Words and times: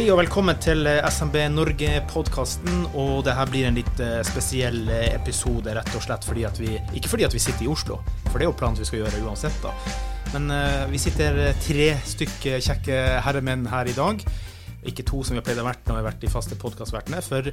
Hei 0.00 0.06
og 0.08 0.16
velkommen 0.16 0.56
til 0.56 0.86
eh, 0.88 1.02
SMB 1.12 1.34
Norge-podkasten. 1.52 2.86
Og 2.96 3.18
det 3.26 3.34
her 3.36 3.50
blir 3.52 3.66
en 3.68 3.74
litt 3.76 3.98
eh, 4.00 4.22
spesiell 4.24 4.78
eh, 4.88 5.10
episode, 5.12 5.74
rett 5.76 5.90
og 5.92 6.00
slett 6.00 6.24
fordi 6.24 6.46
at 6.48 6.56
vi 6.56 6.70
Ikke 6.96 7.10
fordi 7.12 7.26
at 7.26 7.36
vi 7.36 7.42
sitter 7.44 7.66
i 7.66 7.68
Oslo, 7.68 7.98
for 8.30 8.40
det 8.40 8.46
er 8.46 8.48
jo 8.48 8.54
planen 8.56 8.80
vi 8.80 8.88
skal 8.88 9.02
gjøre 9.02 9.20
uansett, 9.28 9.60
da. 9.60 9.74
Men 10.32 10.48
uh, 10.56 10.86
vi 10.88 11.02
sitter 11.04 11.36
tre 11.60 11.90
stykker 12.14 12.64
kjekke 12.64 13.02
herremenn 13.26 13.68
her 13.68 13.92
i 13.92 13.96
dag. 13.98 14.24
Ikke 14.88 15.04
to 15.04 15.20
som 15.20 15.36
vi 15.36 15.42
har 15.42 15.44
pleid 15.50 15.60
å 15.60 15.68
være 15.68 15.84
når 15.84 15.92
vi 15.92 16.00
har 16.00 16.08
vært 16.08 16.24
de 16.24 16.32
faste 16.32 16.56
podkastvertene. 16.64 17.20
For 17.20 17.52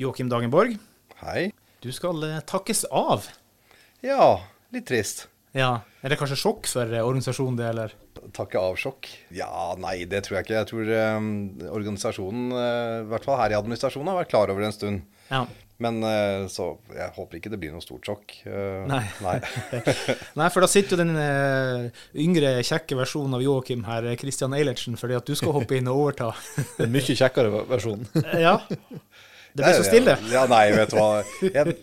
Joakim 0.00 0.32
Dagenborg, 0.32 0.80
Hei. 1.26 1.50
du 1.84 1.92
skal 1.92 2.24
takkes 2.48 2.86
av. 2.88 3.28
Ja, 4.00 4.38
litt 4.72 4.88
trist. 4.88 5.26
Ja, 5.52 5.82
Er 6.02 6.10
det 6.10 6.18
kanskje 6.18 6.38
sjokk 6.40 6.66
for 6.66 6.90
eh, 6.90 7.04
organisasjonen, 7.06 7.58
det, 7.60 7.66
eller? 7.70 7.92
Takke 8.34 8.58
av-sjokk? 8.58 9.06
Ja, 9.38 9.48
nei, 9.78 10.00
det 10.10 10.24
tror 10.26 10.40
jeg 10.40 10.48
ikke. 10.48 10.56
Jeg 10.58 10.70
tror 10.72 10.88
eh, 10.98 11.18
organisasjonen, 11.70 12.48
eh, 12.58 12.94
i 13.04 13.10
hvert 13.12 13.26
fall 13.28 13.38
her 13.38 13.54
i 13.54 13.58
administrasjonen, 13.60 14.10
har 14.10 14.18
vært 14.24 14.32
klar 14.34 14.50
over 14.50 14.64
det 14.64 14.72
en 14.72 14.78
stund. 14.80 15.04
Ja. 15.30 15.44
Men 15.82 15.98
eh, 16.06 16.44
så 16.52 16.66
jeg 16.94 17.10
håper 17.16 17.38
ikke 17.38 17.50
det 17.50 17.58
blir 17.62 17.72
noe 17.74 17.82
stort 17.82 18.06
sjokk. 18.06 18.34
Eh, 18.46 18.82
Nei. 18.90 19.00
nei. 19.24 19.36
Nei, 20.38 20.48
for 20.54 20.62
da 20.62 20.68
sitter 20.70 20.94
jo 20.94 21.00
den 21.00 21.14
eh, 21.18 22.02
yngre, 22.22 22.52
kjekke 22.66 22.98
versjonen 22.98 23.38
av 23.38 23.42
Joakim 23.42 23.82
her, 23.88 24.06
Christian 24.20 24.54
Eilertsen, 24.58 24.98
fordi 25.00 25.16
at 25.18 25.26
du 25.26 25.34
skal 25.38 25.54
hoppe 25.56 25.78
inn 25.78 25.90
og 25.90 26.04
overta. 26.04 26.32
Den 26.82 26.92
mye 26.94 27.16
kjekkere 27.18 27.64
versjonen. 27.70 28.06
ja. 28.42 28.58
Det 29.52 29.60
ble 29.60 29.72
så 29.76 29.84
stille. 29.84 30.14
Ja, 30.32 30.46
nei, 30.48 30.62
vet 30.72 30.90
du 30.92 30.96
hva. 30.96 31.20
Jeg, 31.44 31.74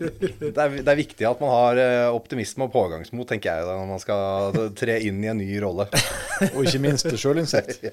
det, 0.42 0.50
er, 0.50 0.70
det 0.82 0.90
er 0.90 0.98
viktig 0.98 1.28
at 1.30 1.42
man 1.44 1.52
har 1.54 1.82
eh, 1.84 2.08
optimisme 2.10 2.66
og 2.66 2.74
pågangsmot, 2.74 3.28
tenker 3.30 3.52
jeg, 3.52 3.68
da, 3.68 3.76
når 3.78 3.88
man 3.92 4.02
skal 4.02 4.58
tre 4.80 4.96
inn 5.06 5.22
i 5.22 5.30
en 5.30 5.38
ny 5.38 5.52
rolle. 5.62 5.86
Og 6.56 6.66
ikke 6.66 6.82
minst 6.82 7.06
sjølinnsikt. 7.14 7.86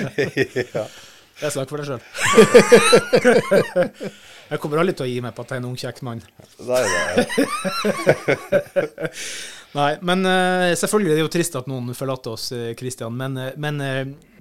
ja. 0.76 0.86
Jeg 1.40 1.52
snakker 1.52 1.70
for 1.70 1.78
deg 1.80 1.86
sjøl. 1.88 2.02
Jeg 4.50 4.58
kommer 4.58 4.80
aldri 4.82 4.96
til 4.98 5.06
å 5.06 5.10
gi 5.10 5.20
meg 5.22 5.34
på 5.36 5.44
at 5.44 5.52
jeg 5.52 5.60
er 5.60 5.62
en 5.62 5.68
ung, 5.68 5.78
kjekk 5.78 6.00
mann. 6.06 6.20
Det 6.58 6.80
er 6.80 6.84
det. 6.90 7.24
Nei, 9.78 9.92
men 10.02 10.24
selvfølgelig 10.26 10.80
selvfølgelig 10.80 11.12
det 11.12 11.20
er 11.20 11.22
jo 11.22 11.32
trist 11.36 11.58
at 11.60 11.68
noen 11.70 11.94
forlater 11.94 12.34
oss, 12.34 12.48
Kristian. 12.80 13.14
Men, 13.20 13.36
eh, 13.38 13.52
men 13.62 13.78
eh, 13.84 14.00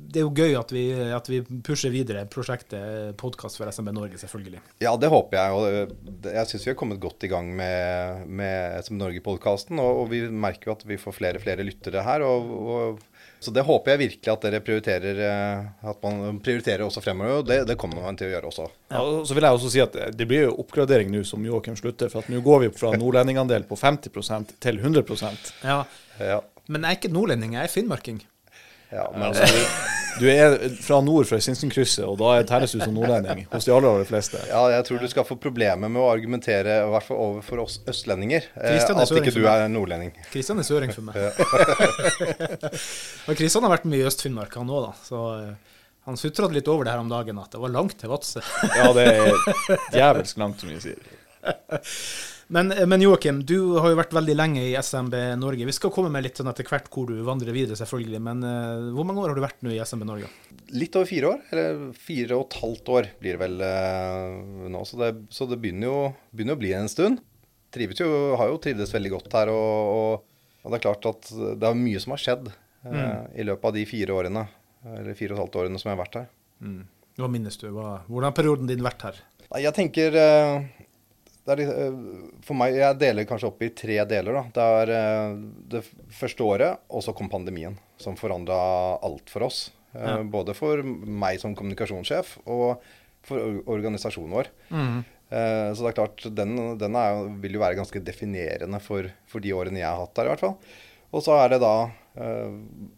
det 0.09 0.21
er 0.21 0.25
jo 0.25 0.31
gøy 0.33 0.55
at 0.57 0.71
vi, 0.73 0.83
at 1.13 1.27
vi 1.29 1.39
pusher 1.65 1.91
videre 1.93 2.23
prosjektet 2.31 3.17
podkast 3.19 3.59
for 3.59 3.69
SMB 3.69 3.91
Norge, 3.93 4.17
selvfølgelig. 4.21 4.61
Ja, 4.81 4.95
det 4.97 5.11
håper 5.11 5.37
jeg. 5.37 5.57
Og 5.59 6.31
jeg 6.31 6.49
syns 6.49 6.65
vi 6.65 6.71
har 6.71 6.79
kommet 6.79 7.01
godt 7.03 7.27
i 7.27 7.29
gang 7.31 7.51
med, 7.55 8.25
med 8.25 8.79
SMB 8.85 8.99
Norge-podkasten. 9.03 9.81
Og, 9.81 10.03
og 10.03 10.09
vi 10.13 10.23
merker 10.29 10.71
jo 10.71 10.77
at 10.77 10.85
vi 10.89 10.97
får 11.01 11.17
flere 11.19 11.41
og 11.41 11.45
flere 11.45 11.65
lyttere 11.67 12.03
her. 12.05 12.25
Og, 12.25 12.49
og, 12.73 13.03
så 13.39 13.53
det 13.55 13.63
håper 13.67 13.93
jeg 13.93 14.01
virkelig 14.01 14.33
at 14.33 14.47
dere 14.47 14.59
prioriterer 14.65 15.19
eh, 15.23 15.67
At 15.87 16.01
man 16.03 16.41
prioriterer 16.43 16.83
også 16.83 17.03
fremover. 17.05 17.43
Og 17.43 17.47
det, 17.47 17.61
det 17.69 17.77
kommer 17.79 18.01
man 18.03 18.17
til 18.19 18.31
å 18.31 18.33
gjøre 18.33 18.49
også. 18.49 18.65
Ja, 18.89 19.03
og 19.03 19.29
så 19.29 19.37
vil 19.37 19.47
jeg 19.47 19.59
også 19.59 19.73
si 19.75 19.83
at 19.85 19.99
det 20.17 20.27
blir 20.29 20.47
jo 20.47 20.57
oppgradering 20.63 21.13
nå 21.13 21.21
som 21.27 21.45
Joakim 21.45 21.77
slutter. 21.79 22.09
For 22.11 22.23
at 22.23 22.33
nå 22.33 22.41
går 22.45 22.65
vi 22.65 22.73
fra 22.81 22.95
nordlendingandel 22.97 23.69
på 23.69 23.77
50% 23.79 24.57
til 24.57 24.81
100 24.81 25.05
Ja, 25.63 25.83
Ja, 26.17 26.41
Men 26.67 26.83
jeg 26.83 26.89
er 26.89 26.99
ikke 26.99 27.13
nordlending, 27.13 27.55
jeg 27.55 27.69
er 27.69 27.71
finnmarking. 27.71 28.19
Ja 28.89 29.05
Men 29.13 29.19
men 29.19 29.27
altså, 29.29 29.45
du, 29.45 30.23
du 30.23 30.25
er 30.31 30.55
fra 30.81 30.97
nord, 31.05 31.27
fra 31.29 31.37
Sinsenkrysset, 31.43 32.03
og 32.07 32.17
da 32.21 32.39
telles 32.49 32.73
du 32.73 32.79
som 32.81 32.95
nordlending 32.95 33.45
hos 33.51 33.67
de 33.67 33.73
aller, 33.75 33.89
aller 33.91 34.09
fleste. 34.09 34.41
ja, 34.49 34.63
jeg 34.73 34.87
tror 34.87 35.03
du 35.03 35.07
skal 35.11 35.27
få 35.27 35.37
problemer 35.41 35.91
med 35.91 36.01
å 36.01 36.09
argumentere, 36.11 36.79
i 36.87 36.91
hvert 36.95 37.07
fall 37.07 37.21
overfor 37.27 37.63
oss 37.65 37.79
østlendinger, 37.89 38.49
eh, 38.57 38.79
at 38.81 39.13
ikke 39.21 39.35
du 39.35 39.43
er 39.49 39.67
nordlending. 39.71 40.11
Kristian 40.33 40.61
er 40.61 40.67
søring 40.67 40.95
for 40.95 41.05
meg. 41.05 41.19
og 43.29 43.37
Kristian 43.37 43.63
har 43.67 43.75
vært 43.77 43.87
mye 43.89 44.01
i 44.01 44.09
Øst-Finnmark, 44.09 44.57
han 44.57 44.73
òg, 44.73 44.89
da. 44.89 44.95
Så 45.05 45.23
eh, 45.37 45.77
han 46.09 46.17
sutret 46.17 46.55
litt 46.55 46.67
over 46.71 46.87
det 46.87 46.95
her 46.95 47.03
om 47.03 47.11
dagen, 47.11 47.37
at 47.41 47.53
det 47.53 47.61
var 47.61 47.73
langt 47.75 47.97
til 48.01 48.09
Vadsø. 48.09 48.41
Ja, 48.73 48.89
det 48.97 49.07
er 49.13 49.33
djevelsk 49.99 50.41
langt, 50.41 50.63
som 50.63 50.73
vi 50.73 50.81
sier. 50.81 51.15
Men, 52.51 52.71
eh, 52.71 52.85
men 52.85 53.01
Joakim, 53.01 53.43
du 53.45 53.77
har 53.77 53.91
jo 53.91 53.97
vært 53.99 54.13
veldig 54.17 54.33
lenge 54.33 54.61
i 54.65 54.73
SMB 54.73 55.13
Norge. 55.37 55.67
Vi 55.69 55.75
skal 55.75 55.91
komme 55.93 56.09
med 56.09 56.25
litt 56.25 56.39
sånn 56.39 56.49
etter 56.49 56.65
hvert 56.65 56.87
hvor 56.89 57.05
du 57.05 57.19
vandrer 57.25 57.53
videre, 57.53 57.77
selvfølgelig. 57.77 58.21
Men 58.25 58.41
uh, 58.41 58.87
hvor 58.95 59.05
mange 59.05 59.21
år 59.21 59.29
har 59.29 59.37
du 59.37 59.43
vært 59.43 59.61
nå 59.65 59.73
i 59.75 59.77
SMB 59.83 60.07
Norge? 60.09 60.31
Litt 60.73 60.97
over 60.97 61.05
fire 61.05 61.29
år, 61.35 61.43
eller 61.53 61.83
fire 61.93 62.39
og 62.39 62.47
et 62.47 62.57
halvt 62.63 62.91
år 62.95 63.11
blir 63.21 63.37
det 63.37 63.43
vel 63.43 63.61
uh, 63.61 64.65
nå. 64.73 64.81
Så 64.89 64.97
det, 64.97 65.11
så 65.35 65.45
det 65.51 65.59
begynner, 65.61 65.91
jo, 65.91 66.01
begynner 66.33 66.57
å 66.57 66.63
bli 66.63 66.73
en 66.79 66.89
stund. 66.89 67.21
Trives 67.69 68.01
jo, 68.01 68.09
har 68.41 68.49
jo 68.49 68.57
trivdes 68.65 68.95
veldig 68.97 69.13
godt 69.13 69.37
her. 69.37 69.53
Og, 69.53 69.93
og, 69.93 70.43
og 70.63 70.73
det 70.73 70.79
er 70.79 70.85
klart 70.87 71.09
at 71.11 71.29
det 71.29 71.69
er 71.69 71.77
mye 71.85 72.01
som 72.01 72.17
har 72.17 72.23
skjedd 72.23 72.49
eh, 72.49 73.25
i 73.37 73.45
løpet 73.45 73.69
av 73.69 73.77
de 73.77 73.85
fire 73.85 74.15
årene, 74.17 74.47
eller 74.89 75.13
fire 75.13 75.35
og 75.35 75.37
et 75.37 75.43
halvt 75.43 75.61
årene 75.61 75.77
som 75.77 75.91
jeg 75.91 75.99
har 75.99 76.01
vært 76.01 76.17
her. 76.23 76.31
Hva 77.19 77.29
minnes 77.29 77.61
du? 77.61 77.69
Hva, 77.75 77.99
hvordan 78.09 78.31
har 78.31 78.37
perioden 78.41 78.71
din 78.71 78.81
vært 78.81 79.05
her? 79.05 79.21
Jeg 79.61 79.75
tenker 79.77 80.17
er 81.55 81.61
eh, 81.65 81.99
For 82.45 82.57
meg, 82.57 82.75
jeg 82.77 82.97
deler 83.01 83.27
kanskje 83.29 83.49
opp 83.49 83.61
i 83.65 83.69
tre 83.75 83.97
deler. 84.09 84.39
da. 84.39 84.43
Det 84.55 84.65
er 84.81 84.91
eh, 84.95 85.35
det 85.75 85.83
første 86.15 86.45
året, 86.45 86.81
og 86.89 87.03
så 87.05 87.13
kom 87.17 87.29
pandemien, 87.31 87.77
som 87.97 88.17
forandra 88.19 88.57
alt 89.05 89.29
for 89.29 89.47
oss. 89.49 89.69
Eh, 89.93 90.05
Ja. 90.05 90.17
Både 90.23 90.53
for 90.53 90.83
meg 90.83 91.39
som 91.41 91.55
kommunikasjonssjef 91.57 92.35
og 92.45 92.83
for 93.25 93.63
organisasjonen 93.67 94.35
vår. 94.37 94.51
Mm. 94.69 94.99
Så 95.29 95.83
det 95.83 95.89
er 95.91 95.95
klart, 95.97 96.23
den, 96.33 96.55
den 96.81 96.95
er, 96.97 97.19
vil 97.41 97.53
jo 97.53 97.61
være 97.61 97.77
ganske 97.77 97.99
definerende 98.01 98.79
for, 98.81 99.05
for 99.29 99.43
de 99.43 99.51
årene 99.53 99.77
jeg 99.77 99.85
har 99.85 99.99
hatt 100.01 100.15
der, 100.17 100.25
i 100.25 100.31
hvert 100.31 100.41
fall. 100.41 100.55
Og 101.13 101.21
så 101.21 101.35
er 101.37 101.51
det 101.53 101.59
da 101.61 101.73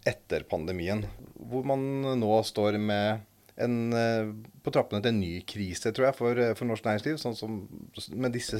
etter 0.08 0.46
pandemien, 0.48 1.02
hvor 1.36 1.66
man 1.68 1.82
nå 2.20 2.38
står 2.48 2.78
med 2.80 3.20
en, 3.60 3.92
eh, 3.92 4.30
på 4.64 4.72
trappene 4.72 5.02
til 5.02 5.12
en 5.12 5.20
ny 5.20 5.42
krise, 5.46 5.92
tror 5.92 6.06
jeg, 6.08 6.16
for, 6.16 6.38
eh, 6.38 6.54
for 6.54 6.64
norsk 6.68 6.84
næringsliv, 6.86 7.18
sånn 7.20 7.36
som 7.36 7.68
med 8.16 8.32
disse 8.32 8.58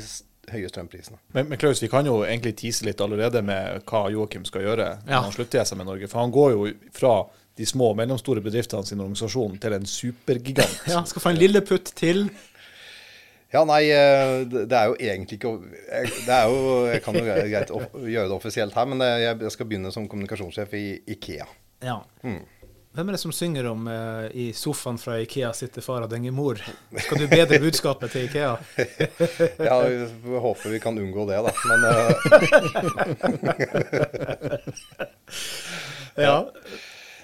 høye 0.50 0.68
strømprisene. 0.68 1.18
Men, 1.34 1.48
men 1.48 1.58
Klaus, 1.58 1.80
vi 1.82 1.88
kan 1.88 2.04
jo 2.06 2.22
egentlig 2.26 2.56
tise 2.58 2.84
litt 2.84 3.00
allerede 3.00 3.42
med 3.46 3.84
hva 3.88 4.10
Joakim 4.12 4.44
skal 4.44 4.62
gjøre 4.66 4.88
når 5.04 5.10
Ja. 5.14 5.20
han 5.22 5.32
slutter 5.32 5.62
i 5.62 5.76
med 5.78 5.86
Norge. 5.86 6.08
For 6.08 6.18
han 6.20 6.32
går 6.34 6.50
jo 6.52 6.72
fra 6.92 7.14
de 7.56 7.64
små 7.66 7.90
og 7.92 7.96
mellomstore 7.96 8.42
bedriftene 8.42 8.84
sin 8.86 9.00
organisasjon 9.00 9.58
til 9.60 9.72
en 9.72 9.84
supergigant. 9.86 10.80
Ja, 10.88 11.04
skal 11.04 11.22
få 11.22 11.30
en 11.30 11.38
lilleputt 11.40 11.92
til. 11.94 12.30
Ja, 13.52 13.64
nei, 13.68 13.82
eh, 13.92 14.44
det 14.48 14.72
er 14.72 14.86
jo 14.88 14.94
egentlig 14.96 15.36
ikke 15.36 15.50
Det 16.24 16.32
er 16.32 16.46
jo 16.48 16.86
Jeg 16.88 17.02
kan 17.04 17.14
jo 17.14 17.20
greit 17.20 17.68
gjøre 17.68 18.28
det 18.28 18.32
offisielt 18.36 18.72
her, 18.74 18.86
men 18.86 18.98
jeg 19.00 19.50
skal 19.52 19.66
begynne 19.68 19.92
som 19.92 20.08
kommunikasjonssjef 20.08 20.72
i 20.74 20.84
Ikea. 21.06 21.46
Ja. 21.82 22.00
Hvem 22.92 23.08
er 23.08 23.14
det 23.16 23.20
som 23.22 23.32
synger 23.32 23.64
om 23.70 23.86
uh, 23.88 24.26
'I 24.36 24.50
sofaen 24.52 24.98
fra 25.00 25.14
Ikea 25.22 25.52
sitter 25.56 25.80
far 25.84 26.04
og 26.04 26.10
denger 26.12 26.32
mor'? 26.36 26.60
Skal 27.00 27.22
du 27.22 27.26
bedre 27.30 27.56
budskapet 27.62 28.10
til 28.12 28.26
Ikea? 28.28 28.50
Ja, 29.68 29.78
vi 29.88 30.36
håper 30.44 30.74
vi 30.74 30.80
kan 30.82 30.98
unngå 31.00 31.24
det, 31.30 31.38
da. 31.40 31.52
Men 31.70 31.80
uh... 31.88 32.02
Ja. 36.20 36.36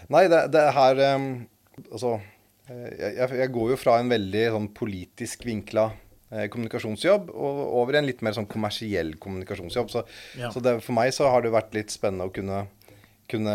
Nei, 0.08 0.24
det, 0.32 0.40
det 0.54 0.60
er 0.64 0.72
her 0.72 1.02
um, 1.16 1.28
Altså, 1.92 2.14
jeg, 2.68 3.12
jeg- 3.20 3.38
jeg 3.42 3.52
går 3.52 3.70
jo 3.74 3.76
fra 3.80 3.98
en 4.00 4.08
veldig 4.10 4.46
sånn 4.54 4.70
politisk 4.76 5.44
vinkla 5.46 5.90
eh, 6.32 6.48
kommunikasjonsjobb 6.52 7.28
og 7.30 7.60
over 7.82 7.94
i 7.94 8.00
en 8.00 8.08
litt 8.08 8.20
mer 8.24 8.34
sånn 8.36 8.48
kommersiell 8.50 9.14
kommunikasjonsjobb. 9.20 9.88
Så, 9.92 10.02
Ja. 10.40 10.50
så 10.52 10.60
det, 10.64 10.74
for 10.84 10.92
meg 10.96 11.12
så 11.16 11.28
har 11.32 11.44
det 11.44 11.52
vært 11.54 11.76
litt 11.76 11.92
spennende 11.94 12.26
å 12.28 12.32
kunne, 12.34 12.64
kunne 13.28 13.54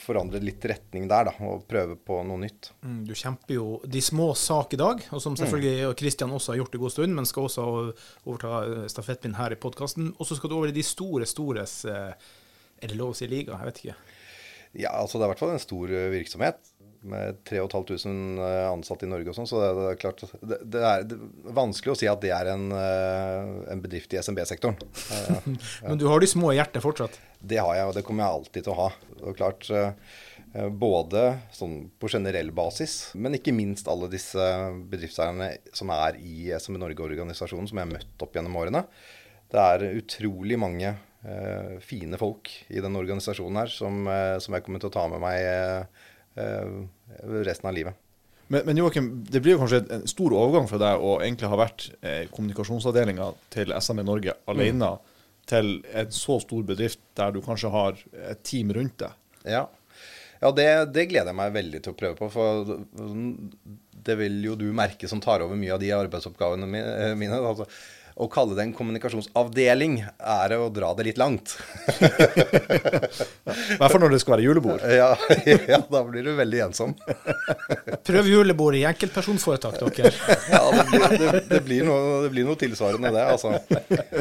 forandre 0.00 0.40
litt 0.44 0.64
retning 0.68 1.06
der, 1.08 1.30
da. 1.30 1.34
Og 1.48 1.64
prøve 1.70 1.96
på 1.96 2.18
noe 2.28 2.42
nytt. 2.42 2.70
Mm, 2.84 3.00
Du 3.08 3.14
kjemper 3.16 3.56
jo 3.56 3.66
de 3.88 4.02
små 4.04 4.30
sak 4.36 4.76
i 4.76 4.80
dag, 4.80 5.04
og 5.10 5.22
som 5.24 5.36
selvfølgelig 5.40 5.88
og 5.88 5.96
Christian 6.00 6.34
også 6.36 6.52
har 6.52 6.60
gjort 6.62 6.74
en 6.76 6.84
god 6.84 6.94
stund, 6.96 7.16
men 7.16 7.28
skal 7.28 7.48
også 7.48 7.64
overta 8.26 8.52
eh, 8.66 8.88
stafettpinnen 8.92 9.38
her 9.40 9.56
i 9.56 9.60
podkasten. 9.60 10.12
Og 10.18 10.28
så 10.28 10.36
skal 10.38 10.52
du 10.52 10.58
over 10.58 10.68
i 10.72 10.76
de 10.76 10.84
store, 10.84 11.26
stores 11.28 11.80
eh, 11.88 12.12
Er 12.82 12.90
det 12.90 12.98
lov 13.00 13.14
å 13.14 13.16
si 13.16 13.26
liga? 13.30 13.56
Jeg 13.56 13.70
vet 13.70 13.82
ikke. 13.84 13.96
Ja, 14.74 14.90
altså 14.98 15.16
det 15.18 15.22
er 15.24 15.28
i 15.28 15.32
hvert 15.34 15.42
fall 15.44 15.52
en 15.54 15.62
stor 15.62 15.92
eh, 15.94 16.08
virksomhet. 16.12 16.73
Med 17.04 17.44
3500 17.44 18.44
eh, 18.48 18.70
ansatte 18.70 19.04
i 19.04 19.08
Norge 19.10 19.28
og 19.28 19.36
sånn, 19.36 19.48
så 19.48 19.58
det, 19.60 19.72
det 19.76 19.88
er 19.90 19.98
klart 20.00 20.22
det, 20.24 20.58
det, 20.72 20.80
er, 20.80 21.02
er 21.04 21.56
vanskelig 21.56 21.92
å 21.92 21.96
si 22.00 22.08
at 22.08 22.22
det 22.22 22.30
er 22.32 22.48
en, 22.54 22.70
eh, 22.72 23.50
en 23.74 23.82
bedrift 23.84 24.14
i 24.16 24.20
SMB-sektoren. 24.24 24.78
Men 25.84 26.00
du 26.00 26.06
har 26.08 26.24
de 26.24 26.30
små 26.30 26.54
i 26.54 26.56
hjertet 26.56 26.80
fortsatt? 26.84 27.18
Det 27.44 27.60
har 27.60 27.74
jeg, 27.76 27.90
og 27.90 27.98
det 27.98 28.04
kommer 28.06 28.24
jeg 28.24 28.38
alltid 28.38 28.64
til 28.64 28.72
å 28.72 28.78
ha. 28.78 28.88
Og 29.20 29.36
klart, 29.36 29.68
eh, 29.74 29.90
Både 30.70 31.24
sånn 31.50 31.88
på 31.98 32.06
generell 32.12 32.52
basis, 32.54 33.08
men 33.18 33.34
ikke 33.34 33.50
minst 33.50 33.88
alle 33.90 34.06
disse 34.06 34.38
bedriftseierne 34.86 35.48
som 35.74 35.90
er 35.90 36.14
i 36.22 36.52
SMB 36.54 36.78
Norge-organisasjonen, 36.78 37.66
som 37.66 37.80
jeg 37.80 37.88
har 37.88 37.90
møtt 37.90 38.22
opp 38.22 38.38
gjennom 38.38 38.60
årene. 38.60 38.84
Det 39.50 39.58
er 39.58 39.88
utrolig 39.98 40.60
mange 40.62 40.94
fine 41.82 42.20
folk 42.22 42.52
i 42.70 42.78
den 42.84 43.00
organisasjonen 43.00 43.64
her 43.64 43.74
som, 43.74 44.06
som 44.44 44.54
jeg 44.54 44.62
kommer 44.62 44.84
til 44.84 44.92
å 44.92 44.94
ta 44.94 45.08
med 45.10 45.24
meg 45.24 45.42
resten 46.34 47.68
av 47.70 47.76
livet. 47.76 48.00
Men, 48.46 48.62
men 48.66 48.76
Joakim, 48.76 49.08
det 49.30 49.40
blir 49.40 49.54
jo 49.54 49.62
kanskje 49.62 49.80
en 49.94 50.04
stor 50.08 50.34
overgang 50.36 50.66
fra 50.68 50.80
deg 50.82 51.00
å 51.00 51.14
egentlig 51.22 51.48
ha 51.48 51.58
vært 51.58 51.86
eh, 52.04 52.24
kommunikasjonsavdelinga 52.34 53.30
til 53.54 53.72
SME 53.80 54.04
Norge 54.04 54.36
alene 54.50 54.90
til 55.48 55.78
en 55.92 56.12
så 56.12 56.38
stor 56.40 56.64
bedrift 56.66 57.00
der 57.16 57.32
du 57.34 57.40
kanskje 57.44 57.72
har 57.72 57.98
et 58.32 58.44
team 58.46 58.72
rundt 58.72 58.98
deg. 59.00 59.16
Ja. 59.56 59.64
Ja, 60.40 60.50
det, 60.52 60.68
det, 60.92 61.06
gleder 61.08 61.32
jeg 61.32 61.38
meg 61.38 61.52
veldig 61.54 61.80
til 61.84 61.94
å 61.94 61.96
prøve 61.96 62.16
på. 62.18 62.28
For 62.32 62.72
det 64.04 64.16
vil 64.20 64.42
jo 64.44 64.56
du 64.60 64.66
merke 64.76 65.08
som 65.08 65.22
tar 65.24 65.44
over 65.44 65.56
mye 65.56 65.72
av 65.76 65.80
de 65.80 65.92
arbeidsoppgavene 65.96 66.68
mine. 67.16 67.38
Altså, 67.38 67.68
å 68.14 68.28
kalle 68.30 68.54
det 68.54 68.62
en 68.62 68.72
kommunikasjonsavdeling 68.76 69.96
er 70.04 70.52
å 70.54 70.68
dra 70.70 70.92
det 70.94 71.08
litt 71.08 71.18
langt. 71.18 71.56
I 71.90 73.78
hvert 73.80 73.90
fall 73.90 74.02
når 74.04 74.14
det 74.14 74.20
skal 74.22 74.36
være 74.36 74.44
julebord. 74.46 74.84
Ja, 74.94 75.10
ja, 75.66 75.80
da 75.90 76.02
blir 76.06 76.22
du 76.22 76.30
veldig 76.38 76.60
ensom. 76.68 76.94
Prøv 78.08 78.28
julebord 78.30 78.78
i 78.78 78.84
enkeltpersonforetak, 78.86 79.80
dere. 79.98 80.14
Ja, 80.52 80.62
det 80.70 80.86
blir, 80.92 81.06
det, 81.18 81.42
det, 81.50 81.60
blir 81.66 81.88
noe, 81.88 82.22
det 82.22 82.30
blir, 82.36 82.46
noe, 82.46 82.58
tilsvarende, 82.60 83.10
det. 83.16 83.24
altså. 83.34 83.58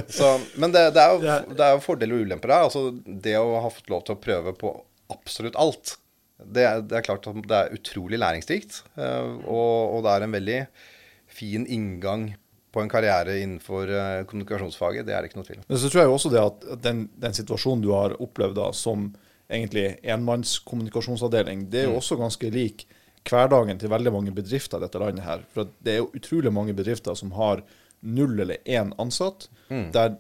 Så, 0.10 0.34
men 0.58 0.74
det, 0.74 0.88
det, 0.98 1.04
er 1.04 1.14
jo, 1.14 1.54
det 1.54 1.68
er 1.68 1.78
jo 1.78 1.86
fordeler 1.86 2.18
og 2.18 2.26
ulemper 2.26 2.56
her. 2.56 2.66
Altså, 2.72 2.88
det 3.06 3.38
å 3.38 3.60
ha 3.62 3.70
fått 3.74 3.94
lov 3.94 4.08
til 4.08 4.18
å 4.18 4.24
prøve 4.26 4.56
på 4.58 4.74
absolutt 5.14 5.60
alt, 5.62 6.00
det, 6.44 6.66
er 6.66 7.06
klart 7.06 7.30
at 7.30 7.44
det 7.46 7.60
er 7.60 7.78
utrolig 7.78 8.18
læringsrikt. 8.18 8.82
Eh, 8.98 9.34
og, 9.46 10.00
og 10.00 10.08
det 10.08 10.16
er 10.16 10.26
en 10.26 10.40
veldig 10.40 10.62
fin 11.34 11.70
inngang 11.70 12.32
på 12.74 12.82
en 12.82 12.90
karriere 12.90 13.38
innenfor 13.42 13.92
uh, 13.92 14.24
kommunikasjonsfaget. 14.30 15.06
Det 15.06 15.14
er 15.14 15.22
det 15.22 15.30
ikke 15.32 15.42
noe 15.42 15.50
tvil 15.50 15.62
om. 15.62 15.68
Men 15.70 15.82
så 15.82 15.92
tror 15.92 16.04
jeg 16.04 16.16
også 16.16 16.34
det 16.34 16.42
at 16.42 16.66
den, 16.82 17.06
den 17.22 17.38
situasjonen 17.38 17.86
du 17.86 17.92
har 17.94 18.18
opplevd 18.18 18.58
da, 18.58 18.72
som 18.74 19.12
egentlig 19.54 20.00
enmannskommunikasjonsavdeling, 20.16 21.68
det 21.70 21.84
er 21.84 21.90
jo 21.92 21.96
mm. 21.96 22.02
også 22.02 22.18
ganske 22.18 22.50
lik 22.54 22.88
hverdagen 23.30 23.80
til 23.80 23.92
veldig 23.92 24.12
mange 24.12 24.34
bedrifter 24.36 24.82
i 24.82 24.88
dette 24.88 25.00
landet 25.00 25.26
her. 25.28 25.46
For 25.54 25.70
det 25.86 25.94
er 25.94 26.02
jo 26.02 26.12
utrolig 26.18 26.52
mange 26.54 26.76
bedrifter 26.76 27.16
som 27.16 27.32
har 27.38 27.64
null 28.04 28.40
eller 28.44 28.58
én 28.68 28.92
ansatt. 29.00 29.48
Mm. 29.70 29.86
Der 29.96 30.16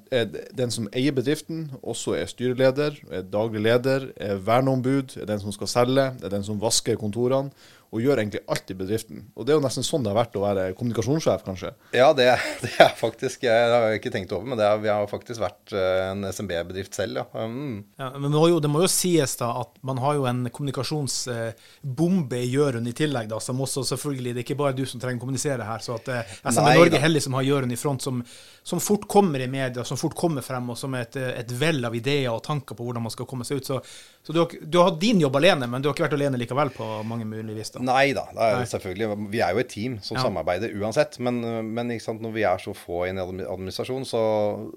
den 0.55 0.71
som 0.71 0.87
eier 0.95 1.15
bedriften, 1.15 1.65
også 1.81 2.15
er 2.15 2.29
styreleder, 2.31 2.95
er 3.11 3.25
daglig 3.27 3.65
leder, 3.65 4.07
er 4.15 4.39
verneombud, 4.39 5.17
er 5.19 5.27
den 5.27 5.41
som 5.43 5.51
skal 5.55 5.67
selge, 5.71 6.05
er 6.23 6.31
den 6.31 6.45
som 6.47 6.61
vasker 6.61 6.95
kontorene 7.01 7.51
og 7.93 8.01
gjør 8.01 8.23
egentlig 8.23 8.41
alt 8.49 8.71
i 8.73 8.75
bedriften. 8.77 9.19
Og 9.37 9.45
Det 9.45 9.53
er 9.53 9.59
jo 9.59 9.63
nesten 9.63 9.85
sånn 9.85 10.05
det 10.05 10.09
har 10.09 10.17
vært 10.17 10.37
å 10.39 10.41
være 10.41 10.63
kommunikasjonssjef, 10.77 11.43
kanskje? 11.45 11.69
Ja, 11.93 12.07
det, 12.17 12.25
det 12.63 12.71
er 12.81 12.95
faktisk 12.97 13.45
Jeg 13.45 13.67
har 13.69 13.93
ikke 13.93 14.11
tenkt 14.13 14.33
over, 14.33 14.47
men 14.49 14.57
det 14.57 14.65
er, 14.65 14.79
vi 14.81 14.89
har 14.89 15.05
faktisk 15.09 15.43
vært 15.43 15.75
eh, 15.77 15.99
en 16.09 16.25
SMB-bedrift 16.25 16.97
selv, 16.97 17.21
ja. 17.21 17.45
Mm. 17.45 17.83
ja 18.01 18.09
men 18.15 18.25
det 18.31 18.33
må, 18.33 18.47
jo, 18.49 18.57
det 18.63 18.71
må, 18.73 18.81
jo, 18.81 18.89
sies 18.89 19.37
da 19.37 19.51
at 19.61 19.77
man 19.85 20.01
har 20.01 20.17
jo 20.17 20.25
en 20.29 20.41
kommunikasjonsbombe 20.49 22.41
i 22.41 22.49
Jørund 22.49 22.89
i 22.89 22.95
tillegg, 22.97 23.29
da, 23.29 23.41
som 23.43 23.61
også 23.61 23.85
selvfølgelig 23.93 24.33
Det 24.33 24.41
er 24.41 24.47
ikke 24.47 24.59
bare 24.63 24.77
du 24.77 24.85
som 24.89 25.01
trenger 25.03 25.21
å 25.21 25.25
kommunisere 25.27 25.69
her. 25.69 25.85
Så 25.85 25.99
at 25.99 26.09
eh, 26.09 26.33
SMB 26.41 26.65
Nei, 26.65 26.75
Norge 26.81 26.97
er 26.97 27.05
heldig 27.05 27.23
som 27.27 27.37
har 27.37 27.45
Jørund 27.45 27.77
i 27.77 27.79
front, 27.79 28.07
som, 28.09 28.25
som, 28.65 28.81
fort 28.81 29.05
kommer 29.11 29.43
i 29.43 29.51
media, 29.51 29.85
som 29.85 30.01
fort 30.01 30.17
kommer 30.17 30.45
frem, 30.45 30.73
og 30.73 30.79
som 30.81 30.97
er 30.97 31.05
et, 31.05 31.21
et 31.43 31.55
vell 31.61 31.85
av 31.85 31.93
ideer 31.97 32.31
og 32.33 32.41
tanker 32.45 32.79
på 32.79 32.89
hvordan 32.89 33.05
man 33.05 33.13
skal 33.13 33.29
komme 33.29 33.45
seg 33.45 33.61
ut. 33.61 33.69
Så, 33.69 33.81
så 34.23 34.31
du, 34.31 34.39
har, 34.39 34.53
du 34.61 34.77
har 34.77 34.85
hatt 34.87 35.01
din 35.01 35.19
jobb 35.19 35.35
alene, 35.35 35.67
men 35.67 35.83
du 35.83 35.89
har 35.89 35.97
ikke 35.97 36.05
vært 36.05 36.13
alene 36.15 36.39
likevel 36.39 36.69
på 36.71 36.85
mange 37.03 37.25
mulige 37.27 37.57
vis? 37.57 37.73
da. 37.73 37.81
Nei 37.83 38.13
da, 38.15 38.23
er, 38.31 38.61
selvfølgelig. 38.71 39.17
Vi 39.33 39.41
er 39.43 39.51
jo 39.51 39.59
et 39.59 39.71
team 39.73 39.97
som 39.99 40.15
ja. 40.15 40.23
samarbeider 40.23 40.71
uansett. 40.79 41.17
Men, 41.19 41.41
men 41.75 41.91
når 41.91 42.31
vi 42.31 42.45
er 42.47 42.63
så 42.63 42.71
få 42.77 43.01
i 43.03 43.11
en 43.11 43.19
administrasjon, 43.19 44.07
så, 44.07 44.23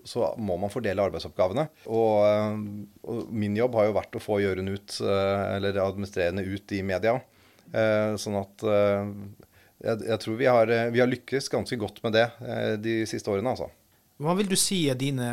så 0.03 0.33
må 0.43 0.59
man 0.59 0.73
fordele 0.73 1.07
arbeidsoppgavene. 1.07 1.69
Og, 1.87 2.67
og, 3.07 3.23
min 3.31 3.55
jobb 3.55 3.79
har 3.79 3.87
jo 3.87 3.97
vært 4.01 4.19
å 4.19 4.25
få 4.25 4.41
Jørund 4.43 4.75
ut, 4.75 4.99
eh, 5.07 5.47
eller 5.61 5.79
administrerende 5.85 6.43
ut 6.43 6.75
i 6.75 6.83
media. 6.91 7.15
Eh, 7.71 8.19
sånn 8.19 8.41
at 8.43 8.67
eh, 8.67 9.15
jeg, 9.87 10.07
jeg 10.11 10.23
tror 10.27 10.41
vi 10.43 10.51
har, 10.51 10.75
vi 10.91 11.05
har 11.05 11.13
lykkes 11.13 11.53
ganske 11.55 11.79
godt 11.79 12.03
med 12.03 12.19
det 12.19 12.27
de 12.83 12.99
siste 13.07 13.31
årene, 13.31 13.55
altså. 13.55 13.71
Hva 14.17 14.33
vil 14.39 14.49
du 14.49 14.55
si 14.57 14.79
er 14.89 14.97
dine 14.97 15.27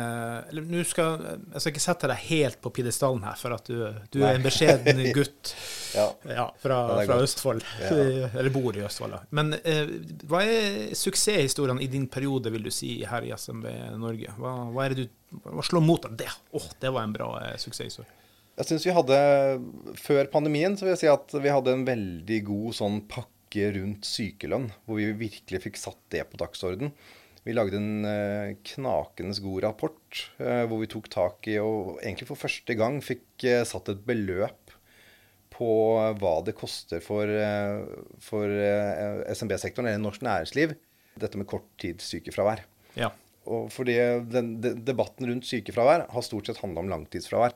eller 0.50 0.84
skal, 0.84 1.14
Jeg 1.54 1.62
skal 1.62 1.72
ikke 1.72 1.82
sette 1.82 2.08
deg 2.10 2.24
helt 2.26 2.58
på 2.60 2.72
pidestallen 2.76 3.22
her, 3.24 3.38
for 3.40 3.56
at 3.56 3.70
du, 3.70 3.78
du 4.12 4.18
er 4.20 4.36
en 4.36 4.44
beskjeden 4.44 5.00
gutt 5.16 5.54
ja. 5.94 6.04
Ja, 6.28 6.44
fra, 6.60 6.80
fra 7.06 7.16
Østfold. 7.24 7.64
Eller 8.36 8.50
bor 8.52 8.76
i 8.76 8.82
Østfold. 8.84 9.14
Da. 9.16 9.22
Men 9.38 9.54
eh, 9.62 9.94
hva 10.28 10.42
er 10.44 10.92
suksesshistoriene 10.98 11.80
i 11.80 11.88
din 11.88 12.10
periode, 12.12 12.52
vil 12.52 12.66
du 12.66 12.72
si, 12.74 12.98
her 13.08 13.24
i 13.24 13.32
SMB 13.32 13.70
Norge? 14.02 14.36
Hva, 14.36 14.56
hva 14.74 14.90
det 14.92 15.06
du 15.06 15.08
hva 15.42 15.64
slår 15.66 15.82
mot 15.82 16.04
deg? 16.04 16.18
Det, 16.20 16.28
oh, 16.54 16.68
det 16.82 16.92
var 16.92 17.06
en 17.06 17.14
bra 17.14 17.30
eh, 17.40 17.56
suksesshistorie. 17.62 18.10
Jeg 18.54 18.68
syns 18.68 18.86
vi 18.86 18.94
hadde, 18.94 19.18
Før 19.98 20.28
pandemien 20.30 20.76
så 20.78 20.86
vil 20.86 20.94
jeg 20.94 21.04
si 21.06 21.10
at 21.10 21.34
vi 21.42 21.50
hadde 21.50 21.72
en 21.74 21.88
veldig 21.88 22.40
god 22.46 22.76
sånn 22.78 23.00
pakke 23.10 23.72
rundt 23.78 24.06
sykelønn, 24.06 24.68
hvor 24.84 24.98
vi 25.00 25.10
virkelig 25.24 25.62
fikk 25.68 25.80
satt 25.80 26.00
det 26.14 26.24
på 26.30 26.38
dagsorden. 26.40 26.92
Vi 27.44 27.52
lagde 27.52 27.76
en 27.76 28.06
uh, 28.08 28.54
knakende 28.64 29.36
god 29.44 29.64
rapport 29.66 30.20
uh, 30.40 30.64
hvor 30.68 30.80
vi 30.80 30.88
tok 30.90 31.10
tak 31.12 31.48
i 31.52 31.58
og 31.60 31.98
egentlig 32.00 32.28
for 32.30 32.40
første 32.40 32.76
gang 32.78 33.00
fikk 33.04 33.44
uh, 33.44 33.62
satt 33.68 33.90
et 33.92 34.04
beløp 34.06 34.72
på 35.54 35.68
hva 36.18 36.32
det 36.42 36.56
koster 36.58 36.98
for, 36.98 37.30
for 38.18 38.50
SMB-sektoren, 39.30 39.86
eller 39.86 40.00
norsk 40.02 40.24
næringsliv, 40.26 40.72
dette 41.22 41.38
med 41.38 41.46
korttidssykefravær. 41.46 42.64
Ja. 42.98 43.12
Og 43.46 43.68
fordi 43.70 43.94
den, 44.32 44.56
de, 44.64 44.72
Debatten 44.82 45.30
rundt 45.30 45.46
sykefravær 45.46 46.08
har 46.10 46.26
stort 46.26 46.50
sett 46.50 46.58
handla 46.58 46.82
om 46.82 46.90
langtidsfravær. 46.90 47.54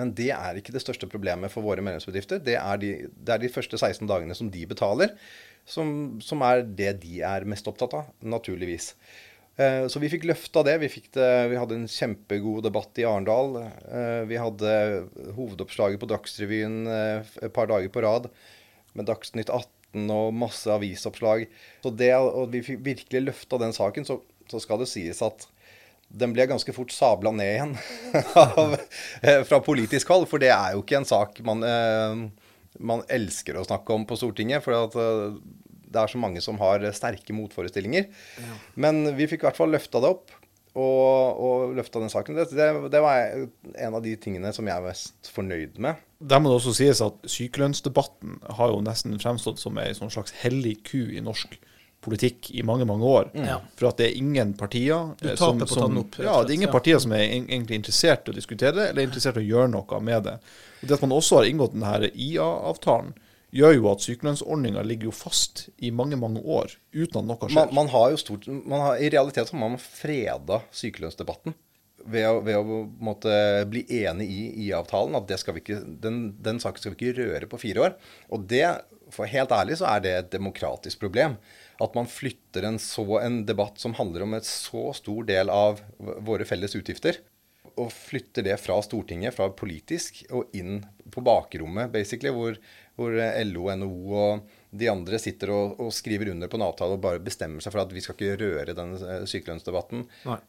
Men 0.00 0.14
det 0.16 0.30
er 0.32 0.56
ikke 0.56 0.72
det 0.72 0.80
største 0.80 1.10
problemet 1.12 1.52
for 1.52 1.66
våre 1.66 1.84
medlemsbedrifter. 1.84 2.40
Det 2.40 2.56
er 2.56 2.80
de, 2.80 2.94
det 3.10 3.34
er 3.34 3.42
de 3.42 3.52
første 3.52 3.76
16 3.76 4.08
dagene 4.08 4.36
som 4.38 4.48
de 4.52 4.64
betaler 4.70 5.12
som, 5.70 6.18
som, 6.24 6.42
er 6.46 6.64
det 6.66 6.96
de 7.04 7.20
er 7.26 7.46
mest 7.48 7.68
opptatt 7.70 7.94
av, 7.96 8.08
naturligvis. 8.26 8.92
Eh, 9.60 9.86
så 9.92 10.00
vi 10.02 10.10
fikk 10.12 10.26
løfta 10.28 10.64
det. 10.66 10.78
Vi, 10.82 10.88
det. 11.14 11.28
vi, 11.52 11.58
hadde 11.60 11.76
en 11.78 11.90
kjempegod 11.90 12.64
debatt 12.66 13.00
i 13.00 13.06
Arendal. 13.08 13.60
Eh, 13.60 14.22
vi 14.30 14.40
hadde 14.40 14.72
hovedoppslaget 15.36 16.00
på 16.00 16.08
Dagsrevyen 16.10 16.80
eh, 16.90 17.36
et 17.44 17.54
par 17.54 17.70
dager 17.70 17.92
på 17.92 18.04
rad 18.04 18.30
med 18.98 19.08
Dagsnytt 19.10 19.52
18 19.52 20.10
og 20.14 20.34
masse 20.34 20.70
avisoppslag. 20.70 21.46
Så 21.84 21.94
det, 21.94 22.12
at 22.14 22.52
vi 22.54 22.64
fikk 22.66 22.84
virkelig 22.86 23.24
løfta 23.26 23.58
den 23.60 23.74
saken, 23.76 24.06
så, 24.06 24.20
så, 24.50 24.62
skal 24.62 24.82
det 24.82 24.90
sies 24.90 25.22
at 25.26 25.48
den 26.10 26.32
ble 26.34 26.46
ganske 26.50 26.72
fort 26.74 26.90
sabla 26.90 27.30
ned 27.34 27.52
igjen 27.52 27.74
fra 29.48 29.60
politisk 29.62 30.10
hold. 30.10 30.26
For 30.30 30.42
det 30.42 30.50
er 30.50 30.74
jo 30.74 30.82
ikke 30.82 30.98
en 30.98 31.06
sak 31.06 31.38
man 31.46 31.62
man 32.78 33.02
elsker 33.10 33.58
å 33.58 33.66
snakke 33.66 33.94
om 33.96 34.06
på 34.08 34.18
Stortinget. 34.20 34.64
For 34.64 34.76
at 34.76 34.98
eh, 35.00 35.38
det 35.90 36.02
er 36.02 36.12
så 36.12 36.20
mange 36.22 36.42
som 36.44 36.60
har 36.62 36.84
sterke 36.96 37.34
motforestillinger. 37.36 38.10
Ja. 38.40 38.60
Men 38.80 39.02
vi 39.18 39.26
fikk 39.30 39.44
i 39.44 39.50
hvert 39.50 39.58
fall 39.58 39.74
løfta 39.74 40.02
det 40.02 40.12
opp. 40.16 40.36
Og, 40.70 41.40
og 41.42 41.72
løfta 41.74 41.98
den 41.98 42.12
saken. 42.12 42.36
Det, 42.38 42.44
det, 42.54 42.68
det, 42.92 43.00
var 43.02 43.24
en 43.26 43.96
av 43.98 44.04
de 44.04 44.12
tingene 44.22 44.52
som 44.54 44.68
jeg 44.70 44.78
er 44.78 44.84
mest 44.84 45.30
fornøyd 45.34 45.80
med. 45.82 45.98
Der 46.22 46.38
må 46.38 46.52
det 46.52 46.60
også 46.60 46.76
sies 46.78 47.00
at 47.02 47.18
sykelønnsdebatten 47.26 48.36
har 48.54 48.70
jo 48.70 48.78
nesten 48.86 49.18
fremstått 49.18 49.58
som 49.58 49.80
ei 49.82 49.88
sånn 49.98 50.12
slags 50.14 50.36
hellig 50.44 50.76
ku 50.86 51.00
i 51.10 51.24
norsk 51.26 51.58
politikk 52.00 52.50
i 52.56 52.62
mange 52.66 52.86
mange 52.88 53.04
år. 53.06 53.30
Ja. 53.36 53.58
For 53.76 53.90
at 53.90 54.00
det 54.00 54.10
er 54.10 54.18
ingen 54.20 54.54
partier 54.58 55.12
Du 55.20 55.28
som, 55.36 55.60
som, 55.68 55.98
opp, 56.00 56.18
ja, 56.20 56.38
det 56.42 56.54
er 56.54 56.58
ingen 56.58 56.72
partier 56.72 57.00
som 57.02 57.12
er 57.16 57.26
egentlig 57.26 57.80
interessert 57.80 58.28
i 58.28 58.32
å 58.32 58.36
diskutere 58.36 58.76
det, 58.76 58.90
eller 58.90 59.08
interessert 59.08 59.40
i 59.40 59.44
å 59.44 59.48
gjøre 59.50 59.72
noe 59.74 60.00
med 60.04 60.28
det. 60.28 60.36
Og 60.80 60.86
Det 60.88 60.96
at 60.96 61.04
man 61.04 61.16
også 61.18 61.40
har 61.40 61.50
inngått 61.50 61.76
denne 61.76 62.10
IA-avtalen, 62.10 63.12
gjør 63.50 63.74
jo 63.74 63.88
at 63.90 64.04
sykelønnsordninga 64.04 64.84
ligger 64.86 65.10
jo 65.10 65.14
fast 65.14 65.64
i 65.82 65.90
mange 65.90 66.18
mange 66.20 66.38
år 66.40 66.76
uten 66.94 67.18
at 67.18 67.26
noe 67.26 67.48
skjer. 67.48 67.56
Man, 67.58 67.74
man 67.80 67.90
har 67.92 68.12
jo 68.12 68.20
stort, 68.22 68.46
har, 68.46 68.94
I 69.02 69.10
realiteten 69.10 69.58
har 69.58 69.72
man 69.74 69.82
freda 69.82 70.62
sykelønnsdebatten 70.70 71.56
ved 72.08 72.26
å, 72.28 72.38
ved 72.44 72.56
å 72.56 72.82
måtte 73.02 73.32
bli 73.70 73.82
enig 74.02 74.28
i 74.30 74.44
IA-avtalen. 74.66 75.18
At 75.18 75.32
ikke, 75.60 75.80
den, 76.02 76.22
den, 76.40 76.60
saken 76.62 76.82
skal 76.82 76.94
vi 76.94 77.10
ikke 77.10 77.26
røre 77.26 77.50
på 77.50 77.60
fire 77.60 77.88
år. 77.88 77.96
Og 78.32 78.46
det, 78.50 78.64
for 79.12 79.28
helt 79.30 79.52
ærlig, 79.54 79.80
så 79.80 79.90
er 79.92 80.04
det 80.04 80.14
et 80.16 80.30
demokratisk 80.36 81.02
problem. 81.02 81.36
At 81.80 81.96
man 81.96 82.08
flytter 82.10 82.66
en, 82.68 82.78
så, 82.82 83.04
en 83.22 83.42
debatt 83.48 83.80
som 83.80 83.96
handler 83.96 84.26
om 84.26 84.36
et 84.36 84.48
så 84.48 84.90
stor 84.96 85.24
del 85.28 85.52
av 85.52 85.80
våre 86.26 86.46
felles 86.48 86.76
utgifter, 86.76 87.22
og 87.80 87.92
flytter 87.94 88.44
det 88.44 88.56
fra 88.60 88.76
Stortinget, 88.84 89.34
fra 89.36 89.48
politisk, 89.56 90.22
og 90.34 90.52
inn 90.56 90.82
på 91.10 91.22
bakrommet, 91.24 91.92
basically, 91.94 92.32
hvor, 92.34 92.58
hvor 92.98 93.16
LO, 93.46 93.70
NHO 93.80 94.16
og 94.20 94.50
de 94.70 94.88
andre 94.88 95.18
sitter 95.18 95.50
og, 95.50 95.80
og, 95.82 95.88
skriver 95.94 96.30
under 96.30 96.48
på 96.50 96.58
en 96.58 96.62
avtale 96.62 96.94
og 96.94 97.02
bare 97.02 97.22
bestemmer 97.22 97.62
seg 97.62 97.74
for 97.74 97.82
at 97.82 97.94
vi 97.94 98.02
skal 98.04 98.14
ikke 98.14 98.36
røre 98.38 98.74
den 98.76 98.92
eh, 98.96 99.24
sykelønnsdebatten 99.26 100.04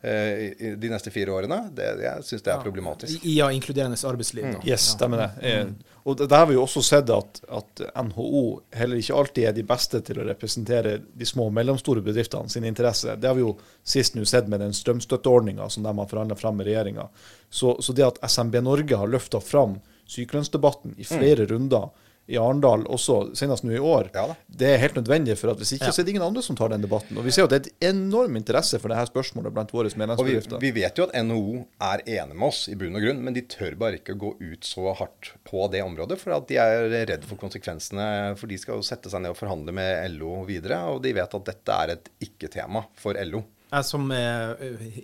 eh, 0.05 0.75
de 0.77 0.91
neste 0.91 1.13
fire 1.13 1.33
årene. 1.33 1.57
Det, 1.73 1.87
jeg 2.03 2.27
syns 2.27 2.45
det 2.45 2.53
er 2.53 2.61
problematisk. 2.61 3.25
I, 3.25 3.39
Ja, 3.39 3.49
inkluderende 3.49 3.97
arbeidsliv. 3.97 4.45
Mm. 4.45 4.59
Yes, 4.67 4.91
stemmer 4.93 5.23
det. 5.23 5.31
Mm. 5.63 5.73
Og 6.03 6.21
der 6.21 6.35
har 6.35 6.47
vi 6.49 6.57
jo 6.57 6.65
også 6.65 6.83
sett 6.85 7.09
at, 7.13 7.41
at, 7.49 7.81
NHO 8.05 8.43
heller 8.77 9.01
ikke 9.01 9.17
alltid 9.17 9.47
er 9.49 9.57
de 9.57 9.65
beste 9.65 10.01
til 10.05 10.21
å 10.21 10.25
representere 10.25 10.95
de 11.01 11.27
små 11.29 11.49
og 11.49 11.55
mellomstore 11.57 12.01
bedriftene 12.05 12.49
sine 12.49 12.69
interesser. 12.69 13.17
Det 13.17 13.29
har 13.29 13.37
vi 13.37 13.45
jo 13.45 13.55
sist 13.81 14.17
nå 14.17 14.25
sett 14.29 14.49
med 14.49 14.61
den 14.61 14.73
strømstøtteordninga 14.77 15.69
som 15.69 15.85
de 15.85 15.93
har 15.97 16.09
forhandla 16.09 16.37
fram 16.37 16.61
med 16.61 16.69
regjeringa. 16.69 17.07
Så, 17.49 17.75
så, 17.81 17.93
det 17.93 18.07
at 18.07 18.21
SMB 18.29 18.61
Norge 18.65 19.01
har 19.01 19.09
løfta 19.09 19.41
fram 19.41 19.79
sykelønnsdebatten 20.09 20.97
i 20.97 21.07
flere 21.07 21.45
mm. 21.45 21.51
runder 21.53 21.89
i 22.29 22.37
Arendal 22.37 22.83
også, 22.87 23.35
senest 23.35 23.63
nå 23.65 23.73
i 23.75 23.79
år, 23.81 24.09
Ja 24.13 24.35
det 24.61 24.67
er 24.75 24.77
helt 24.77 24.95
nødvendig. 24.95 25.37
for 25.37 25.49
at 25.51 25.57
Hvis 25.57 25.73
ikke 25.73 25.85
Ja. 25.87 25.91
så 25.91 25.99
er 26.01 26.05
det 26.05 26.09
ingen 26.13 26.21
andre 26.27 26.41
som 26.43 26.55
tar 26.55 26.69
den 26.69 26.81
debatten. 26.81 27.17
Og 27.17 27.23
Vi 27.25 27.31
ser 27.31 27.41
jo 27.41 27.47
at 27.47 27.49
det 27.49 27.59
er 27.65 27.69
et 27.69 27.95
enorm 27.95 28.35
interesse 28.37 28.79
for 28.79 28.89
dette 28.89 29.09
spørsmålet 29.11 29.53
blant 29.53 29.71
våre 29.71 29.89
medlemsbedrifter. 29.95 30.59
vi, 30.59 30.71
vi 30.71 30.81
vet 30.81 30.95
jo 30.97 31.03
at 31.03 31.13
NHO 31.25 31.65
er 31.81 32.03
enig 32.05 32.35
med 32.35 32.47
oss 32.47 32.67
i 32.69 32.75
bunn 32.75 32.95
og 32.95 33.01
grunn, 33.01 33.23
men 33.23 33.33
de 33.33 33.41
tør 33.41 33.75
bare 33.75 33.97
ikke 33.99 34.13
å 34.13 34.19
gå 34.19 34.35
ut 34.53 34.61
så 34.63 34.93
hardt 34.95 35.31
på 35.43 35.69
det 35.71 35.81
området, 35.83 36.19
for 36.19 36.31
at 36.33 36.47
de 36.47 36.55
er 36.57 36.89
redd 37.07 37.23
for 37.25 37.35
konsekvensene. 37.37 38.37
For 38.37 38.47
de 38.47 38.57
skal 38.57 38.75
jo 38.75 38.81
sette 38.85 39.09
seg 39.09 39.21
ned 39.21 39.31
og 39.31 39.37
forhandle 39.37 39.73
med 39.73 40.11
LO 40.19 40.45
videre, 40.45 40.77
og 40.93 41.01
de 41.01 41.13
vet 41.13 41.33
at 41.35 41.45
dette 41.45 41.69
er 41.71 41.89
et 41.95 42.09
ikke-tema 42.21 42.85
for 42.95 43.13
LO. 43.13 43.43
Jeg 43.71 43.87
som 43.87 44.09
er 44.11 44.57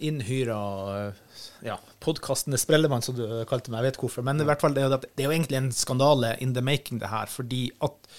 innhyra 0.03 0.57
ja, 1.63 1.77
podkastende 2.03 2.59
sprellemann, 2.59 3.03
som 3.05 3.15
du 3.15 3.23
kalte 3.47 3.71
meg, 3.71 3.79
jeg 3.79 3.93
vet 3.93 3.99
hvorfor. 4.01 4.25
Men 4.27 4.43
i 4.43 4.47
hvert 4.47 4.63
fall, 4.63 4.75
det 4.75 4.83
er, 4.83 5.05
jo, 5.23 5.31
egentlig 5.31 5.61
en 5.61 5.71
skandale 5.71 6.33
in 6.43 6.51
the 6.57 6.63
making, 6.63 6.99
det 6.99 7.11
her. 7.13 7.31
Fordi 7.31 7.69
at 7.85 8.11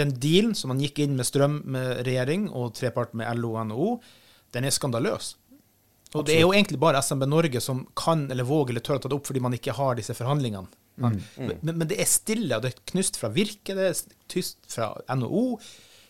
den 0.00 0.16
dealen 0.18 0.56
som 0.58 0.72
man 0.72 0.82
gikk 0.82 0.98
inn 1.04 1.14
med 1.14 1.28
Strøm 1.28 1.60
med 1.70 2.02
regjering 2.08 2.48
og 2.50 2.74
trepart 2.74 3.14
med 3.14 3.30
LO 3.38 3.54
og 3.54 3.70
NHO, 3.70 3.88
den 4.56 4.66
er 4.66 4.74
skandaløs. 4.74 5.36
Og 6.14 6.26
det 6.26 6.36
er 6.36 6.44
jo 6.44 6.52
egentlig 6.54 6.78
bare 6.82 7.02
SMB 7.02 7.26
Norge 7.26 7.62
som 7.62 7.86
kan 7.98 8.28
eller 8.30 8.46
våger 8.46 8.74
eller 8.74 8.84
tør 8.86 9.00
å 9.00 9.02
ta 9.02 9.10
det 9.10 9.16
opp 9.16 9.30
fordi 9.30 9.42
man 9.42 9.54
ikke 9.56 9.74
har 9.74 9.96
disse 9.98 10.14
forhandlingene. 10.14 10.70
Men, 11.02 11.16
men, 11.38 11.72
men 11.74 11.88
det 11.90 11.98
er 11.98 12.06
stille, 12.06 12.54
og 12.54 12.62
det 12.62 12.70
er 12.70 12.84
knust 12.92 13.18
fra 13.18 13.32
Virke, 13.34 13.74
det 13.74 13.88
er 13.88 14.02
tyst 14.30 14.60
fra 14.70 14.92
NHO. 15.10 15.58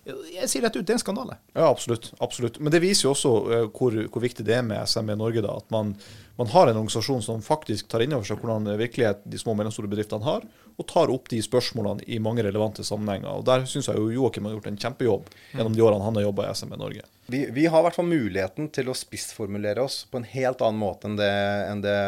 Jeg 0.05 0.51
sier 0.53 0.65
rett 0.67 0.75
ut, 0.77 0.85
det 0.85 0.93
er 0.93 0.99
en 0.99 1.03
skandale. 1.03 1.39
Ja, 1.55 1.71
absolutt. 1.71 2.11
absolutt. 2.25 2.59
Men 2.61 2.73
det 2.75 2.83
viser 2.85 3.07
jo 3.07 3.15
også 3.15 3.33
eh, 3.55 3.65
hvor, 3.73 3.97
hvor 4.13 4.25
viktig 4.25 4.45
det 4.45 4.59
er 4.59 4.67
med 4.67 4.83
SMB 4.85 5.15
Norge. 5.17 5.41
da, 5.45 5.55
At 5.57 5.73
man, 5.73 5.95
man 6.37 6.51
har 6.53 6.69
en 6.69 6.77
organisasjon 6.83 7.25
som 7.25 7.41
faktisk 7.45 7.89
tar 7.89 8.05
inn 8.05 8.13
over 8.17 8.29
seg 8.29 8.43
hvordan 8.43 8.69
virkelighet 8.81 9.25
de 9.25 9.41
små 9.41 9.55
og 9.55 9.63
mellomstore 9.63 9.89
bedriftene 9.89 10.27
har, 10.27 10.45
og 10.75 10.89
tar 10.91 11.13
opp 11.15 11.31
de 11.33 11.41
spørsmålene 11.45 12.05
i 12.11 12.21
mange 12.21 12.45
relevante 12.45 12.85
sammenhenger. 12.85 13.33
Og 13.33 13.49
Der 13.49 13.65
syns 13.71 13.89
jeg 13.89 14.01
jo 14.01 14.13
Joakim 14.13 14.49
har 14.49 14.57
gjort 14.59 14.71
en 14.73 14.81
kjempejobb 14.85 15.33
gjennom 15.55 15.77
de 15.77 15.85
årene 15.87 16.05
han 16.05 16.21
har 16.21 16.29
jobba 16.29 16.49
i 16.49 16.55
SMB 16.61 16.79
Norge. 16.81 17.09
Vi, 17.33 17.47
vi 17.57 17.67
har 17.71 17.81
i 17.81 17.89
hvert 17.89 17.97
fall 17.97 18.11
muligheten 18.11 18.69
til 18.75 18.91
å 18.93 18.99
spissformulere 18.99 19.85
oss 19.87 20.03
på 20.11 20.21
en 20.21 20.29
helt 20.29 20.61
annen 20.61 20.83
måte 20.83 21.09
enn 21.09 21.17
det, 21.17 21.35
enn 21.71 21.85
det 21.85 21.99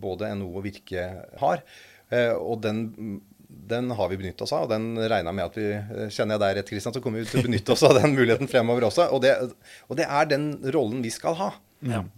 både 0.00 0.32
NHO 0.38 0.54
og 0.54 0.64
Virke 0.64 1.08
har. 1.42 1.66
Eh, 2.12 2.32
og 2.36 2.62
den, 2.64 2.86
den 3.68 3.90
har 3.94 4.08
vi 4.10 4.18
benyttet 4.18 4.42
oss 4.42 4.52
av, 4.56 4.66
og 4.66 4.72
den 4.72 4.96
regner 4.98 5.34
med 5.34 5.50
at 5.50 5.58
vi 5.58 5.68
eh, 5.70 6.08
Kjenner 6.10 6.36
jeg 6.36 6.42
deg 6.42 6.56
rett, 6.58 6.70
Kristian, 6.72 6.94
så 6.94 7.02
kommer 7.04 7.22
vi 7.22 7.28
til 7.30 7.42
å 7.42 7.46
benytte 7.46 7.74
oss 7.74 7.84
av 7.86 7.94
den 7.98 8.16
muligheten 8.16 8.50
fremover 8.50 8.88
også. 8.88 9.06
Og 9.14 9.22
det, 9.24 9.36
og 9.88 9.98
det 10.00 10.08
er 10.08 10.30
den 10.30 10.48
rollen 10.74 11.04
vi 11.04 11.12
skal 11.14 11.38
ha. 11.38 11.52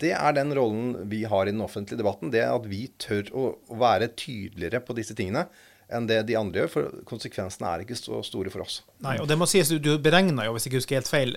Det 0.01 0.13
er 0.13 0.35
den 0.37 0.53
rollen 0.57 1.09
vi 1.09 1.23
har 1.29 1.49
i 1.49 1.53
den 1.55 1.63
offentlige 1.65 2.01
debatten. 2.01 2.33
Det 2.33 2.43
at 2.45 2.67
vi 2.69 2.87
tør 3.01 3.31
å, 3.33 3.45
være 3.81 4.11
tydeligere 4.13 4.83
på 4.85 4.97
disse 4.97 5.17
tingene 5.17 5.47
enn 5.93 6.09
det 6.09 6.23
de 6.29 6.37
andre 6.37 6.65
gjør. 6.65 6.73
For 6.73 7.05
konsekvensene 7.09 7.71
er 7.71 7.85
ikke 7.85 7.99
så 7.99 8.21
store 8.27 8.53
for 8.53 8.65
oss. 8.65 8.83
Nei, 9.05 9.17
og 9.23 9.29
det 9.31 9.39
må 9.41 9.49
sies, 9.49 9.73
du, 9.73 9.95
beregna 10.03 10.49
jo, 10.49 10.57
hvis 10.57 10.67
jeg 10.67 10.75
ikke 10.75 10.83
husker 10.83 11.01
helt 11.01 11.13
feil, 11.13 11.37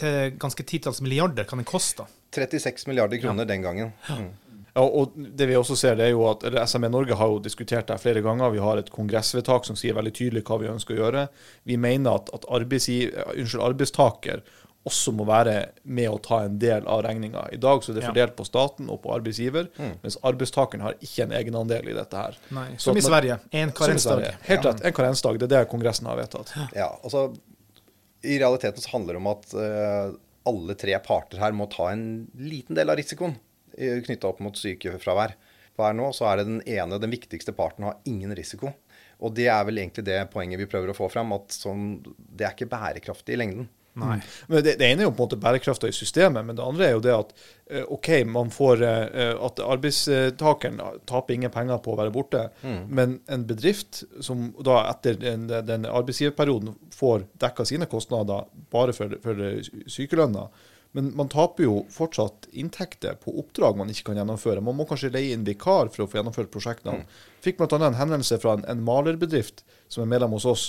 til 0.00 0.36
ganske 0.40 0.64
titalls 0.68 1.00
milliarder 1.04 1.48
kan 1.48 1.60
det 1.60 1.68
koste. 1.68 2.06
36 2.36 2.86
milliarder 2.88 3.20
kroner 3.20 3.48
den 3.48 3.64
gangen. 3.64 3.92
Mm. 4.08 4.30
Ja, 4.74 4.84
og 4.84 5.16
det 5.16 5.48
vi 5.50 5.56
også 5.58 5.76
ser, 5.78 5.96
det 5.98 6.06
er 6.06 6.12
jo 6.14 6.24
at 6.30 6.44
SME 6.70 6.90
Norge 6.92 7.16
har 7.18 7.32
jo 7.32 7.40
diskutert 7.42 7.90
det 7.90 7.98
flere 8.02 8.22
ganger. 8.22 8.52
Vi 8.54 8.62
har 8.62 8.78
et 8.78 8.90
kongressvedtak 8.94 9.66
som 9.66 9.78
sier 9.78 9.96
veldig 9.98 10.12
tydelig 10.14 10.44
hva 10.46 10.60
vi 10.62 10.70
ønsker 10.70 10.94
å 10.94 11.02
gjøre. 11.04 11.26
Vi 11.66 11.78
mener 11.80 12.20
at, 12.20 12.30
at 12.36 12.46
unnskyld, 12.50 13.62
arbeidstaker 13.66 14.44
også 14.88 15.12
må 15.12 15.26
være 15.28 15.54
med 15.92 16.08
å 16.08 16.20
ta 16.24 16.38
en 16.46 16.56
del 16.60 16.86
av 16.88 17.02
regninga. 17.04 17.42
I 17.52 17.58
dag 17.60 17.82
så 17.84 17.92
er 17.92 17.98
det 17.98 18.04
Ja. 18.04 18.12
fordelt 18.12 18.36
på 18.36 18.46
staten 18.46 18.88
og 18.88 19.02
på 19.02 19.12
arbeidsgiver, 19.12 19.68
mens 20.02 20.16
arbeidstakeren 20.24 20.80
har 20.80 20.94
ikke 21.04 21.26
en 21.26 21.32
egenandel 21.36 21.90
i 21.90 21.92
dette 21.92 22.16
her. 22.16 22.38
Nei, 22.50 22.70
Så 22.76 22.90
som 22.90 22.96
i 22.96 23.00
Sverige. 23.04 23.40
En 23.52 23.68
Som 23.68 23.84
i 23.84 23.86
karensdag. 23.86 24.24
Helt 24.42 24.64
rett. 24.64 24.80
En 24.84 24.92
karensdag. 24.92 25.38
Det 25.38 25.52
er 25.52 25.58
det 25.58 25.68
Kongressen 25.68 26.06
har 26.06 26.16
vedtatt. 26.16 26.54
Ja, 26.74 26.98
altså 27.04 27.36
I 28.22 28.38
realiteten 28.38 28.80
så 28.80 28.90
handler 28.92 29.14
det 29.14 29.20
om 29.20 29.26
at 29.26 29.54
uh, 29.54 30.16
alle 30.46 30.74
tre 30.74 30.98
parter 30.98 31.38
her 31.38 31.52
må 31.52 31.68
ta 31.70 31.90
en 31.92 32.28
liten 32.36 32.74
del 32.74 32.88
av 32.88 32.96
risikoen 32.96 33.36
knytta 33.76 34.30
opp 34.30 34.42
mot 34.44 34.56
sykefravær. 34.58 35.36
Per 35.80 35.96
nå 35.96 36.10
så 36.16 36.28
er 36.30 36.40
det 36.40 36.48
den 36.48 36.62
ene, 36.68 37.00
den 37.00 37.12
viktigste 37.12 37.54
parten, 37.56 37.86
har 37.88 38.00
ingen 38.08 38.34
risiko. 38.36 38.72
Og 39.20 39.34
det 39.36 39.50
er 39.52 39.66
vel 39.68 39.82
egentlig 39.82 40.06
det 40.08 40.22
poenget 40.32 40.60
vi 40.60 40.68
prøver 40.70 40.92
å 40.92 40.96
få 40.96 41.10
fram, 41.12 41.32
at 41.36 41.52
sånn, 41.52 42.00
det 42.16 42.46
er 42.46 42.56
ikke 42.56 42.70
bærekraftig 42.72 43.36
i 43.36 43.40
lengden. 43.40 43.68
Nei. 43.98 44.20
Men 44.46 44.62
det, 44.62 44.76
det 44.78 44.86
ene 44.86 45.02
er 45.02 45.08
jo 45.08 45.12
på 45.12 45.18
en 45.18 45.26
måte 45.26 45.38
bærekrafta 45.40 45.88
i 45.90 45.94
systemet, 45.94 46.46
men 46.46 46.56
det 46.56 46.64
andre 46.64 46.86
er 46.86 46.92
jo 46.94 47.02
det 47.04 47.14
at 47.14 47.32
eh, 47.72 47.82
OK, 47.90 48.08
man 48.30 48.52
får 48.54 48.84
eh, 48.86 49.32
at 49.34 49.62
arbeidstakeren 49.64 50.78
taper 51.10 51.34
ingen 51.34 51.52
penger 51.52 51.82
på 51.82 51.94
å 51.94 51.98
være 51.98 52.14
borte, 52.14 52.44
men 52.62 53.18
en 53.30 53.46
bedrift 53.48 54.04
som 54.22 54.50
da 54.66 54.84
etter 54.92 55.18
den, 55.20 55.48
den 55.66 55.88
arbeidsgiverperioden 55.90 56.76
får 56.94 57.26
dekka 57.42 57.66
sine 57.68 57.90
kostnader 57.90 58.46
bare 58.72 58.94
for, 58.96 59.18
for 59.24 59.42
sykelønna, 59.90 60.46
men 60.96 61.12
man 61.16 61.28
taper 61.30 61.64
jo 61.64 61.74
fortsatt 61.92 62.48
inntekter 62.50 63.14
på 63.22 63.32
oppdrag 63.38 63.76
man 63.78 63.90
ikke 63.92 64.08
kan 64.08 64.18
gjennomføre. 64.18 64.62
Man 64.64 64.74
må 64.78 64.86
kanskje 64.90 65.12
leie 65.14 65.36
inn 65.36 65.46
vikar 65.46 65.92
for 65.94 66.04
å 66.04 66.08
få 66.10 66.18
gjennomført 66.18 66.50
prosjektene. 66.50 67.04
Fikk 67.44 67.60
bl.a. 67.60 67.78
en 67.78 67.98
henvendelse 67.98 68.40
fra 68.42 68.56
en, 68.58 68.64
en 68.66 68.82
malerbedrift 68.82 69.62
som 69.86 70.02
er 70.02 70.10
medlem 70.10 70.34
hos 70.34 70.48
oss 70.50 70.64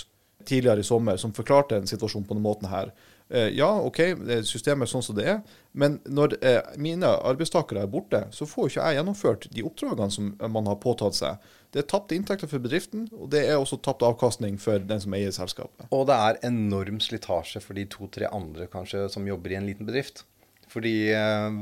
tidligere 0.46 0.82
i 0.82 0.86
sommer, 0.86 1.18
som 1.18 1.34
forklarte 1.34 1.78
en 1.78 1.90
situasjon 1.90 2.26
på 2.26 2.34
denne 2.34 2.46
måten 2.46 2.70
her. 2.70 2.92
Eh, 3.32 3.48
ja, 3.56 3.68
OK, 3.80 3.98
er 4.04 4.42
systemet 4.44 4.84
er 4.84 4.90
sånn 4.90 5.04
som 5.06 5.16
det 5.16 5.24
er, 5.32 5.38
men 5.72 5.94
når 6.04 6.34
eh, 6.44 6.58
mine 6.76 7.08
arbeidstakere 7.24 7.86
er 7.86 7.92
borte, 7.92 8.26
så 8.36 8.44
får 8.48 8.68
ikke 8.68 8.88
jeg 8.90 8.98
gjennomført 8.98 9.46
de 9.56 9.64
oppdragene 9.64 10.12
som 10.12 10.26
man 10.52 10.68
har 10.68 10.76
påtatt 10.82 11.16
seg. 11.16 11.46
Det 11.72 11.80
er 11.80 11.86
tapte 11.88 12.12
inntekter 12.18 12.50
for 12.50 12.60
bedriften, 12.60 13.06
og 13.16 13.30
det 13.32 13.46
er 13.48 13.56
også 13.56 13.78
tapt 13.80 14.04
avkastning 14.04 14.58
for 14.60 14.84
den 14.84 15.00
som 15.00 15.16
eier 15.16 15.32
selskapet. 15.32 15.86
Og 15.88 16.04
det 16.10 16.18
er 16.26 16.42
enorm 16.50 17.00
slitasje 17.00 17.62
for 17.64 17.78
de 17.78 17.86
to-tre 17.88 18.28
andre 18.28 18.68
kanskje 18.68 19.06
som 19.14 19.24
jobber 19.28 19.54
i 19.54 19.58
en 19.62 19.70
liten 19.70 19.88
bedrift. 19.88 20.26
Fordi 20.68 20.94
eh, 21.16 21.56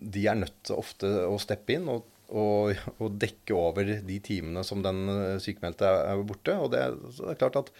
de 0.00 0.24
er 0.24 0.40
nødt 0.40 0.56
til 0.64 0.80
ofte 0.80 1.12
å 1.28 1.36
steppe 1.42 1.76
inn 1.76 1.84
og, 1.92 2.08
og, 2.30 2.76
og 2.98 3.16
dekke 3.20 3.54
over 3.56 3.88
de 4.06 4.18
timene 4.24 4.62
som 4.66 4.82
den 4.84 5.04
sykmeldte 5.42 5.60
sykemeldte 5.60 5.86
er 5.86 6.22
borte. 6.26 6.54
Og 6.58 6.70
det, 6.72 6.82
så 7.14 7.26
det 7.26 7.34
er 7.34 7.40
klart 7.42 7.58
at 7.60 7.70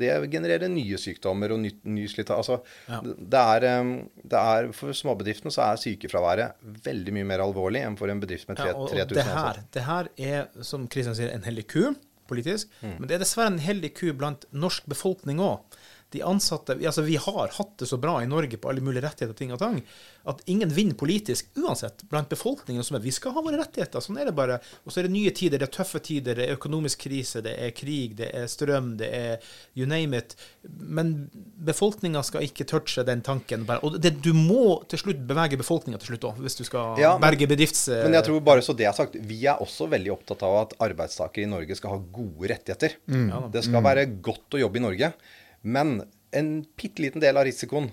det 0.00 0.10
genererer 0.32 0.68
nye 0.68 0.98
sykdommer 1.00 1.54
og 1.54 1.60
ny, 1.62 1.70
ny 1.88 2.04
slitasje. 2.10 2.36
Altså, 2.36 2.58
Ja. 2.88 3.00
det, 3.02 3.40
er, 3.40 3.66
eh, 3.70 3.92
det 4.24 4.40
er, 4.40 4.72
for 4.76 4.92
småbedriftene 4.92 5.52
så 5.54 5.64
er 5.70 5.80
sykefraværet 5.80 6.52
veldig 6.84 7.14
mye 7.16 7.28
mer 7.30 7.44
alvorlig 7.44 7.82
enn 7.86 7.96
for 7.96 8.12
en 8.12 8.20
bedrift 8.20 8.48
med 8.48 8.58
Ja, 8.60 8.72
3, 8.72 8.74
og, 8.74 8.82
og 8.82 8.94
3000 8.94 9.14
det, 9.16 9.24
her, 9.24 9.62
det 9.72 9.86
her 9.88 10.10
er, 10.18 10.48
som 10.62 10.86
Kristian 10.88 11.16
sier, 11.16 11.32
en 11.32 11.46
hellig 11.48 11.66
ku 11.70 11.94
politisk. 12.30 12.68
Men 12.82 13.08
det 13.08 13.16
er 13.16 13.24
dessverre 13.24 13.50
en 13.50 13.58
hellig 13.58 13.94
ku 13.98 14.12
blant 14.14 14.44
norsk 14.54 14.84
befolkning 14.86 15.40
òg. 15.42 15.64
De 16.10 16.22
ansatte, 16.26 16.74
altså 16.74 17.02
Vi 17.06 17.14
har 17.22 17.52
hatt 17.54 17.76
det 17.78 17.86
så 17.86 17.96
bra 18.02 18.16
i 18.22 18.26
Norge 18.26 18.58
på 18.58 18.68
alle 18.68 18.82
mulige 18.82 19.04
rettigheter 19.04 19.36
ting 19.38 19.52
og 19.54 19.60
tang, 19.62 19.76
at 20.26 20.40
ingen 20.50 20.68
vinner 20.74 20.96
politisk 20.98 21.46
uansett 21.56 22.02
blant 22.10 22.28
befolkningen. 22.28 22.82
som 22.84 22.96
er, 22.98 23.00
Vi 23.04 23.12
skal 23.14 23.32
ha 23.36 23.40
våre 23.46 23.60
rettigheter. 23.60 24.02
Sånn 24.02 24.18
er 24.18 24.26
det 24.26 24.34
bare. 24.34 24.58
Og 24.84 24.90
så 24.92 25.00
er 25.00 25.06
det 25.06 25.12
nye 25.14 25.30
tider, 25.30 25.58
det 25.62 25.68
er 25.68 25.74
tøffe 25.78 26.00
tider, 26.02 26.34
det 26.34 26.48
er 26.48 26.56
økonomisk 26.58 27.04
krise, 27.06 27.42
det 27.46 27.54
er 27.62 27.70
krig, 27.70 28.16
det 28.18 28.30
er 28.34 28.46
strøm, 28.50 28.96
det 28.98 29.08
er 29.14 29.38
you 29.78 29.86
name 29.86 30.18
it. 30.18 30.34
Men 30.66 31.30
befolkninga 31.64 32.22
skal 32.26 32.42
ikke 32.46 32.66
touche 32.68 33.04
den 33.06 33.22
tanken. 33.26 33.64
Og 33.82 33.98
det, 34.02 34.16
du 34.24 34.32
må 34.36 34.80
til 34.90 34.98
slutt 35.04 35.22
bevege 35.28 35.58
befolkninga 35.60 36.00
til 36.02 36.14
slutt 36.14 36.26
òg, 36.32 36.40
hvis 36.42 36.58
du 36.58 36.64
skal 36.66 36.98
Ja, 37.00 37.14
men- 37.16 37.22
berge 37.30 37.46
bedrifts... 37.50 37.86
Men 37.88 38.18
jeg 38.18 38.26
tror 38.26 38.40
bare 38.44 38.62
så 38.66 38.74
det 38.76 38.86
er 38.90 38.96
sagt, 38.96 39.14
vi 39.14 39.44
er 39.46 39.60
også 39.62 39.88
veldig 39.90 40.12
opptatt 40.18 40.42
av 40.46 40.56
at 40.64 40.74
arbeidstakere 40.90 41.46
i 41.46 41.50
Norge 41.50 41.76
skal 41.78 41.94
ha 41.94 42.00
gode 42.12 42.50
rettigheter. 42.50 42.98
Det 43.06 43.64
skal 43.66 43.82
være 43.84 44.06
godt 44.20 44.58
å 44.58 44.60
jobbe 44.66 44.80
i 44.80 44.84
Norge. 44.90 45.12
Men 45.62 46.00
en 46.36 46.52
bitte 46.78 47.02
liten 47.02 47.22
del 47.22 47.36
av 47.36 47.46
risikoen 47.48 47.90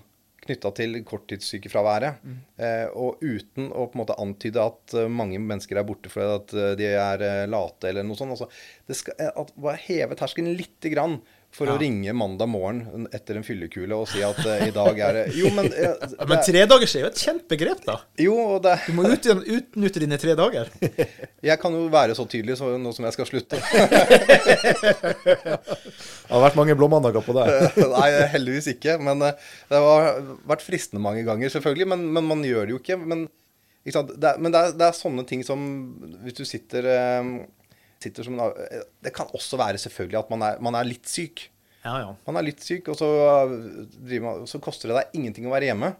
knytta 0.48 0.70
til 0.76 0.98
korttidssykefraværet, 1.06 2.22
eh, 2.62 2.86
og 2.96 3.20
uten 3.20 3.68
å 3.68 3.88
på 3.88 3.98
en 3.98 4.02
måte 4.02 4.16
antyde 4.22 4.62
at 4.62 4.94
eh, 4.96 5.10
mange 5.12 5.40
mennesker 5.42 5.80
er 5.80 5.86
borte 5.88 6.12
fordi 6.12 6.38
at 6.38 6.54
eh, 6.56 6.76
de 6.78 6.88
er 6.94 7.24
late 7.50 7.90
eller 7.90 8.06
noe 8.06 8.18
sånt. 8.18 8.32
Altså, 8.36 8.48
det 8.88 8.96
skal, 8.96 9.18
at, 9.28 9.52
heve 9.84 10.18
terskelen 10.18 10.56
lite 10.56 10.92
grann 10.94 11.18
for 11.58 11.66
Ja. 11.66 11.74
å 11.74 11.80
ringe 11.80 12.12
mandag 12.14 12.46
morgen 12.50 13.08
etter 13.12 13.36
en 13.40 13.44
fyllekule 13.46 13.96
og 13.98 14.06
si 14.10 14.22
at 14.22 14.38
uh, 14.46 14.60
i 14.62 14.70
dag 14.74 15.00
er 15.08 15.16
det 15.16 15.24
Jo, 15.34 15.50
men, 15.56 15.66
eh, 15.72 15.96
det, 16.12 16.28
men 16.30 16.42
tre 16.46 16.62
dager 16.70 16.86
er 16.86 17.02
jo 17.02 17.08
et 17.10 17.22
kjent 17.24 17.44
begrep, 17.50 17.80
da. 17.86 17.96
jo, 18.22 18.36
og 18.54 18.62
det, 18.62 18.76
Du 18.86 18.94
må 18.94 19.08
ut, 19.10 19.26
utnytte 19.26 20.02
dine 20.04 20.18
tre 20.22 20.36
dager. 20.38 20.70
jeg 21.50 21.58
kan 21.60 21.74
jo 21.74 21.88
være 21.92 22.14
så 22.18 22.28
tydelig 22.30 22.58
så 22.60 22.70
nå 22.78 22.92
som 22.94 23.08
jeg 23.08 23.16
skal 23.18 23.28
slutte. 23.32 23.58
Det 25.08 26.34
har 26.34 26.42
vært 26.44 26.58
mange 26.58 26.76
blåmandager 26.78 27.24
på 27.24 27.34
deg. 27.36 27.78
Nei, 27.88 28.08
heldigvis 28.34 28.68
ikke. 28.74 28.98
Men 29.02 29.22
eh, 29.24 29.46
det 29.70 29.80
har 29.82 30.18
vært 30.48 30.64
fristende 30.66 31.02
mange 31.02 31.24
ganger, 31.26 31.50
selvfølgelig. 31.54 31.88
Men, 31.94 32.06
men 32.14 32.26
man 32.28 32.44
gjør 32.44 32.68
det 32.68 32.74
jo 32.76 32.80
ikke. 32.82 32.98
Men, 33.00 33.26
ikke? 33.88 34.02
Det, 34.12 34.34
men 34.42 34.52
det, 34.54 34.60
er, 34.60 34.74
det 34.78 34.88
er 34.90 34.98
sånne 34.98 35.24
ting 35.28 35.44
som 35.46 35.62
Hvis 36.26 36.36
du 36.36 36.44
sitter, 36.48 36.88
sitter 38.02 38.26
som 38.26 38.38
en, 38.38 38.66
Det 39.04 39.14
kan 39.14 39.30
også 39.34 39.58
være 39.60 39.80
selvfølgelig 39.82 40.20
at 40.20 40.34
man 40.34 40.44
er, 40.46 40.60
man 40.64 40.78
er 40.78 40.88
litt 40.88 41.08
syk. 41.10 41.48
Ja, 41.84 41.94
ja. 42.02 42.10
Man 42.26 42.38
er 42.38 42.48
litt 42.48 42.64
syk, 42.64 42.90
og 42.92 42.98
så, 42.98 43.08
eh, 43.44 44.18
man, 44.22 44.44
så 44.50 44.60
koster 44.62 44.90
det 44.90 44.98
deg 44.98 45.18
ingenting 45.20 45.48
å 45.48 45.54
være 45.54 45.70
hjemme. 45.70 45.94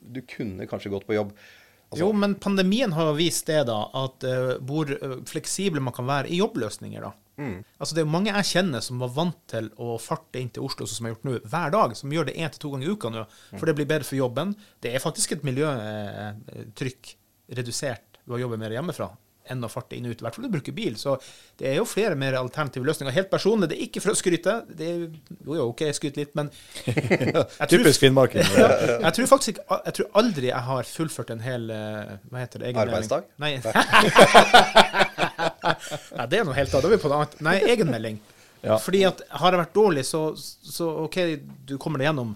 Du 0.00 0.22
kunne 0.26 0.68
kanskje 0.70 0.92
gått 0.92 1.06
på 1.08 1.16
jobb. 1.16 1.32
Altså, 1.90 2.04
Jo, 2.04 2.12
men 2.14 2.36
pandemien 2.38 2.92
har 2.94 3.10
vist 3.18 3.48
det, 3.50 3.64
da, 3.66 3.80
at 3.98 4.22
uh, 4.22 4.52
hvor 4.62 4.86
fleksibel 4.86 5.26
fleksible 5.26 5.82
man 5.82 5.94
kan 5.94 6.06
være 6.06 6.30
i 6.30 6.38
jobbløsninger, 6.38 7.02
da. 7.02 7.10
Altså 7.80 7.96
Det 7.96 8.02
er 8.02 8.10
mange 8.12 8.32
jeg 8.34 8.48
kjenner 8.50 8.82
som 8.84 9.00
var 9.00 9.14
vant 9.16 9.38
til 9.48 9.70
å 9.80 9.94
farte 10.02 10.38
inn 10.42 10.50
til 10.52 10.66
Oslo, 10.66 10.84
som 10.86 11.06
jeg 11.06 11.14
har 11.14 11.16
gjort 11.16 11.26
nå, 11.26 11.38
hver 11.48 11.72
dag. 11.72 11.94
Som 11.96 12.12
gjør 12.12 12.28
det 12.28 12.36
én 12.36 12.52
til 12.52 12.60
to 12.60 12.72
ganger 12.74 12.90
i 12.90 12.92
uka 12.92 13.10
nå. 13.14 13.22
For 13.54 13.64
det 13.64 13.76
blir 13.78 13.88
bedre 13.88 14.04
for 14.04 14.18
jobben. 14.18 14.52
Det 14.84 14.92
er 14.92 15.00
faktisk 15.02 15.32
et 15.32 15.46
miljøtrykk 15.48 17.14
redusert 17.56 18.20
ved 18.26 18.36
å 18.36 18.42
jobbe 18.44 18.60
mer 18.60 18.76
hjemmefra 18.76 19.08
enn 19.50 19.64
å 19.64 19.70
farte 19.70 19.96
inn 19.96 20.06
og 20.06 20.14
ut. 20.14 20.20
I 20.20 20.26
hvert 20.26 20.36
fall 20.36 20.46
du 20.46 20.52
bruker 20.52 20.74
bil. 20.76 20.96
Så 21.00 21.16
det 21.60 21.70
er 21.70 21.76
jo 21.78 21.86
flere 21.88 22.16
mer 22.18 22.36
alternative 22.38 22.86
løsninger. 22.86 23.14
Helt 23.16 23.30
personlig, 23.32 23.70
det 23.70 23.78
er 23.78 23.84
ikke 23.86 24.02
for 24.04 24.12
å 24.12 24.18
skryte. 24.18 24.56
Det 24.68 24.88
er, 24.88 24.96
jo, 25.00 25.54
jo, 25.56 25.68
OK, 25.70 25.84
skryter 25.96 26.24
litt, 26.24 26.34
men 26.38 26.50
tror, 27.30 27.70
Typisk 27.72 28.04
finnmarking. 28.04 28.44
jeg 29.06 29.12
tror 29.16 29.30
faktisk 29.34 29.54
ikke 29.54 29.80
Jeg 29.86 29.96
tror 29.98 30.10
aldri 30.22 30.50
jeg 30.50 30.64
har 30.70 30.90
fullført 30.90 31.32
en 31.34 31.42
hel 31.44 31.70
eh, 31.74 32.12
Hva 32.30 32.42
heter 32.44 32.62
det? 32.62 32.70
Egenmelding. 32.70 32.94
Arbeidsdag? 32.94 33.22
Nei. 33.40 33.52
Nei, 36.18 36.26
det 36.30 36.40
er 36.40 36.46
noe 36.46 36.56
helt 36.58 36.70
annet. 36.70 36.84
Da 36.84 36.86
er 36.90 36.94
vi 36.94 37.00
på 37.00 37.10
noe 37.10 37.22
annet. 37.22 37.40
Nei, 37.46 37.56
egenmelding. 37.74 38.20
Ja. 38.60 38.76
Fordi 38.82 39.02
at 39.08 39.22
har 39.40 39.54
jeg 39.54 39.62
vært 39.62 39.76
dårlig, 39.76 40.04
så, 40.04 40.26
så 40.36 40.90
OK, 41.06 41.18
du 41.68 41.78
kommer 41.80 42.00
deg 42.00 42.10
gjennom. 42.10 42.34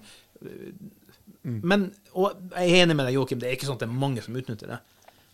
Men 1.44 1.90
Og 2.16 2.30
jeg 2.54 2.70
er 2.70 2.86
enig 2.86 2.96
med 2.96 3.08
deg, 3.08 3.18
Joakim, 3.18 3.40
det 3.42 3.50
er 3.50 3.56
ikke 3.58 3.68
sånn 3.68 3.76
at 3.76 3.84
det 3.84 3.90
er 3.90 4.02
mange 4.04 4.24
som 4.24 4.36
utnytter 4.38 4.70
det. 4.72 4.80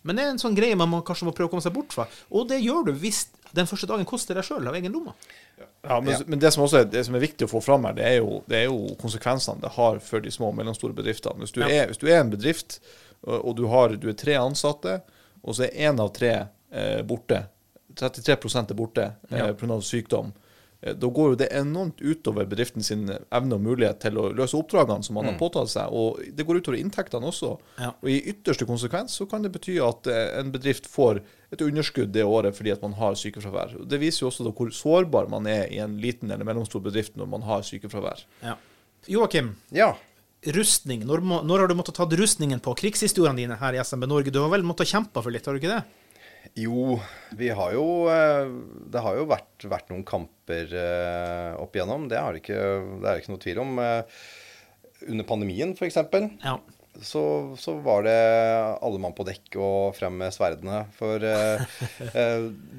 Men 0.02 0.16
det 0.16 0.24
er 0.24 0.30
en 0.32 0.40
sånn 0.40 0.56
greie 0.56 0.76
man 0.78 0.88
må, 0.88 1.02
kanskje 1.04 1.26
må 1.28 1.34
prøve 1.36 1.50
å 1.50 1.52
komme 1.52 1.64
seg 1.64 1.74
bort 1.76 1.92
fra. 1.92 2.06
Og 2.32 2.46
det 2.48 2.60
gjør 2.64 2.86
du 2.88 2.92
hvis 3.02 3.26
den 3.52 3.66
første 3.68 3.88
dagen 3.90 4.06
koster 4.08 4.38
deg 4.38 4.46
sjøl 4.46 4.68
av 4.70 4.76
egen 4.78 4.92
lomme. 4.94 5.12
Ja, 5.82 5.98
men, 6.00 6.14
men 6.30 6.40
det 6.40 6.52
som 6.54 6.64
også 6.64 6.82
er, 6.82 6.88
det 6.88 7.02
som 7.04 7.16
er 7.18 7.24
viktig 7.24 7.44
å 7.48 7.50
få 7.50 7.60
fram 7.64 7.84
her, 7.88 7.96
det 7.98 8.06
er, 8.06 8.16
jo, 8.22 8.40
det 8.48 8.62
er 8.62 8.66
jo 8.70 8.94
konsekvensene 9.00 9.60
det 9.64 9.72
har 9.76 10.00
for 10.04 10.24
de 10.24 10.32
små 10.32 10.52
og 10.52 10.56
mellomstore 10.60 10.96
bedriftene. 10.96 11.42
Hvis 11.44 11.52
du, 11.56 11.60
Ja. 11.64 11.68
er, 11.82 11.90
hvis 11.90 12.00
du 12.00 12.06
er 12.08 12.20
en 12.22 12.32
bedrift, 12.32 12.78
og, 13.26 13.50
du, 13.58 13.66
har, 13.68 13.96
du 14.00 14.08
er 14.08 14.16
tre 14.16 14.38
ansatte, 14.40 15.00
og 15.42 15.56
så 15.56 15.66
er 15.66 15.90
én 15.90 16.00
av 16.00 16.12
tre 16.16 16.32
eh, 16.72 17.00
borte, 17.04 17.42
33 18.00 18.36
er 18.70 18.78
borte 18.78 19.10
eh, 19.30 19.38
Ja. 19.42 19.50
pga. 19.52 19.80
sykdom, 19.84 20.30
eh, 20.32 20.49
da 20.80 21.08
går 21.12 21.32
jo 21.34 21.38
det 21.42 21.48
enormt 21.52 21.98
utover 22.00 22.46
bedriften 22.48 22.80
sin 22.82 23.02
evne 23.10 23.56
og 23.58 23.60
mulighet 23.66 23.98
til 24.00 24.16
å 24.16 24.30
løse 24.32 24.56
oppdragene 24.56 25.04
som 25.04 25.18
man 25.18 25.26
har 25.28 25.36
påtatt 25.40 25.68
seg. 25.68 25.92
Og 25.92 26.22
det 26.32 26.46
går 26.48 26.62
utover 26.62 26.78
inntektene 26.80 27.28
også. 27.28 27.50
Ja. 27.82 27.90
Og 28.00 28.08
i 28.08 28.16
ytterste 28.32 28.64
konsekvens 28.68 29.18
så 29.20 29.26
kan 29.28 29.44
det 29.44 29.52
bety 29.52 29.76
at 29.84 30.08
eh, 30.08 30.38
en 30.40 30.52
bedrift 30.54 30.88
får 30.88 31.20
et 31.52 31.60
underskudd 31.66 32.12
det 32.14 32.24
året 32.24 32.56
fordi 32.56 32.72
at 32.72 32.80
man 32.80 32.94
har 32.96 33.18
sykefravær. 33.18 33.76
Det 33.90 34.00
viser 34.00 34.24
jo 34.24 34.30
også 34.30 34.46
da 34.48 34.54
hvor 34.56 34.72
sårbar 34.72 35.28
man 35.28 35.48
er 35.50 35.66
i 35.68 35.82
en 35.84 35.98
liten 36.00 36.30
eller 36.32 36.48
mellomstor 36.48 36.80
bedrift 36.88 37.16
når 37.20 37.28
man 37.36 37.44
har 37.44 37.66
sykefravær. 37.66 38.24
Ja. 38.46 38.56
Joakim, 39.08 39.56
Ja. 39.76 39.92
rustning. 40.56 41.02
Når, 41.04 41.20
må, 41.20 41.42
når 41.44 41.58
har 41.66 41.68
du 41.68 41.74
måttet 41.76 41.96
ta 42.00 42.06
rustningen 42.08 42.60
på 42.64 42.72
krigshistoriene 42.80 43.36
dine 43.36 43.56
her 43.60 43.76
i 43.76 43.82
SMB 43.84 44.06
Norge? 44.08 44.32
Du 44.32 44.40
har 44.40 44.48
vel 44.52 44.64
måttet 44.64 44.88
kjempe 44.88 45.20
for 45.20 45.28
litt, 45.34 45.44
har 45.44 45.52
du 45.52 45.60
ikke 45.60 45.74
det? 45.76 45.82
Jo, 46.58 46.96
vi 47.38 47.48
har 47.54 47.72
jo 47.76 47.84
eh, 48.10 48.48
Det 48.90 49.02
har 49.04 49.16
jo 49.20 49.26
vært, 49.30 49.64
vært 49.70 49.90
noen 49.92 50.04
kamper 50.08 50.72
eh, 50.74 51.54
opp 51.60 51.76
igjennom. 51.76 52.08
Det, 52.10 52.18
har 52.18 52.36
ikke, 52.38 52.58
det 53.02 53.08
er 53.10 53.20
ikke 53.22 53.32
noe 53.34 53.42
tvil 53.44 53.60
om. 53.62 53.78
Eh, 53.84 54.22
Under 55.08 55.24
pandemien, 55.28 55.72
f.eks., 55.76 55.96
Ja. 56.44 56.56
så, 57.00 57.22
så 57.60 57.76
var 57.84 58.02
det 58.04 58.16
alle 58.82 59.00
mann 59.00 59.14
på 59.16 59.24
dekk 59.28 59.56
og 59.62 59.94
frem 59.96 60.18
med 60.20 60.34
sverdene. 60.36 60.82
For 60.98 61.22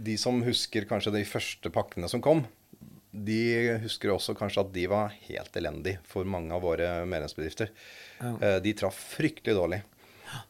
de 0.06 0.18
som 0.22 0.42
husker 0.46 0.86
kanskje 0.90 1.16
de 1.16 1.24
første 1.26 1.72
pakkene 1.74 2.10
som 2.12 2.22
kom, 2.22 2.44
de 3.12 3.40
husker 3.84 4.14
også 4.14 4.36
kanskje 4.38 4.62
at 4.64 4.70
de 4.76 4.86
var 4.92 5.16
helt 5.26 5.58
elendige 5.60 5.98
for 6.08 6.24
mange 6.30 6.54
av 6.56 6.62
våre 6.64 6.92
medlemsbedrifter. 7.10 7.74
Ja. 8.22 8.60
De 8.64 8.76
traff 8.78 9.00
fryktelig 9.18 9.58
dårlig. 9.58 9.82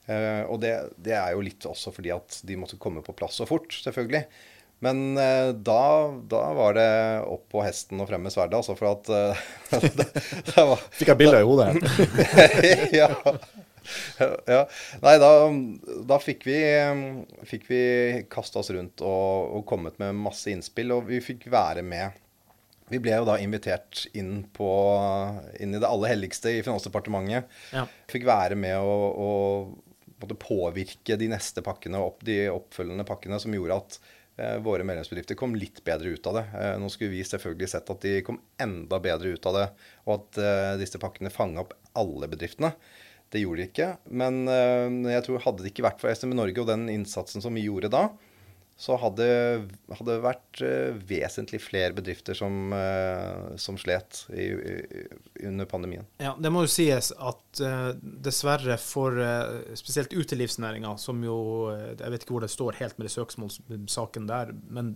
Eh, 0.05 0.43
og 0.45 0.61
det, 0.63 0.73
det 1.01 1.15
er 1.17 1.35
jo 1.35 1.43
litt 1.45 1.65
også 1.67 1.93
fordi 1.95 2.13
at 2.15 2.41
de 2.47 2.57
måtte 2.59 2.79
komme 2.81 3.03
på 3.05 3.15
plass 3.17 3.39
så 3.41 3.47
fort, 3.49 3.73
selvfølgelig. 3.83 4.25
Men 4.81 5.17
uh, 5.17 5.53
da, 5.53 5.81
da 6.25 6.41
var 6.57 6.73
det 6.73 6.91
opp 7.29 7.43
på 7.53 7.61
hesten 7.61 8.01
og 8.01 8.07
frem 8.09 8.23
med 8.25 8.33
sverdet, 8.33 8.57
altså. 8.57 8.73
For 8.79 8.95
at 8.95 9.11
eh, 9.13 9.43
det, 9.99 10.07
det 10.47 10.63
var, 10.71 10.81
Fikk 10.97 11.11
jeg 11.13 11.19
bilde 11.19 11.41
i 11.43 11.45
hodet 11.45 11.67
ja. 13.01 13.11
ja. 14.49 14.63
Nei, 15.03 15.13
da, 15.21 15.29
da 16.09 16.17
fikk 16.21 16.47
vi, 16.49 16.57
fikk 17.45 17.69
vi 17.69 17.83
kasta 18.33 18.63
oss 18.63 18.73
rundt 18.73 19.05
og, 19.05 19.53
og 19.59 19.67
kommet 19.69 20.01
med 20.01 20.17
masse 20.17 20.49
innspill, 20.49 20.95
og 20.97 21.05
vi 21.13 21.21
fikk 21.21 21.45
være 21.53 21.85
med. 21.85 22.17
Vi 22.91 22.99
ble 22.99 23.15
jo 23.15 23.27
da 23.27 23.37
invitert 23.39 24.05
inn, 24.17 24.41
på, 24.51 24.69
inn 25.63 25.75
i 25.75 25.79
det 25.79 25.87
aller 25.87 26.11
helligste 26.11 26.51
i 26.51 26.63
Finansdepartementet. 26.65 27.47
Ja. 27.71 27.85
Fikk 28.11 28.27
være 28.27 28.57
med 28.59 28.79
å, 28.83 28.95
å 29.11 29.29
måtte 30.21 30.37
påvirke 30.39 31.17
de 31.17 31.29
neste 31.31 31.63
pakkene, 31.65 32.01
opp, 32.03 32.23
de 32.27 32.43
oppfølgende 32.51 33.05
pakkene, 33.07 33.39
som 33.41 33.55
gjorde 33.55 33.77
at 33.79 33.99
eh, 34.37 34.57
våre 34.63 34.85
medlemsbedrifter 34.87 35.39
kom 35.39 35.55
litt 35.57 35.79
bedre 35.87 36.13
ut 36.13 36.27
av 36.29 36.41
det. 36.41 36.45
Eh, 36.57 36.73
nå 36.81 36.89
skulle 36.91 37.13
vi 37.15 37.23
selvfølgelig 37.27 37.71
sett 37.73 37.93
at 37.93 38.03
de 38.05 38.17
kom 38.27 38.41
enda 38.61 38.99
bedre 39.03 39.35
ut 39.35 39.47
av 39.49 39.57
det, 39.57 39.69
og 40.07 40.17
at 40.17 40.41
eh, 40.43 40.73
disse 40.83 41.01
pakkene 41.01 41.33
fanga 41.33 41.63
opp 41.65 41.77
alle 41.97 42.29
bedriftene. 42.31 42.73
Det 43.31 43.39
gjorde 43.39 43.63
de 43.63 43.69
ikke. 43.69 43.89
Men 44.11 44.43
eh, 44.51 45.13
jeg 45.15 45.25
tror 45.27 45.45
hadde 45.47 45.63
det 45.63 45.71
ikke 45.71 45.87
vært 45.87 46.03
for 46.03 46.11
SME 46.11 46.37
Norge 46.37 46.63
og 46.63 46.69
den 46.69 46.89
innsatsen 46.91 47.43
som 47.43 47.55
vi 47.55 47.65
gjorde 47.69 47.91
da, 47.93 48.09
så 48.81 48.95
hadde 48.97 49.25
det 50.07 50.15
vært 50.23 50.61
eh, 50.65 50.95
vesentlig 51.05 51.59
flere 51.61 51.93
bedrifter 51.93 52.33
som, 52.37 52.71
eh, 52.73 53.51
som 53.61 53.77
slet 53.77 54.23
i, 54.33 54.47
i, 54.49 55.03
under 55.45 55.69
pandemien. 55.69 56.07
Ja, 56.17 56.33
det 56.33 56.49
må 56.49 56.63
jo 56.65 56.71
sies 56.71 57.11
at 57.13 57.61
eh, 57.61 57.91
dessverre 58.01 58.79
for 58.81 59.21
spesielt 59.77 60.15
utelivsnæringa, 60.17 60.95
som 60.97 61.21
jo 61.21 61.37
Jeg 61.71 62.09
vet 62.09 62.25
ikke 62.25 62.33
hvor 62.33 62.45
det 62.45 62.51
står 62.53 62.79
helt 62.81 62.97
med 62.97 63.05
det 63.05 63.13
søksmålssaken 63.13 64.25
der, 64.29 64.55
men 64.73 64.95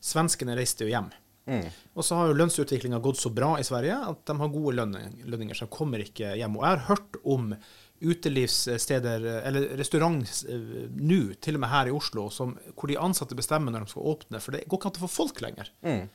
svenskene 0.00 0.56
reiste 0.56 0.86
jo 0.86 0.94
hjem. 0.94 1.12
Mm. 1.46 1.68
Og 1.94 2.04
så 2.04 2.16
har 2.18 2.30
jo 2.30 2.38
lønnsutviklinga 2.40 2.98
gått 3.04 3.20
så 3.20 3.30
bra 3.30 3.52
i 3.60 3.66
Sverige 3.66 4.00
at 4.08 4.24
de 4.26 4.34
har 4.40 4.50
gode 4.50 4.74
lønninger, 4.80 5.28
lønninger, 5.30 5.58
så 5.58 5.68
de 5.68 5.76
kommer 5.76 6.02
ikke 6.02 6.32
hjem. 6.40 6.56
Og 6.58 6.64
jeg 6.64 6.72
har 6.72 6.88
hørt 6.88 7.20
om 7.22 7.52
utelivssteder, 8.00 9.24
eller 9.48 9.72
restaurant 9.78 10.22
eh, 10.48 10.86
nå, 10.92 11.20
til 11.42 11.56
og 11.56 11.62
med 11.62 11.72
her 11.72 11.90
i 11.90 11.96
Oslo, 11.96 12.28
som, 12.34 12.54
hvor 12.74 12.90
de 12.90 12.98
ansatte 13.00 13.38
bestemmer 13.38 13.72
når 13.72 13.86
de 13.86 13.92
skal 13.94 14.12
åpne, 14.12 14.42
for 14.42 14.56
det 14.56 14.66
går 14.66 14.80
ikke 14.80 14.90
an 14.92 15.00
å 15.00 15.04
få 15.06 15.12
folk 15.12 15.42
lenger. 15.44 15.72
Mm. 15.86 16.06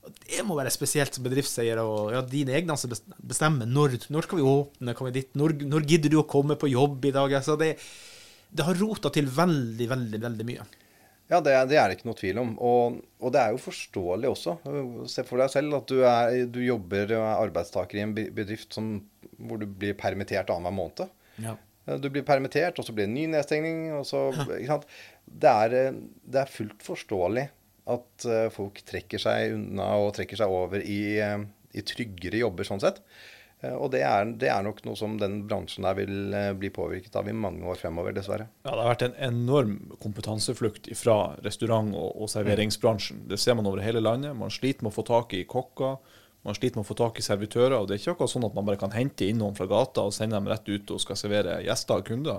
Det 0.00 0.44
må 0.48 0.56
være 0.56 0.72
spesielt 0.72 1.16
som 1.16 1.24
bedriftseier 1.26 1.80
og 1.82 2.12
ja, 2.14 2.22
dine 2.24 2.54
egne 2.56 2.76
som 2.80 2.92
bestemmer 3.20 3.68
når, 3.68 3.98
når 4.12 4.26
skal 4.26 4.40
vi 4.40 4.46
åpne, 4.48 4.94
kan 4.96 5.10
vi 5.10 5.16
dit, 5.18 5.32
når, 5.36 5.58
når 5.68 5.88
gidder 5.88 6.12
du 6.12 6.20
å 6.22 6.28
komme 6.28 6.56
på 6.60 6.72
jobb 6.72 7.04
i 7.10 7.14
dag? 7.16 7.34
Altså 7.36 7.56
det, 7.60 7.74
det 8.48 8.66
har 8.66 8.80
rota 8.80 9.12
til 9.12 9.28
veldig, 9.28 9.88
veldig, 9.90 10.22
veldig 10.24 10.48
mye. 10.48 10.64
Ja, 11.30 11.38
det, 11.38 11.54
det 11.70 11.78
er 11.78 11.86
det 11.86 11.98
ikke 11.98 12.08
noe 12.08 12.18
tvil 12.18 12.40
om. 12.42 12.52
Og, 12.58 12.98
og 13.22 13.32
det 13.34 13.40
er 13.40 13.54
jo 13.54 13.62
forståelig 13.62 14.30
også. 14.32 14.56
Se 15.12 15.22
for 15.28 15.38
deg 15.38 15.52
selv 15.52 15.76
at 15.78 15.92
du, 15.92 16.00
er, 16.02 16.40
du 16.50 16.58
jobber 16.64 17.14
og 17.14 17.22
er 17.22 17.42
arbeidstaker 17.46 18.00
i 18.00 18.04
en 18.04 18.14
bedrift 18.14 18.74
som, 18.74 18.96
hvor 19.38 19.60
du 19.62 19.68
blir 19.70 19.94
permittert 19.98 20.50
annenhver 20.50 20.74
måned. 20.74 21.12
Ja. 21.40 21.54
Du 22.02 22.10
blir 22.12 22.26
permittert, 22.26 22.78
og 22.78 22.86
så 22.86 22.92
blir 22.94 23.06
det 23.06 23.12
en 23.12 23.16
ny 23.16 23.28
nedstengning. 23.36 23.86
Og 23.98 24.04
så, 24.10 24.26
ikke 24.58 24.72
sant? 24.72 24.90
Det, 25.24 25.54
er, 25.54 25.78
eh, 25.78 26.02
det 26.34 26.42
er 26.42 26.52
fullt 26.52 26.82
forståelig 26.84 27.46
at 27.90 28.26
eh, 28.28 28.46
folk 28.54 28.82
trekker 28.86 29.22
seg 29.22 29.54
unna 29.56 29.92
og 30.02 30.12
trekker 30.18 30.38
seg 30.38 30.52
over 30.52 30.82
i, 30.82 31.00
eh, 31.22 31.38
i 31.78 31.86
tryggere 31.86 32.42
jobber, 32.42 32.66
sånn 32.66 32.82
sett. 32.82 33.00
Eh, 33.62 33.74
Og 33.76 33.90
det 33.92 34.00
er, 34.06 34.24
det 34.40 34.48
er 34.48 34.62
nok 34.64 34.80
noe 34.86 34.96
som 34.96 35.18
den 35.20 35.42
bransjen 35.50 35.84
der 35.84 35.98
vil 35.98 36.32
eh, 36.36 36.52
bli 36.56 36.70
påvirket 36.72 37.16
av 37.20 37.28
i 37.28 37.34
mange 37.36 37.64
år 37.68 37.76
fremover, 37.80 38.14
dessverre. 38.16 38.48
Ja, 38.64 38.70
det 38.72 38.80
har 38.84 38.92
vært 38.94 39.06
en 39.10 39.18
enorm 39.32 39.74
kompetanseflukt 40.00 40.88
fra 40.96 41.36
restaurant- 41.44 41.94
og, 41.94 42.14
og 42.24 42.30
serveringsbransjen. 42.32 43.26
Det 43.28 43.38
ser 43.40 43.54
man 43.58 43.66
over 43.68 43.82
hele 43.84 44.00
landet. 44.04 44.36
Man 44.36 44.50
sliter 44.54 44.84
med 44.86 44.92
å 44.94 44.98
få 45.00 45.06
tak 45.10 45.34
i 45.36 45.44
kokker, 45.48 45.98
man 46.40 46.56
sliter 46.56 46.78
med 46.80 46.86
å 46.86 46.88
få 46.88 46.94
tak 46.96 47.18
i 47.20 47.22
servitører. 47.26 47.74
og 47.76 47.88
Det 47.90 47.98
er 47.98 48.00
ikke 48.00 48.12
akkurat 48.14 48.32
sånn 48.32 48.46
at 48.48 48.54
man 48.56 48.64
bare 48.64 48.80
kan 48.80 48.94
hente 48.96 49.26
inn 49.28 49.36
noen 49.42 49.52
fra 49.58 49.66
gata 49.68 50.06
og 50.08 50.14
sende 50.16 50.38
dem 50.38 50.46
rett 50.48 50.64
ut 50.72 50.88
og 50.94 51.02
skal 51.02 51.18
servere 51.20 51.58
gjester 51.66 52.00
og 52.00 52.06
kunder. 52.08 52.38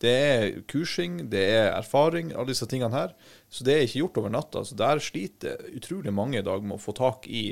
Det 0.00 0.12
er 0.30 0.46
kursing, 0.72 1.18
det 1.28 1.42
er 1.52 1.68
erfaring, 1.74 2.32
alle 2.32 2.54
disse 2.54 2.64
tingene 2.70 2.96
her. 2.96 3.12
Så 3.52 3.66
det 3.68 3.74
er 3.76 3.84
ikke 3.84 4.00
gjort 4.00 4.22
over 4.22 4.32
natta. 4.32 4.64
Så 4.64 4.78
der 4.80 4.96
sliter 5.04 5.60
utrolig 5.76 6.14
mange 6.16 6.40
i 6.40 6.46
dag 6.46 6.64
med 6.64 6.78
å 6.78 6.84
få 6.86 6.96
tak 6.96 7.28
i 7.28 7.50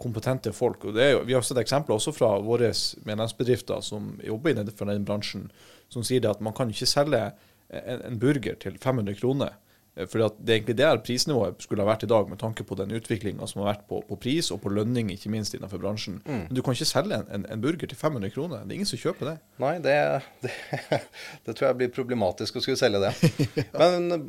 kompetente 0.00 0.52
folk. 0.56 0.84
Og 0.88 0.94
det 0.96 1.10
jo, 1.12 1.22
vi 1.28 1.34
har 1.36 1.44
sett 1.46 1.60
eksempler 1.62 1.96
også 1.98 2.14
fra 2.16 2.32
våre 2.42 2.72
medlemsbedrifter 3.06 3.82
som 3.84 4.14
jobber 4.24 4.54
innenfor 4.54 4.88
den 4.90 5.04
bransjen, 5.08 5.50
som 5.92 6.04
sier 6.06 6.24
at 6.30 6.40
man 6.42 6.54
kan 6.56 6.70
ikke 6.72 6.88
selge 6.88 7.26
en, 7.72 8.00
en 8.08 8.18
burger 8.20 8.56
til 8.60 8.78
500 8.80 9.14
kroner. 9.20 9.54
Eh, 9.94 10.06
For 10.08 10.18
det 10.22 10.48
er 10.48 10.56
egentlig 10.58 10.76
der 10.80 11.00
prisnivået 11.04 11.60
skulle 11.64 11.84
ha 11.84 11.88
vært 11.90 12.06
i 12.06 12.10
dag, 12.10 12.28
med 12.28 12.40
tanke 12.40 12.64
på 12.64 12.76
den 12.80 12.94
utviklinga 12.96 13.46
som 13.48 13.62
har 13.62 13.74
vært 13.74 13.86
på, 13.88 14.00
på 14.08 14.16
pris 14.20 14.48
og 14.54 14.62
på 14.64 14.72
lønning, 14.72 15.12
ikke 15.12 15.30
minst 15.32 15.54
innenfor 15.56 15.80
bransjen. 15.82 16.18
Men 16.24 16.48
du 16.50 16.62
kan 16.64 16.76
ikke 16.76 16.88
selge 16.88 17.20
en, 17.20 17.28
en, 17.36 17.46
en 17.52 17.62
burger 17.64 17.92
til 17.92 18.00
500 18.00 18.32
kroner. 18.34 18.64
Det 18.64 18.72
er 18.74 18.80
ingen 18.80 18.88
som 18.92 19.00
kjøper 19.04 19.30
det. 19.32 19.36
Nei, 19.62 19.74
det, 19.84 19.96
det, 20.44 20.52
det 21.46 21.54
tror 21.58 21.68
jeg 21.70 21.80
blir 21.82 21.92
problematisk 21.94 22.56
å 22.58 22.64
skulle 22.64 22.80
selge 22.80 23.04
det. 23.04 23.14
Men 23.80 24.08
eh, 24.16 24.28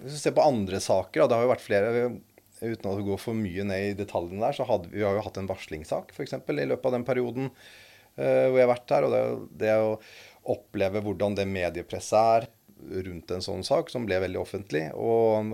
hvis 0.00 0.16
vi 0.16 0.22
ser 0.24 0.34
på 0.38 0.46
andre 0.46 0.80
saker, 0.80 1.24
og 1.26 1.28
det 1.30 1.36
har 1.38 1.44
jo 1.46 1.52
vært 1.52 1.66
flere 1.66 2.10
Uten 2.60 2.90
å 2.90 2.96
gå 3.04 3.16
for 3.20 3.36
mye 3.36 3.64
ned 3.64 3.86
i 3.90 3.98
detaljene 3.98 4.42
der, 4.44 4.56
så 4.58 4.66
hadde 4.68 4.90
vi 4.92 5.04
har 5.04 5.16
jo 5.16 5.24
hatt 5.24 5.38
en 5.40 5.48
varslingssak 5.48 6.12
f.eks. 6.12 6.34
i 6.36 6.66
løpet 6.68 6.88
av 6.90 6.96
den 6.98 7.06
perioden 7.08 7.48
uh, 7.50 8.46
hvor 8.50 8.58
jeg 8.58 8.66
har 8.66 8.72
vært 8.74 8.88
der. 8.92 9.06
Og 9.08 9.14
det, 9.14 9.22
det 9.64 9.74
å 9.80 9.94
oppleve 10.54 11.02
hvordan 11.04 11.36
det 11.38 11.46
mediepresset 11.48 12.18
er 12.20 12.48
rundt 13.04 13.32
en 13.34 13.42
sånn 13.44 13.64
sak, 13.66 13.90
som 13.92 14.06
ble 14.08 14.16
veldig 14.22 14.40
offentlig. 14.40 14.86
Og 14.96 15.50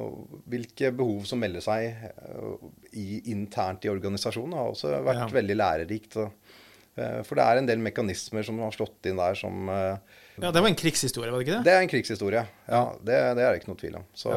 hvilke 0.50 0.92
behov 0.94 1.24
som 1.26 1.40
melder 1.42 1.64
seg 1.64 1.96
uh, 2.26 2.54
i, 2.92 3.22
internt 3.32 3.86
i 3.86 3.90
organisasjonen, 3.90 4.54
har 4.58 4.70
også 4.74 4.94
vært 5.06 5.24
Ja. 5.24 5.32
veldig 5.34 5.56
lærerikt. 5.58 6.18
Og, 6.22 6.54
uh, 6.98 7.22
For 7.26 7.34
det 7.38 7.46
er 7.46 7.62
en 7.62 7.70
del 7.70 7.82
mekanismer 7.82 8.46
som 8.46 8.62
har 8.62 8.74
slått 8.74 9.10
inn 9.10 9.18
der 9.22 9.34
som 9.38 9.68
eh, 9.70 10.22
Ja, 10.42 10.50
det 10.52 10.60
var 10.60 10.68
en 10.68 10.76
krigshistorie, 10.76 11.30
var 11.32 11.40
det 11.40 11.46
ikke 11.46 11.56
det? 11.56 11.64
Det 11.64 11.72
er 11.74 11.82
en 11.84 11.90
krigshistorie. 11.90 12.42
Ja, 12.68 12.80
det, 13.00 13.18
det 13.38 13.44
er 13.44 13.50
det 13.54 13.60
ikke 13.62 13.70
noe 13.72 13.80
tvil 13.80 13.98
om. 14.00 14.06
Så, 14.12 14.32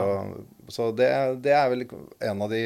så 0.71 0.89
det, 0.95 1.09
det 1.43 1.53
er 1.55 1.69
vel 1.73 1.85
en 1.85 2.43
av 2.45 2.53
de, 2.53 2.61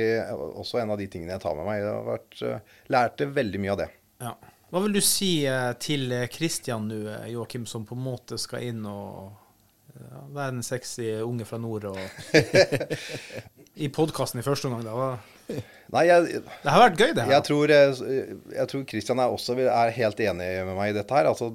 også 0.62 0.82
en 0.84 0.94
av 0.94 1.02
de 1.02 1.08
tingene 1.10 1.34
jeg 1.34 1.44
tar 1.44 1.56
med 1.58 1.66
meg. 1.70 1.80
Jeg 1.82 1.90
har 1.90 2.06
vært, 2.12 2.42
eh, 2.46 2.82
lærte 2.94 3.30
veldig 3.34 3.62
mye 3.64 3.74
av 3.74 3.80
det. 3.84 3.90
Ja. 4.24 4.34
Hva 4.74 4.82
vil 4.86 4.96
du 4.98 5.02
si 5.06 5.32
eh, 5.50 5.72
til 5.82 6.14
Kristian 6.34 6.88
nå, 6.90 7.00
eh, 7.18 7.28
Joakim, 7.34 7.66
som 7.70 7.86
på 7.90 7.98
en 7.98 8.06
måte 8.06 8.38
skal 8.42 8.70
inn 8.70 8.86
og 8.90 9.32
ja, 9.98 10.24
være 10.34 10.56
en 10.56 10.66
sexy 10.66 11.10
unge 11.26 11.46
fra 11.50 11.60
nord 11.62 11.90
og 11.92 12.00
I 13.86 13.90
podkasten 13.94 14.42
i 14.42 14.46
første 14.46 14.70
omgang, 14.70 14.86
da? 14.86 14.94
hva- 14.98 15.33
Nei, 15.94 16.08
jeg, 16.08 16.40
Det 16.64 16.72
har 16.74 16.82
vært 16.88 16.98
gøy, 16.98 17.12
det 17.14 17.24
her. 17.26 17.32
Jeg 17.36 17.46
tror, 17.46 17.72
eh, 17.76 18.30
jeg 18.56 18.70
tror 18.72 18.86
Christian 18.90 19.20
er 19.22 19.34
også 19.34 19.54
er 19.62 19.92
helt 19.94 20.22
enig 20.26 20.48
med 20.66 20.78
meg 20.78 20.94
i 20.94 20.96
dette 20.96 21.14
her. 21.14 21.28
Altså, 21.30 21.52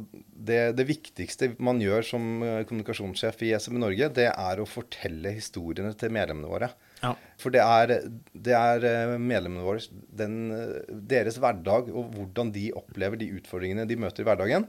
det, 0.48 0.58
det 0.78 0.84
viktigste 0.86 1.48
man 1.58 1.80
gjør 1.82 2.06
som 2.06 2.28
eh, 2.46 2.60
kommunikasjonssjef 2.68 3.42
i 3.48 3.54
SME 3.58 3.80
Norge, 3.82 4.10
det 4.14 4.28
er 4.30 4.62
å 4.62 4.68
fortelle 4.68 5.32
historiene 5.34 5.90
til 5.98 6.14
medlemmene 6.14 6.52
våre. 6.52 6.68
Ja. 7.02 7.14
For 7.38 7.54
det 7.54 7.64
er, 7.64 7.96
det 8.34 8.54
er 8.58 8.86
eh, 8.86 9.16
medlemmene 9.18 9.66
våre, 9.66 9.82
den, 10.22 10.38
eh, 10.54 10.94
deres 11.10 11.40
hverdag 11.42 11.90
og 11.90 12.14
hvordan 12.14 12.54
de 12.54 12.68
opplever 12.78 13.18
de 13.18 13.32
utfordringene 13.40 13.88
de 13.90 13.98
møter 13.98 14.22
i 14.22 14.28
hverdagen. 14.28 14.68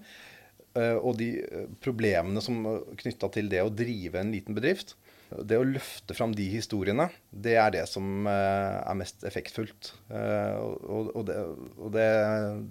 eh, 0.73 0.97
Og 0.97 1.19
de 1.21 1.29
eh, 1.45 1.69
problemene 1.85 2.41
som 2.41 2.63
knytta 2.97 3.29
til 3.37 3.53
det 3.53 3.61
å 3.65 3.69
drive 3.73 4.17
en 4.23 4.33
liten 4.33 4.57
bedrift. 4.57 4.95
Det 5.29 5.57
å 5.59 5.65
løfte 5.67 6.15
fram 6.17 6.31
de 6.33 6.45
historiene, 6.49 7.05
det 7.29 7.53
er 7.61 7.73
det 7.75 7.83
som 7.89 8.25
eh, 8.27 8.77
er 8.81 8.97
mest 8.97 9.25
effektfullt. 9.29 9.91
Eh, 10.09 10.55
Og, 10.59 11.11
og, 11.13 11.25
det, 11.27 11.35
og 11.77 11.91
det, 11.93 12.07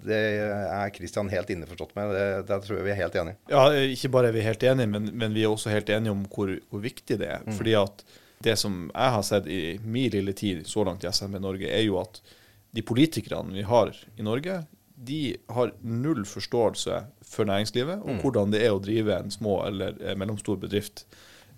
det 0.03 0.21
er 0.43 0.91
Kristian 0.95 1.31
helt 1.31 1.49
innforstått 1.53 1.93
med. 1.95 2.11
Det, 2.15 2.25
det, 2.49 2.57
tror 2.65 2.79
jeg 2.79 2.87
vi 2.89 2.93
er 2.95 2.99
helt 2.99 3.15
enige. 3.21 3.39
Ja, 3.53 3.63
ikke 3.95 4.11
bare 4.17 4.31
er 4.31 4.35
vi 4.35 4.43
helt 4.43 4.65
enige, 4.67 4.91
men, 4.91 5.11
men 5.13 5.37
vi 5.37 5.45
er 5.45 5.53
også 5.53 5.71
helt 5.71 5.89
enige 5.93 6.15
om 6.15 6.25
hvor, 6.27 6.51
hvor 6.71 6.83
viktig 6.83 7.19
det 7.21 7.31
er. 7.37 7.45
Fordi 7.55 7.77
at 7.79 8.03
det 8.43 8.55
som 8.59 8.89
jeg 8.91 9.15
har 9.15 9.23
sett 9.27 9.47
i 9.51 9.61
min 9.83 10.11
lille 10.13 10.35
tid 10.35 10.67
så 10.67 10.83
langt 10.87 11.03
i 11.03 11.11
SMB 11.11 11.39
Norge, 11.43 11.71
er 11.71 11.83
jo 11.87 11.99
at 12.03 12.21
de 12.75 12.83
politikerne 12.85 13.55
vi 13.55 13.63
har 13.67 13.95
i 14.15 14.25
Norge, 14.25 14.61
de 14.99 15.21
har 15.55 15.71
null 15.79 16.25
forståelse 16.27 16.97
for 17.23 17.47
næringslivet 17.47 18.01
og 18.03 18.19
hvordan 18.19 18.51
det 18.51 18.65
er 18.65 18.75
å 18.75 18.81
drive 18.83 19.15
en 19.15 19.31
små 19.31 19.61
eller 19.69 19.95
eh, 20.03 20.15
mellomstor 20.19 20.59
bedrift. 20.59 21.05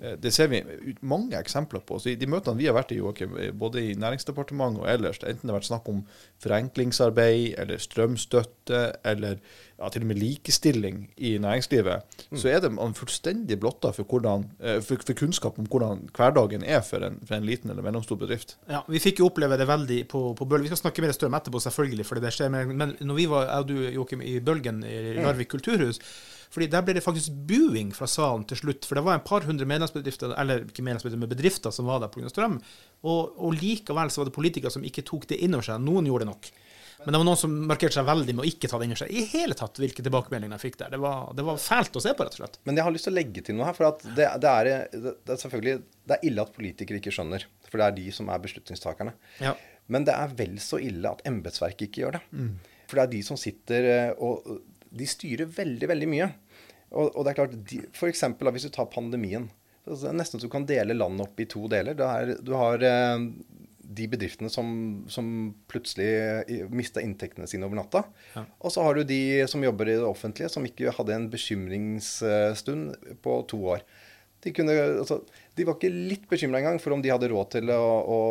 Eh, 0.02 0.16
Det 0.22 0.32
ser 0.34 0.48
vi 0.52 0.64
mange 1.02 1.38
eksempler 1.38 1.84
på. 1.86 2.00
Så 2.02 2.10
I 2.12 2.16
de 2.16 2.26
møtene 2.30 2.58
vi 2.58 2.66
har 2.68 2.74
vært 2.76 2.92
i, 2.92 2.98
Joakim, 2.98 3.38
eh, 3.38 3.52
både 3.52 3.84
i 3.92 3.96
Næringsdepartementet 3.96 4.82
og 4.82 4.90
ellers, 4.90 5.20
enten 5.22 5.46
det 5.48 5.54
har 5.54 5.60
vært 5.60 5.70
snakk 5.70 5.90
om 5.90 6.04
forenklingsarbeid 6.42 7.56
eller 7.62 7.78
strømstøtte 7.82 8.82
eller 9.06 9.38
ja, 9.82 9.90
til 9.90 10.04
og 10.04 10.10
med 10.12 10.20
likestilling 10.22 10.98
i 11.18 11.36
næringslivet, 11.42 12.18
så 12.38 12.50
er 12.52 12.60
det 12.62 12.70
man 12.76 12.94
fullstendig 12.98 13.58
blotta 13.60 13.92
for, 13.96 14.06
hvordan, 14.06 14.46
eh, 14.62 14.80
for, 14.86 15.02
for 15.06 15.18
kunnskap 15.18 15.58
om 15.60 15.66
hvordan 15.70 16.04
hverdagen 16.18 16.64
er 16.64 16.82
for 16.86 17.02
en, 17.08 17.18
for 17.26 17.38
en 17.38 17.48
liten 17.48 17.72
eller 17.74 17.86
mellomstor 17.86 18.20
bedrift. 18.22 18.58
Ja, 18.70 18.84
Vi 18.88 19.02
fikk 19.02 19.20
jo 19.24 19.30
oppleve 19.32 19.58
det 19.58 19.68
veldig 19.70 20.04
på, 20.12 20.24
på 20.38 20.46
Bølgen. 20.46 20.70
Vi 20.70 20.74
skal 20.76 20.84
snakke 20.86 21.02
mer 21.06 21.16
strøm 21.18 21.38
etterpå, 21.38 21.62
selvfølgelig, 21.66 22.06
fordi 22.06 22.26
det 22.28 22.34
skjer. 22.36 22.54
Men, 22.54 22.76
men 22.78 22.94
når 23.02 23.18
vi 23.18 23.26
var, 23.32 23.48
jeg 23.50 23.66
og 23.66 23.72
du, 23.72 23.78
Joakim, 23.98 24.22
i 24.22 24.38
Bølgen 24.40 24.84
i 24.86 25.00
Larvik 25.18 25.50
kulturhus 25.56 26.02
fordi 26.52 26.68
Der 26.72 26.84
ble 26.84 26.98
det 26.98 27.04
faktisk 27.06 27.32
buing 27.48 27.94
fra 27.96 28.08
salen 28.12 28.44
til 28.48 28.60
slutt. 28.60 28.88
For 28.88 29.00
det 29.00 29.06
var 29.06 29.16
en 29.16 29.24
par 29.24 29.46
hundre 29.48 29.68
medlemsbedrifter 29.70 30.34
eller 30.36 30.66
ikke 30.66 30.84
medlemsbedrifter, 30.84 31.22
men 31.22 31.32
bedrifter 31.32 31.72
som 31.72 31.88
var 31.88 32.02
der 32.04 32.12
pga. 32.12 32.28
strøm. 32.30 32.60
Og, 33.08 33.38
og 33.40 33.56
likevel 33.56 34.12
så 34.12 34.22
var 34.22 34.30
det 34.30 34.36
politikere 34.36 34.74
som 34.74 34.84
ikke 34.84 35.06
tok 35.08 35.30
det 35.32 35.40
inn 35.40 35.56
over 35.56 35.70
seg. 35.70 35.80
Noen 35.86 36.10
gjorde 36.10 36.28
det 36.28 36.34
nok. 36.34 36.52
Men 37.02 37.16
det 37.16 37.22
var 37.22 37.26
noen 37.26 37.40
som 37.40 37.54
markerte 37.66 37.98
seg 37.98 38.06
veldig 38.06 38.36
med 38.36 38.44
å 38.44 38.50
ikke 38.52 38.70
ta 38.70 38.78
det 38.78 38.86
inn 38.86 38.94
over 38.94 39.02
seg. 39.02 39.14
I 39.16 39.24
hele 39.32 39.56
tatt 39.58 39.80
hvilke 39.82 40.04
tilbakemeldinger 40.06 40.60
jeg 40.60 40.64
fikk 40.68 40.78
der. 40.84 40.92
Det 40.94 41.00
var, 41.02 41.32
det 41.38 41.46
var 41.48 41.62
fælt 41.62 41.98
å 41.98 42.04
se 42.04 42.14
på, 42.14 42.28
rett 42.28 42.36
og 42.36 42.44
slett. 42.44 42.60
Men 42.68 42.78
jeg 42.78 42.86
har 42.86 42.94
lyst 42.94 43.08
til 43.08 43.14
å 43.14 43.18
legge 43.18 43.44
til 43.48 43.58
noe 43.58 43.70
her. 43.70 43.78
For 43.78 43.88
at 43.90 44.04
det, 44.06 44.28
det, 44.44 44.52
er, 44.52 44.92
det, 44.92 45.16
er 45.34 45.40
selvfølgelig 45.42 45.78
det 46.12 46.18
er 46.18 46.28
ille 46.30 46.46
at 46.46 46.54
politikere 46.58 47.02
ikke 47.02 47.16
skjønner. 47.16 47.48
For 47.70 47.82
det 47.82 47.88
er 47.88 47.98
de 47.98 48.12
som 48.20 48.30
er 48.30 48.44
beslutningstakerne. 48.44 49.16
Ja. 49.42 49.56
Men 49.92 50.06
det 50.08 50.14
er 50.20 50.36
vel 50.44 50.60
så 50.62 50.78
ille 50.84 51.16
at 51.16 51.24
embetsverket 51.32 51.88
ikke 51.88 52.04
gjør 52.04 52.20
det. 52.20 52.24
For 52.92 53.00
det 53.00 53.08
er 53.08 53.14
de 53.16 53.24
som 53.24 53.40
sitter 53.40 53.88
eh, 53.88 54.14
og 54.20 54.46
De 54.92 55.08
styrer 55.08 55.50
veldig, 55.50 55.88
veldig 55.92 56.12
mye. 56.12 56.30
Og, 56.92 57.10
og 57.16 57.24
det 57.24 57.32
er 57.32 57.40
klart, 57.40 57.58
de, 57.72 57.82
eksempel 58.10 58.52
hvis 58.52 58.68
du 58.68 58.74
tar 58.76 58.92
pandemien. 58.92 59.48
så 59.86 59.96
det 59.96 60.12
er 60.12 60.20
Nesten 60.20 60.42
så 60.42 60.50
du 60.50 60.54
kan 60.54 60.68
dele 60.68 60.98
landet 60.98 61.30
opp 61.30 61.40
i 61.40 61.48
to 61.50 61.68
deler. 61.72 61.96
Er, 61.96 62.36
du 62.44 62.52
har 62.60 62.84
eh, 62.84 63.28
de 63.92 64.08
bedriftene 64.12 64.52
som, 64.52 64.68
som 65.12 65.26
plutselig 65.72 66.68
mista 66.72 67.04
inntektene 67.04 67.48
sine 67.50 67.68
over 67.68 67.80
natta. 67.80 68.04
Ja. 68.36 68.46
Og 68.60 68.76
så 68.76 68.86
har 68.86 68.98
du 68.98 69.04
de 69.08 69.48
som 69.52 69.64
jobber 69.64 69.90
i 69.90 69.98
det 69.98 70.08
offentlige, 70.08 70.52
som 70.52 70.68
ikke 70.68 70.94
hadde 70.96 71.18
en 71.18 71.28
bekymringsstund 71.32 73.18
på 73.24 73.42
to 73.52 73.60
år. 73.76 73.84
De, 74.42 74.54
kunne, 74.56 74.74
altså, 75.04 75.20
de 75.58 75.66
var 75.68 75.78
ikke 75.78 75.92
litt 75.94 76.24
bekymra 76.30 76.62
engang 76.62 76.80
for 76.82 76.96
om 76.96 77.04
de 77.04 77.12
hadde 77.14 77.30
råd 77.30 77.52
til 77.58 77.70
å, 77.76 77.82
å, 78.02 78.22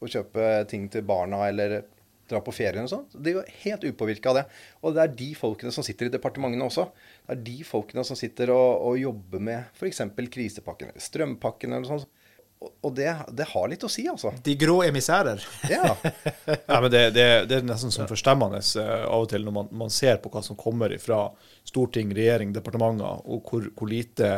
å 0.00 0.08
kjøpe 0.08 0.64
ting 0.70 0.86
til 0.92 1.04
barna 1.06 1.42
eller 1.50 1.82
dra 2.30 2.40
på 2.44 2.54
ferie 2.54 2.74
eller 2.74 2.86
noe 2.86 2.92
sånt. 2.92 3.14
De 3.14 3.36
jo 3.36 3.44
helt 3.62 3.86
upåvirka 3.86 4.32
av 4.32 4.38
det. 4.40 4.44
Og 4.82 4.96
det 4.96 5.04
er 5.04 5.16
de 5.20 5.30
folkene 5.38 5.72
som 5.74 5.86
sitter 5.86 6.08
i 6.08 6.14
departementene 6.14 6.66
også. 6.66 6.88
Det 7.26 7.36
er 7.36 7.42
de 7.48 7.56
folkene 7.66 8.04
som 8.06 8.18
sitter 8.18 8.52
og, 8.54 8.82
og 8.88 9.00
jobber 9.00 9.42
med 9.50 9.78
f.eks. 9.78 10.02
krisepakken, 10.34 10.92
eller 10.92 11.06
strømpakken 11.06 11.72
eller 11.72 11.86
noe 11.86 11.92
sånt. 11.94 12.15
Og, 12.58 12.94
det, 12.96 13.10
det 13.36 13.44
har 13.50 13.66
litt 13.68 13.84
å 13.84 13.88
si, 13.90 14.06
altså. 14.08 14.30
De 14.44 14.54
grå 14.56 14.78
emissærer. 14.86 15.42
Ja. 15.68 15.90
ja 16.70 16.78
men 16.80 16.88
det, 16.90 17.02
det, 17.12 17.26
det 17.50 17.58
er 17.58 17.66
nesten 17.68 17.92
som 17.92 18.08
forstemmende 18.08 18.62
eh, 18.80 19.02
av 19.04 19.26
og 19.26 19.28
til 19.32 19.44
når 19.44 19.56
man, 19.58 19.68
man 19.84 19.92
ser 19.92 20.16
på 20.22 20.32
hva 20.32 20.40
som 20.44 20.56
kommer 20.58 20.94
fra 21.02 21.26
storting, 21.68 22.14
regjering, 22.16 22.54
departementer, 22.56 23.20
og 23.28 23.50
hvor, 23.50 23.68
hvor 23.76 23.90
lite 23.90 24.30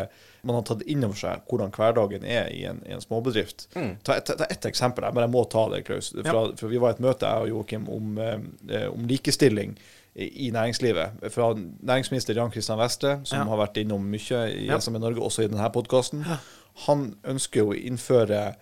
man 0.46 0.59
har 0.59 0.66
tatt 0.66 0.83
inn 0.90 1.04
over 1.07 1.18
seg 1.18 1.46
hvordan 1.50 1.72
hverdagen 1.74 2.26
er 2.26 2.50
i 2.54 2.64
en, 2.70 2.81
i 2.88 2.94
en 2.96 3.02
småbedrift. 3.04 3.68
Ta, 3.74 4.16
et, 4.16 4.26
ta 4.26 4.48
ett 4.48 4.66
eksempel, 4.66 5.07
jeg 5.07 5.31
må 5.31 5.44
ta 5.50 5.68
det, 5.74 5.85
Klaus. 5.87 6.11
Fra, 6.18 6.48
for 6.59 6.72
vi 6.72 6.83
var 6.83 6.94
i 6.94 6.98
et 6.98 7.04
møte, 7.04 7.28
jeg 7.28 7.46
og 7.46 7.52
Joakim, 7.54 7.88
om, 7.92 8.18
eh, 8.18 8.87
om 8.90 9.07
likestilling 9.11 9.76
i 10.18 10.50
næringslivet. 10.50 11.11
Fra 11.31 11.52
næringsminister 11.54 12.35
Jan 12.35 12.50
Christian 12.50 12.78
Vestre, 12.78 13.20
som 13.24 13.38
Ja. 13.38 13.44
har 13.44 13.57
vært 13.57 13.76
innom 13.76 14.02
mye 14.02 14.40
i 14.50 14.66
Ja. 14.66 14.78
SME 14.78 14.98
Norge, 14.98 15.20
også 15.20 15.44
i 15.44 15.48
denne 15.48 15.70
podkasten. 15.70 16.24
Han 16.87 17.17
ønsker 17.25 17.67
å 17.67 17.75
innføre 17.75 18.55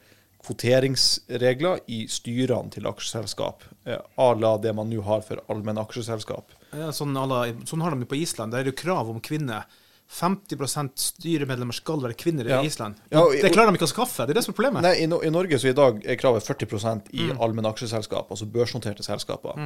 kvoteringsregler 0.46 1.80
i 1.90 2.04
styrene 2.10 2.70
til 2.72 2.86
aksjeselskap, 2.88 3.64
eh, 3.86 3.98
à 4.18 4.28
la 4.40 4.56
det 4.58 4.74
man 4.74 4.88
nå 4.90 5.02
har 5.02 5.20
for 5.22 5.40
allmenne 5.50 5.82
aksjeselskap. 5.84 6.50
Ja, 6.72 6.90
sånn, 6.92 7.12
la- 7.14 7.52
sånn 7.64 7.82
har 7.82 7.90
de 7.90 8.00
det 8.00 8.08
på 8.08 8.20
Island. 8.20 8.52
Der 8.52 8.60
er 8.60 8.64
det 8.64 8.76
krav 8.76 9.08
om 9.10 9.20
kvinner. 9.20 9.64
50 10.08 10.56
styremedlemmer 10.94 11.74
skal 11.74 11.98
være 12.00 12.14
kvinner 12.14 12.46
Ja. 12.48 12.60
i 12.62 12.66
Island. 12.66 12.94
Ja, 13.10 13.22
og- 13.22 13.32
det 13.32 13.52
klarer 13.52 13.72
de 13.72 13.78
ikke 13.78 13.90
å 13.92 13.94
skaffe. 13.94 14.24
Det 14.26 14.30
er 14.30 14.34
det 14.34 14.44
som 14.44 14.54
er 14.54 14.56
problemet. 14.56 14.82
Nei, 14.82 15.02
i, 15.02 15.06
no 15.06 15.18
I 15.20 15.30
Norge 15.30 15.58
så 15.58 15.68
i 15.68 15.72
dag 15.72 16.00
er 16.06 16.14
kravet 16.16 16.44
40% 16.46 17.08
i 17.12 17.32
allmenne 17.40 17.66
aksjeselskap, 17.74 18.28
altså 18.30 18.46
børsnoterte 18.46 19.02
selskaper. 19.02 19.56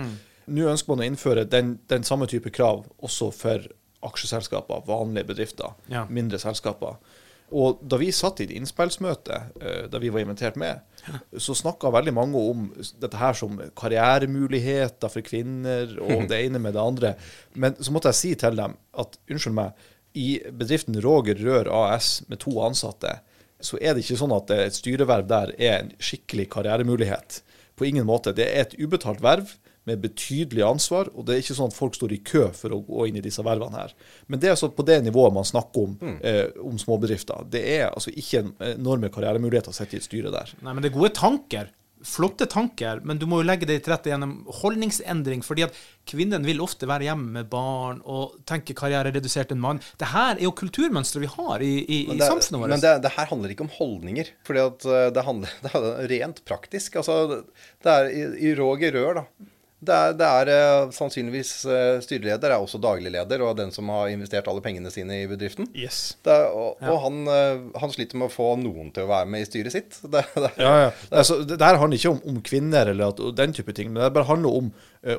Nå 0.48 0.62
ønsker 0.66 0.88
man 0.88 0.98
å 1.00 1.10
innføre 1.12 1.44
den, 1.48 1.78
den 1.88 2.02
samme 2.02 2.26
type 2.26 2.50
krav 2.50 2.86
også 3.02 3.32
for 3.34 3.60
aksjeselskaper, 4.02 4.82
vanlige 4.86 5.26
bedrifter, 5.26 5.74
Ja. 5.90 6.06
mindre 6.06 6.38
selskaper. 6.38 6.96
Og 7.50 7.80
da 7.82 7.98
vi 7.98 8.12
satt 8.14 8.40
i 8.40 8.46
et 8.46 8.52
innspillsmøte, 8.54 9.38
eh, 9.60 9.86
da 9.90 9.98
vi 9.98 10.10
var 10.12 10.22
invitert 10.22 10.58
med, 10.60 10.82
så 11.36 11.56
snakka 11.56 11.90
veldig 11.90 12.14
mange 12.14 12.38
om 12.38 12.68
dette 13.02 13.18
her 13.18 13.34
som 13.34 13.58
karrieremuligheter 13.78 15.10
for 15.10 15.26
kvinner, 15.26 15.96
og 15.98 16.28
det 16.30 16.38
ene 16.44 16.60
med 16.62 16.76
det 16.76 16.84
andre. 16.84 17.14
Men 17.54 17.74
så 17.80 17.94
måtte 17.94 18.12
jeg 18.12 18.20
si 18.20 18.34
til 18.38 18.58
dem 18.60 18.76
at 19.02 19.18
unnskyld 19.30 19.56
meg, 19.56 19.88
i 20.14 20.40
bedriften 20.42 20.96
Roger 21.02 21.38
Rør 21.38 21.68
AS 21.84 22.20
med 22.26 22.40
to 22.42 22.56
ansatte, 22.66 23.20
så 23.62 23.78
er 23.78 23.94
det 23.94 24.02
ikke 24.02 24.18
sånn 24.18 24.34
at 24.34 24.50
et 24.54 24.74
styreverv 24.74 25.28
der 25.30 25.52
er 25.58 25.76
en 25.82 25.92
skikkelig 26.02 26.48
karrieremulighet. 26.54 27.42
På 27.78 27.86
ingen 27.86 28.06
måte. 28.08 28.34
Det 28.36 28.46
er 28.48 28.66
et 28.66 28.74
ubetalt 28.80 29.22
verv 29.24 29.52
med 29.88 30.02
betydelig 30.02 30.62
ansvar, 30.66 31.08
og 31.14 31.26
det 31.26 31.34
er 31.34 31.42
ikke 31.44 31.56
sånn 31.56 31.72
at 31.72 31.76
folk 31.76 31.96
står 31.96 32.14
i 32.14 32.20
kø 32.26 32.46
for 32.56 32.76
å 32.76 32.82
gå 32.84 33.08
inn 33.08 33.18
i 33.20 33.24
disse 33.24 33.44
vervene 33.46 33.80
her. 33.80 33.96
Men 34.28 34.42
det 34.42 34.50
er 34.50 34.56
altså 34.56 34.70
på 34.74 34.86
det 34.86 35.00
nivået 35.06 35.34
man 35.34 35.48
snakker 35.48 35.88
om, 35.88 35.98
eh, 36.20 36.46
om 36.60 36.78
småbedrifter. 36.78 37.48
Det 37.50 37.64
er 37.78 37.88
altså 37.88 38.12
ikke 38.12 38.44
en 38.44 38.54
enorme 38.74 39.12
karrieremuligheter 39.12 39.72
å 39.72 39.76
sitte 39.76 39.96
i 39.96 40.02
et 40.02 40.08
styre 40.08 40.32
der. 40.34 40.52
Nei, 40.60 40.74
men 40.74 40.84
det 40.84 40.92
er 40.92 40.98
gode 40.98 41.14
tanker. 41.16 41.70
Flotte 42.00 42.46
tanker, 42.48 43.02
men 43.04 43.18
du 43.20 43.26
må 43.28 43.42
jo 43.42 43.44
legge 43.44 43.66
det 43.68 43.82
til 43.84 43.92
rette 43.92 44.08
gjennom 44.08 44.46
holdningsendring. 44.62 45.42
fordi 45.44 45.66
at 45.66 45.76
kvinnen 46.08 46.46
vil 46.48 46.62
ofte 46.64 46.88
være 46.88 47.04
hjemme 47.10 47.34
med 47.34 47.50
barn 47.52 48.00
og 48.08 48.38
tenke 48.48 48.72
karriere 48.76 49.12
redusert 49.12 49.52
enn 49.52 49.60
mann. 49.60 49.82
Det 50.00 50.08
her 50.08 50.38
er 50.38 50.46
jo 50.46 50.54
kulturmønstre 50.56 51.20
vi 51.20 51.28
har 51.28 51.60
i, 51.60 51.74
i, 51.84 52.00
i 52.08 52.18
samfunnet 52.18 52.56
vårt. 52.62 52.72
men 52.72 52.80
det, 52.80 52.94
det 53.04 53.12
her 53.18 53.28
handler 53.28 53.52
ikke 53.52 53.66
om 53.68 53.74
holdninger. 53.76 54.32
fordi 54.48 54.64
at 54.64 54.88
eh, 54.88 55.06
det, 55.12 55.26
handler, 55.28 55.56
det 55.66 55.74
er 55.76 56.10
rent 56.14 56.44
praktisk. 56.48 56.96
Altså, 56.96 57.42
det 57.84 57.96
er 57.98 58.12
i, 58.16 58.26
i 58.48 58.54
Roger 58.56 58.96
Rør, 58.96 59.20
da. 59.20 59.50
Det 59.80 59.94
er, 59.96 60.12
det 60.12 60.26
er 60.28 60.48
eh, 60.52 60.90
sannsynligvis 60.92 61.50
eh, 61.64 62.00
styreleder, 62.04 62.52
er 62.52 62.60
også 62.60 62.76
daglig 62.84 63.12
leder 63.14 63.40
og 63.46 63.54
den 63.56 63.70
som 63.72 63.88
har 63.88 64.10
investert 64.12 64.48
alle 64.50 64.60
pengene 64.60 64.92
sine 64.92 65.22
i 65.22 65.28
bedriften. 65.30 65.70
Yes. 65.72 66.18
Er, 66.28 66.50
og 66.52 66.76
Ja. 66.82 66.90
og 66.92 67.00
han, 67.06 67.20
eh, 67.32 67.62
han 67.80 67.94
sliter 67.94 68.20
med 68.20 68.28
å 68.28 68.34
få 68.34 68.50
noen 68.60 68.92
til 68.92 69.06
å 69.06 69.10
være 69.10 69.30
med 69.32 69.46
i 69.46 69.48
styret 69.48 69.72
sitt. 69.72 69.96
Det, 70.12 70.24
det, 70.36 70.52
Ja, 70.60 70.74
ja. 70.84 70.90
Altså, 71.10 71.40
det 71.48 71.56
der 71.62 71.78
handler 71.80 71.96
ikke 71.96 72.12
om, 72.12 72.20
om 72.28 72.42
kvinner 72.44 72.92
eller 72.92 73.14
at, 73.14 73.22
den 73.40 73.52
type 73.56 73.72
ting, 73.72 73.92
men 73.94 74.02
det 74.02 74.12
bare 74.12 74.28
handler 74.28 74.58
om, 74.60 74.72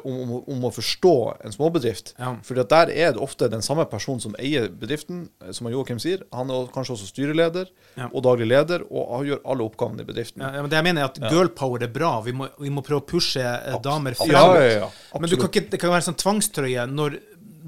om, 0.04 0.13
om, 0.22 0.34
om 0.54 0.65
å 0.67 0.72
forstå 0.74 1.13
en 1.41 1.54
småbedrift. 1.56 2.13
Ja. 2.20 2.36
For 2.46 2.60
der 2.60 2.91
er 2.94 3.15
det 3.15 3.22
ofte 3.24 3.48
den 3.50 3.63
samme 3.65 3.88
personen 3.89 4.22
som 4.22 4.36
eier 4.38 4.67
bedriften, 4.70 5.24
eh, 5.41 5.50
som 5.58 5.70
Joakim 5.72 5.98
sier. 6.02 6.22
Han 6.38 6.54
er 6.54 6.70
kanskje 6.76 6.98
også 6.98 7.10
styreleder 7.10 7.72
Ja. 7.98 8.08
og 8.13 8.22
daglig 8.24 8.48
leder, 8.52 8.86
og 8.88 9.26
gjør 9.26 9.41
alle 9.44 9.65
oppgavene 9.65 10.06
i 10.06 10.08
bedriften. 10.08 10.44
Ja, 10.46 10.62
men 10.62 10.70
det 10.70 10.78
jeg 10.78 10.88
mener 10.88 11.04
er 11.04 11.10
at 11.10 11.20
girl 11.34 11.50
power 11.58 11.84
er 11.84 11.91
bra. 11.91 12.13
Vi 12.22 12.32
må, 12.32 12.48
vi 12.62 12.70
må 12.74 12.84
prøve 12.86 13.02
å 13.02 13.08
pushe 13.10 13.41
Abs 13.41 13.84
damer 13.84 14.15
frem. 14.15 14.32
Ja, 14.32 14.46
ja, 14.56 14.70
ja, 14.86 14.91
Men 15.17 15.34
kan 15.34 15.50
ikke, 15.50 15.65
det 15.74 15.82
kan 15.82 15.94
være 15.94 16.06
sånn 16.12 16.20
tvangstrøye 16.22 16.86
når 16.91 17.17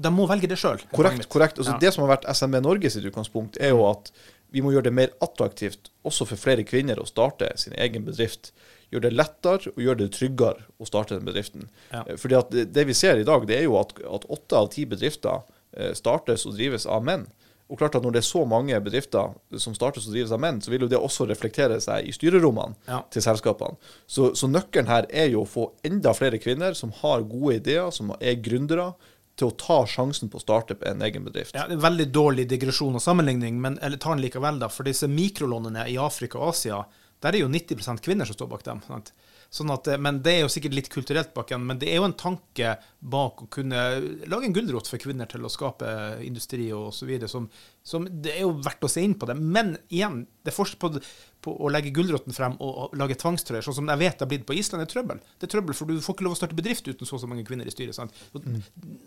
de 0.04 0.10
må 0.14 0.26
velge 0.30 0.48
det 0.50 0.58
sjøl. 0.60 0.80
Korrekt. 0.94 1.28
korrekt. 1.32 1.58
Altså. 1.58 1.76
Det 1.80 1.92
som 1.94 2.04
har 2.04 2.16
vært 2.16 2.28
SMB 2.30 2.62
Norge 2.62 2.90
sitt 2.90 3.04
utgangspunkt, 3.10 3.58
er 3.62 3.74
jo 3.74 3.84
at 3.90 4.10
vi 4.54 4.62
må 4.62 4.70
gjøre 4.70 4.86
det 4.88 4.94
mer 4.94 5.12
attraktivt 5.24 5.90
også 6.06 6.26
for 6.30 6.38
flere 6.38 6.62
kvinner 6.66 7.00
å 7.02 7.06
starte 7.08 7.50
sin 7.58 7.74
egen 7.74 8.06
bedrift. 8.06 8.52
Gjøre 8.94 9.08
det 9.08 9.14
lettere 9.18 9.72
og 9.74 9.80
gjøre 9.82 10.00
det 10.04 10.10
tryggere 10.14 10.64
å 10.78 10.86
starte 10.86 11.16
den 11.18 11.26
bedriften. 11.26 11.66
Ja. 11.90 12.04
Eh, 12.06 12.16
Fordi 12.20 12.36
at 12.38 12.52
det, 12.54 12.84
vi 12.86 12.94
ser 12.94 13.18
i 13.18 13.26
dag, 13.26 13.46
det 13.50 13.58
er 13.58 13.66
jo 13.66 13.78
at 13.80 13.96
at 13.98 14.28
åtte 14.30 14.60
av 14.60 14.68
ti 14.70 14.84
bedrifter 14.86 15.42
eh, 15.76 15.90
startes 15.98 16.46
og 16.46 16.54
drives 16.54 16.86
av 16.86 17.02
menn. 17.04 17.26
Og 17.72 17.78
klart 17.80 17.94
at 17.96 18.04
Når 18.04 18.12
det 18.12 18.20
er 18.20 18.26
så 18.28 18.42
mange 18.46 18.76
bedrifter 18.84 19.32
som 19.58 19.72
startes 19.74 20.04
og 20.06 20.12
drives 20.12 20.30
av 20.36 20.38
menn, 20.42 20.58
så 20.60 20.68
vil 20.70 20.84
jo 20.84 20.88
det 20.92 20.98
også 21.00 21.24
reflektere 21.26 21.78
seg 21.80 22.06
i 22.06 22.12
styrerommene 22.12 22.76
Ja. 22.86 22.98
til 23.10 23.24
selskapene. 23.24 23.78
Så, 24.06 24.34
så 24.36 24.46
nøkkelen 24.52 24.86
her 24.90 25.06
er 25.10 25.30
jo 25.32 25.42
å 25.42 25.48
få 25.48 25.70
enda 25.82 26.12
flere 26.14 26.38
kvinner 26.38 26.76
som 26.76 26.92
har 27.00 27.24
gode 27.24 27.56
ideer, 27.62 27.88
som 27.90 28.12
er 28.20 28.36
gründere, 28.44 28.92
til 29.34 29.48
å 29.48 29.56
ta 29.58 29.80
sjansen 29.90 30.28
på 30.30 30.38
å 30.38 30.44
starte 30.44 30.76
en 30.86 31.00
egen 31.02 31.24
bedrift. 31.26 31.56
Ja, 31.56 31.64
det 31.66 31.72
er 31.74 31.80
en 31.80 31.86
veldig 31.88 32.06
dårlig 32.14 32.44
digresjon 32.52 32.94
og 32.94 33.02
sammenligning, 33.02 33.56
men 33.64 33.80
eller 33.82 33.96
ta 33.98 34.12
den 34.12 34.22
likevel, 34.22 34.60
da. 34.60 34.68
For 34.70 34.86
disse 34.86 35.08
mikrolånene 35.10 35.88
i 35.90 35.96
Afrika 35.98 36.38
og 36.38 36.52
Asia, 36.52 36.84
der 37.24 37.36
er 37.36 37.44
jo 37.44 37.48
90% 37.48 38.02
kvinner 38.04 38.28
som 38.28 38.36
står 38.36 38.50
bak 38.50 38.64
dem. 38.66 38.82
Sant? 38.84 39.14
Sånn 39.54 39.70
at, 39.72 39.88
eh, 39.88 40.00
men 40.00 40.20
Det 40.24 40.32
er 40.32 40.40
jo 40.42 40.50
sikkert 40.52 40.74
litt 40.74 40.90
kulturelt 40.92 41.32
bak 41.34 41.50
igjen, 41.50 41.64
men 41.64 41.78
det 41.80 41.88
er 41.88 42.00
jo 42.00 42.08
en 42.08 42.16
tanke 42.18 42.76
bak 43.00 43.44
å 43.44 43.48
kunne 43.48 43.80
lage 44.26 44.48
en 44.48 44.56
gulrot 44.56 44.88
for 44.90 45.00
kvinner 45.00 45.28
til 45.30 45.44
å 45.44 45.52
skape 45.52 46.20
industri 46.24 46.70
og 46.74 46.92
videre, 47.06 47.30
som, 47.30 47.48
som 47.82 48.04
det 48.04 48.34
er 48.34 48.42
jo 48.44 48.56
verdt 48.64 48.84
å 48.84 48.90
se 48.90 49.04
inn 49.04 49.14
på 49.14 49.28
det. 49.30 49.36
Men 49.38 49.76
igjen, 49.88 50.24
det 50.44 50.52
er 50.52 50.58
forskjell 50.58 50.80
på, 50.82 50.92
på 51.44 51.52
å 51.54 51.70
legge 51.72 51.92
gulroten 51.94 52.34
frem 52.34 52.56
og, 52.64 52.94
lage 52.98 53.16
tvangstrøyer, 53.20 53.64
sånn 53.64 53.76
som 53.80 53.90
jeg 53.92 54.00
vet 54.00 54.16
det 54.16 54.24
har 54.24 54.30
blitt 54.30 54.46
på 54.48 54.56
Island, 54.56 54.84
er 54.84 54.90
trøbbel. 54.90 55.20
Det 55.38 55.48
er 55.48 55.52
trøbbel, 55.54 55.76
for 55.76 55.90
du 55.90 56.00
får 56.04 56.16
ikke 56.16 56.26
lov 56.26 56.36
å 56.36 56.38
starte 56.38 56.58
bedrift 56.58 56.88
uten 56.88 57.08
så 57.08 57.18
og 57.18 57.22
så 57.22 57.30
mange 57.30 57.44
kvinner 57.46 57.68
i 57.68 57.74
styret. 57.74 57.96
Sant? 57.96 58.14
Og 58.34 58.46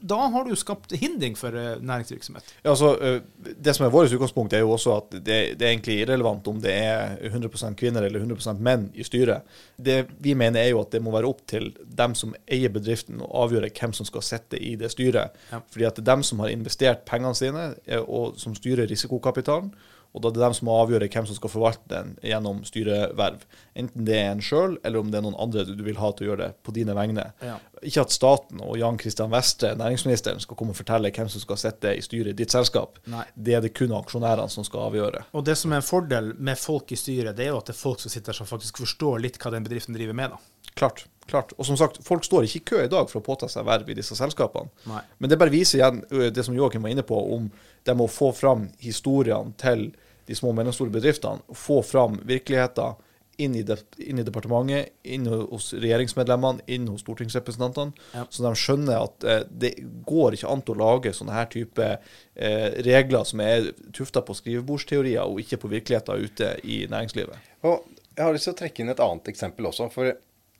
Da 0.07 0.19
har 0.33 0.47
du 0.47 0.55
skapt 0.59 0.93
hindring 0.97 1.35
for 1.39 1.55
eh, 1.57 1.81
næringsvirksomhet. 1.81 2.53
Ja, 2.61 2.71
altså, 2.73 2.93
eh, 3.03 3.19
det 3.57 3.75
som 3.75 3.87
er 3.87 3.93
vårt 3.93 4.13
utgangspunkt, 4.13 4.55
er 4.55 4.63
jo 4.63 4.73
også 4.75 4.95
at 5.01 5.17
det, 5.17 5.39
det 5.59 5.65
er 5.65 5.73
egentlig 5.73 5.99
irrelevant 6.03 6.47
om 6.51 6.61
det 6.63 6.73
er 6.73 7.17
100% 7.31 7.77
kvinner 7.79 8.07
eller 8.07 8.23
100% 8.23 8.63
menn 8.63 8.87
i 8.95 9.05
styret. 9.07 9.47
Det 9.77 9.99
vi 10.23 10.35
mener 10.37 10.63
er 10.63 10.71
jo 10.71 10.81
at 10.83 10.93
det 10.95 11.03
må 11.03 11.13
være 11.15 11.29
opp 11.29 11.43
til 11.49 11.71
dem 11.99 12.15
som 12.17 12.35
eier 12.45 12.71
bedriften 12.73 13.21
å 13.23 13.31
avgjøre 13.43 13.71
hvem 13.73 13.95
som 13.97 14.07
skal 14.07 14.25
sitte 14.25 14.61
i 14.61 14.75
det 14.79 14.91
styret. 14.93 15.35
Ja. 15.51 15.61
Fordi 15.73 15.89
at 15.89 15.99
det 15.99 16.05
er 16.05 16.11
dem 16.13 16.25
som 16.27 16.41
har 16.43 16.53
investert 16.53 17.05
pengene 17.09 17.35
sine, 17.37 17.69
eh, 17.85 18.01
og 18.01 18.39
som 18.41 18.55
styrer 18.57 18.89
risikokapitalen. 18.89 19.73
Og 20.15 20.23
da 20.23 20.29
er 20.29 20.37
det 20.37 20.43
dem 20.43 20.55
som 20.57 20.67
må 20.69 20.75
avgjøre 20.81 21.09
hvem 21.13 21.27
som 21.29 21.37
skal 21.37 21.51
forvalte 21.51 21.89
den 21.91 22.13
gjennom 22.25 22.63
styreverv. 22.67 23.43
Enten 23.77 24.07
det 24.07 24.15
er 24.17 24.29
en 24.31 24.43
sjøl, 24.43 24.77
eller 24.83 25.01
om 25.01 25.11
det 25.11 25.19
er 25.19 25.25
noen 25.27 25.37
andre 25.39 25.65
du 25.67 25.83
vil 25.85 25.99
ha 26.01 26.11
til 26.15 26.27
å 26.27 26.29
gjøre 26.31 26.47
det 26.47 26.63
på 26.65 26.73
dine 26.75 26.95
vegne. 26.97 27.27
Ja. 27.45 27.57
Ikke 27.85 28.05
at 28.07 28.15
staten 28.15 28.63
og 28.65 28.79
Jan 28.79 28.97
Christian 29.01 29.33
Vestre, 29.33 29.75
næringsministeren, 29.77 30.41
skal 30.41 30.57
komme 30.57 30.73
og 30.73 30.79
fortelle 30.79 31.11
hvem 31.13 31.29
som 31.29 31.43
skal 31.43 31.61
sitte 31.61 31.93
i 31.93 32.05
styret 32.05 32.33
i 32.33 32.39
ditt 32.39 32.55
selskap. 32.55 33.01
Nei. 33.11 33.25
Det 33.35 33.57
er 33.57 33.65
det 33.65 33.75
kun 33.77 33.93
aksjonærene 33.97 34.49
som 34.53 34.65
skal 34.65 34.87
avgjøre. 34.87 35.27
Og 35.37 35.45
det 35.45 35.57
som 35.59 35.75
er 35.75 35.83
en 35.83 35.89
fordel 35.89 36.33
med 36.39 36.57
folk 36.61 36.95
i 36.95 36.99
styret, 36.99 37.35
det 37.37 37.47
er 37.47 37.53
jo 37.53 37.61
at 37.61 37.69
det 37.69 37.75
er 37.75 37.83
folk 37.83 38.01
som 38.01 38.13
sitter 38.13 38.31
der 38.31 38.41
som 38.41 38.49
faktisk 38.49 38.81
forstår 38.81 39.21
litt 39.23 39.37
hva 39.41 39.53
den 39.53 39.67
bedriften 39.67 39.97
driver 39.97 40.17
med. 40.17 40.33
da. 40.33 40.73
Klart. 40.77 41.05
Klart. 41.29 41.53
Og 41.57 41.67
som 41.67 41.77
sagt, 41.79 41.99
folk 42.05 42.25
står 42.25 42.47
ikke 42.47 42.59
i 42.59 42.65
kø 42.71 42.83
i 42.85 42.91
dag 42.91 43.09
for 43.11 43.21
å 43.21 43.25
påta 43.25 43.49
seg 43.51 43.67
verv 43.67 43.89
i 43.89 43.97
disse 43.97 44.17
selskapene. 44.17 44.71
Nei. 44.89 45.03
Men 45.17 45.31
det 45.31 45.39
bare 45.41 45.53
viser 45.53 45.81
igjen 45.81 46.03
det 46.33 46.45
som 46.45 46.55
Joakim 46.57 46.85
var 46.85 46.95
inne 46.95 47.05
på, 47.07 47.17
om 47.35 47.49
det 47.87 47.95
med 47.95 48.07
å 48.07 48.11
få 48.11 48.31
fram 48.35 48.67
historiene 48.83 49.55
til 49.61 49.89
de 50.27 50.35
små 50.35 50.51
og 50.51 50.57
mellomstore 50.59 50.91
bedriftene. 50.91 51.43
Få 51.55 51.81
fram 51.85 52.19
virkeligheten 52.27 52.97
inn 53.37 53.55
i, 53.55 53.61
de, 53.63 53.77
inn 53.97 54.19
i 54.19 54.25
departementet, 54.25 54.93
inn 55.05 55.27
hos 55.29 55.69
regjeringsmedlemmene, 55.77 56.63
inn 56.73 56.87
hos 56.89 57.03
stortingsrepresentantene. 57.05 57.93
Ja. 58.15 58.25
Så 58.33 58.43
de 58.43 58.53
skjønner 58.57 59.03
at 59.03 59.27
eh, 59.27 59.43
det 59.49 59.73
går 60.09 60.37
ikke 60.37 60.49
an 60.51 60.63
å 60.65 60.77
lage 60.77 61.13
sånne 61.13 61.35
her 61.35 61.49
type 61.53 61.89
eh, 61.93 62.79
regler 62.87 63.27
som 63.29 63.43
er 63.45 63.69
tufta 63.95 64.23
på 64.25 64.35
skrivebordsteorier, 64.39 65.21
og 65.21 65.43
ikke 65.43 65.61
på 65.61 65.71
virkeligheten 65.75 66.25
ute 66.25 66.55
i 66.65 66.81
næringslivet. 66.89 67.53
Og 67.69 67.85
jeg 68.17 68.25
har 68.25 68.33
lyst 68.33 68.49
til 68.49 68.55
å 68.55 68.61
trekke 68.63 68.83
inn 68.83 68.95
et 68.95 69.03
annet 69.05 69.29
eksempel 69.29 69.69
også. 69.69 69.91
For 69.93 70.09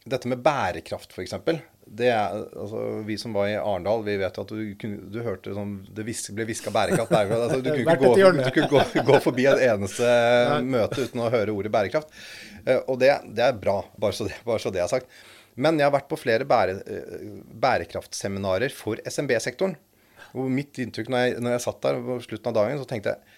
dette 0.09 0.29
med 0.31 0.39
bærekraft, 0.45 1.13
f.eks. 1.15 1.33
Det 1.87 2.09
er, 2.11 2.33
altså, 2.59 2.81
vi 3.07 3.15
som 3.19 3.31
var 3.37 3.47
i 3.47 3.55
Arendal, 3.55 4.01
vi 4.03 4.17
vet 4.19 4.37
at 4.41 4.49
du, 4.51 4.87
du 5.07 5.19
hørte 5.23 5.53
sånn 5.55 5.77
Det 5.95 6.03
vis, 6.03 6.25
ble 6.35 6.43
hviska 6.49 6.73
bærekraft. 6.75 7.11
bærekraft. 7.13 7.45
Altså, 7.45 7.61
du 7.63 7.69
kunne 7.77 7.95
ikke, 7.95 7.95
gå, 8.01 8.33
du 8.41 8.51
kunne 8.57 8.69
gå, 8.73 9.05
gå 9.11 9.19
forbi 9.23 9.45
et 9.47 9.63
eneste 9.69 10.09
møte 10.67 11.05
uten 11.07 11.23
å 11.23 11.31
høre 11.31 11.55
ordet 11.55 11.71
bærekraft. 11.77 12.11
Eh, 12.65 12.81
Og 12.87 12.99
det, 13.03 13.13
det 13.37 13.45
er 13.47 13.59
bra, 13.61 13.77
bare 13.95 14.17
så 14.17 14.27
det, 14.27 14.35
bare 14.47 14.59
så 14.63 14.73
det 14.75 14.83
er 14.83 14.91
sagt. 14.91 15.07
Men 15.57 15.79
jeg 15.79 15.87
har 15.87 15.95
vært 15.95 16.09
på 16.11 16.19
flere 16.19 16.45
bære, 16.45 16.75
eh, 16.91 17.27
bærekraftseminarer 17.63 18.73
for 18.75 18.99
SMB-sektoren. 19.07 19.77
Og 20.37 20.51
mitt 20.51 20.77
inntrykk 20.83 21.07
når 21.13 21.23
jeg, 21.23 21.39
når 21.41 21.55
jeg 21.55 21.63
satt 21.69 21.83
der 21.87 22.01
på 22.03 22.19
slutten 22.27 22.51
av 22.51 22.57
dagen, 22.59 22.81
så 22.83 22.89
tenkte 22.89 23.15
jeg 23.15 23.35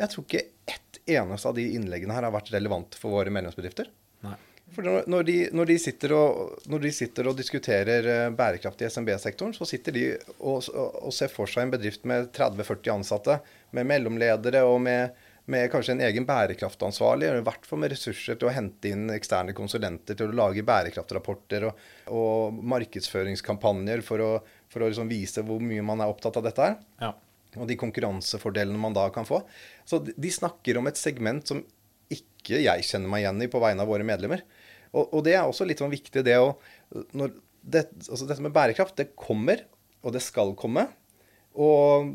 jeg 0.00 0.08
tror 0.14 0.24
ikke 0.24 0.40
ett 0.72 0.98
eneste 1.12 1.50
av 1.50 1.56
de 1.58 1.64
innleggene 1.76 2.14
her 2.16 2.24
har 2.24 2.32
vært 2.32 2.48
relevant 2.54 2.94
for 2.96 3.12
våre 3.12 3.28
medlemsbedrifter. 3.34 3.90
Nei. 4.24 4.32
For 4.74 4.86
når, 4.86 5.24
de, 5.26 5.36
når, 5.56 5.66
de 5.66 5.78
sitter 5.82 6.12
og, 6.14 6.58
når 6.70 6.84
de 6.84 6.90
sitter 6.94 7.26
og 7.26 7.36
diskuterer 7.38 8.06
eh, 8.06 8.28
bærekraft 8.38 8.82
i 8.84 8.88
SMB-sektoren, 8.90 9.54
så 9.56 9.66
sitter 9.66 9.92
de 9.96 10.04
og, 10.38 10.62
og, 10.70 11.00
og 11.08 11.12
ser 11.16 11.32
for 11.32 11.50
seg 11.50 11.66
en 11.66 11.72
bedrift 11.74 12.04
med 12.06 12.28
30-40 12.36 12.92
ansatte, 12.94 13.40
med 13.74 13.88
mellomledere 13.90 14.62
og 14.68 14.78
med, 14.84 15.16
med 15.50 15.66
kanskje 15.72 15.96
en 15.96 16.04
egen 16.06 16.26
bærekraftansvarlig, 16.28 17.26
eller 17.26 17.42
i 17.42 17.46
hvert 17.48 17.66
fall 17.66 17.80
med 17.82 17.90
ressurser 17.90 18.38
til 18.38 18.46
å 18.50 18.54
hente 18.54 18.92
inn 18.92 19.10
eksterne 19.10 19.54
konsulenter 19.58 20.14
til 20.20 20.30
å 20.30 20.38
lage 20.44 20.62
bærekraftrapporter 20.68 21.66
og, 21.72 21.82
og 22.14 22.62
markedsføringskampanjer 22.74 24.04
for 24.06 24.22
å, 24.22 24.30
for 24.70 24.84
å 24.86 24.92
liksom 24.92 25.10
vise 25.10 25.42
hvor 25.46 25.58
mye 25.64 25.82
man 25.86 26.04
er 26.04 26.12
opptatt 26.14 26.38
av 26.38 26.46
dette 26.46 26.62
her 26.68 26.78
Ja. 27.02 27.10
og 27.58 27.66
de 27.66 27.74
konkurransefordelene 27.80 28.78
man 28.78 28.94
da 28.94 29.08
kan 29.10 29.26
få. 29.26 29.42
Så 29.84 29.98
de- 30.06 30.14
de 30.14 30.30
snakker 30.30 30.78
om 30.78 30.86
et 30.86 31.00
segment 31.00 31.42
som 31.50 31.64
ikke 32.10 32.58
jeg 32.62 32.82
kjenner 32.86 33.10
meg 33.10 33.22
igjen 33.24 33.42
i 33.44 33.50
på 33.50 33.60
vegne 33.62 33.82
av 33.84 33.90
våre 33.90 34.06
medlemmer. 34.06 34.40
Og, 34.90 35.04
og 35.14 35.22
det 35.26 35.36
er 35.36 35.44
også 35.46 35.66
litt 35.68 35.82
sånn 35.82 35.92
viktig 35.92 36.24
det 36.26 36.38
å 36.40 36.54
det, 37.60 37.84
altså 38.08 38.24
Dette 38.24 38.42
med 38.42 38.54
bærekraft, 38.56 38.96
det 38.96 39.12
kommer, 39.18 39.62
og 40.00 40.14
det 40.14 40.22
skal 40.24 40.54
komme. 40.58 40.86
Og 41.60 42.14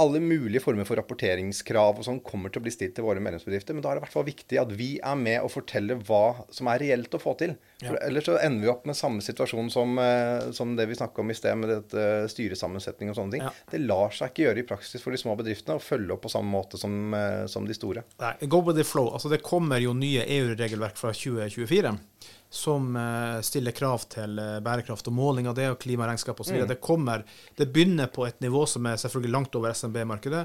alle 0.00 0.18
mulige 0.20 0.62
former 0.62 0.86
for 0.88 0.98
rapporteringskrav 0.98 2.00
og 2.00 2.06
sånn 2.06 2.18
kommer 2.26 2.50
til 2.50 2.58
å 2.58 2.64
bli 2.64 2.72
stilt 2.74 2.96
til 2.96 3.06
våre 3.06 3.22
medlemsbedrifter. 3.22 3.76
Men 3.76 3.84
da 3.84 3.92
er 3.92 3.98
det 3.98 4.02
i 4.02 4.04
hvert 4.06 4.14
fall 4.16 4.26
viktig 4.26 4.58
at 4.58 4.72
vi 4.74 4.88
er 4.98 5.20
med 5.20 5.38
og 5.44 5.52
forteller 5.54 6.00
hva 6.08 6.46
som 6.54 6.70
er 6.72 6.82
reelt 6.82 7.14
å 7.14 7.20
få 7.22 7.36
til. 7.38 7.54
For 7.78 7.98
Ellers 8.02 8.26
så 8.26 8.34
ender 8.42 8.66
vi 8.66 8.72
opp 8.72 8.88
med 8.90 8.98
samme 8.98 9.22
situasjon 9.22 9.70
som, 9.70 9.94
eh, 10.02 10.50
som 10.56 10.74
det 10.74 10.88
vi 10.90 10.98
snakka 10.98 11.22
om 11.22 11.30
i 11.30 11.38
sted, 11.38 11.54
med 11.60 11.70
dette 11.70 12.26
styresammensetning 12.32 13.12
og 13.12 13.18
sånne 13.20 13.36
ting. 13.36 13.46
Ja. 13.46 13.52
Det 13.70 13.82
lar 13.84 14.10
seg 14.10 14.32
ikke 14.32 14.48
gjøre 14.48 14.64
i 14.64 14.68
praksis 14.72 15.04
for 15.04 15.14
de 15.14 15.20
små 15.22 15.36
bedriftene 15.38 15.78
å 15.78 15.84
følge 15.84 16.16
opp 16.16 16.26
på 16.26 16.32
samme 16.34 16.50
måte 16.50 16.80
som, 16.80 17.14
eh, 17.14 17.46
som 17.46 17.68
de 17.68 17.78
store. 17.78 18.02
Nei, 18.18 18.34
go 18.48 18.62
with 18.62 18.76
the 18.76 18.84
flow. 18.84 19.12
Altså, 19.14 19.30
det 19.30 19.44
kommer 19.46 19.78
jo 19.78 19.94
nye 19.94 20.26
EU-regelverk 20.26 20.98
fra 20.98 21.14
2024 21.14 21.94
som 22.54 22.96
eh, 22.96 23.40
stiller 23.42 23.74
krav 23.74 24.04
til 24.12 24.38
eh, 24.38 24.60
bærekraft 24.62 25.08
og 25.10 25.16
måling 25.16 25.48
av 25.50 25.56
det, 25.58 25.66
og 25.72 25.80
klimaregnskap 25.82 26.38
osv. 26.40 26.60
Mm. 26.60 26.68
Det 26.70 26.78
kommer, 26.82 27.24
det 27.58 27.66
begynner 27.74 28.12
på 28.14 28.28
et 28.28 28.38
nivå 28.44 28.62
som 28.70 28.86
er 28.86 29.00
selvfølgelig 29.00 29.32
langt 29.34 29.58
over 29.58 29.74
SMB-markedet. 29.74 30.44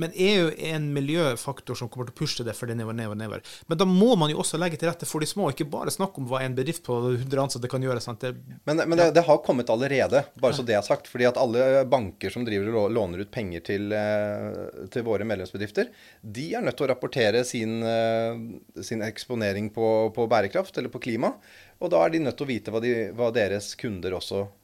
Men 0.00 0.14
EU 0.14 0.48
er 0.50 0.76
en 0.76 0.88
miljøfaktor 0.94 1.78
som 1.78 1.90
kommer 1.92 2.08
til 2.08 2.16
å 2.16 2.20
pushe 2.22 2.46
det 2.46 2.54
for 2.56 2.70
det 2.70 2.76
nedover, 2.78 2.96
nedover, 2.96 3.18
nedover. 3.20 3.44
Men 3.68 3.80
da 3.80 3.86
må 3.88 4.14
man 4.20 4.32
jo 4.32 4.40
også 4.42 4.60
legge 4.60 4.78
til 4.80 4.90
rette 4.90 5.08
for 5.08 5.22
de 5.22 5.28
små, 5.28 5.50
ikke 5.52 5.68
bare 5.70 5.92
snakke 5.92 6.22
om 6.22 6.28
hva 6.30 6.42
en 6.44 6.56
bedrift 6.56 6.84
på 6.86 6.96
100 7.12 7.42
ansatte 7.44 7.70
kan 7.70 7.84
gjøre. 7.84 8.00
Det, 8.20 8.32
Men, 8.64 8.82
men 8.82 8.96
det, 8.98 9.10
det 9.16 9.26
har 9.26 9.42
kommet 9.44 9.70
allerede, 9.72 10.24
bare 10.40 10.56
så 10.56 10.64
det 10.66 10.78
er 10.78 10.86
sagt. 10.86 11.10
fordi 11.10 11.28
at 11.28 11.40
alle 11.40 11.84
banker 11.90 12.32
som 12.32 12.46
driver 12.46 12.84
og 12.84 12.94
låner 12.96 13.24
ut 13.24 13.32
penger 13.32 13.64
til, 13.66 13.90
eh, 13.96 14.86
til 14.92 15.04
våre 15.06 15.26
medlemsbedrifter, 15.28 15.90
de 16.22 16.46
er 16.54 16.64
nødt 16.64 16.78
til 16.80 16.88
å 16.88 16.92
rapportere 16.92 17.44
sin, 17.44 17.82
eh, 17.82 18.82
sin 18.82 19.04
eksponering 19.04 19.70
på, 19.74 20.10
på 20.16 20.28
bærekraft 20.30 20.78
eller 20.78 20.92
på 20.92 21.02
klima. 21.02 21.34
Og 21.80 21.92
da 21.92 22.02
er 22.04 22.12
de 22.12 22.24
nødt 22.24 22.36
til 22.36 22.46
å 22.46 22.50
vite 22.50 22.72
hva, 22.72 22.80
de, 22.84 22.94
hva 23.16 23.30
deres 23.34 23.72
kunder 23.80 24.16
også 24.18 24.44
eh, 24.44 24.59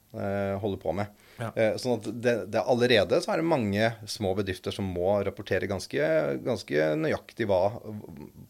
holder 0.61 0.81
på 0.81 0.93
med. 0.97 1.23
Ja. 1.37 1.51
Eh, 1.53 1.75
sånn 1.77 1.99
at 1.99 2.07
det, 2.09 2.35
det 2.53 2.63
Allerede 2.65 3.19
så 3.21 3.33
er 3.33 3.41
det 3.41 3.49
mange 3.49 3.91
små 4.09 4.33
bedrifter 4.37 4.73
som 4.73 4.87
må 4.89 5.19
rapportere 5.25 5.69
ganske, 5.69 6.11
ganske 6.45 6.91
nøyaktig 6.97 7.47
hva 7.49 7.61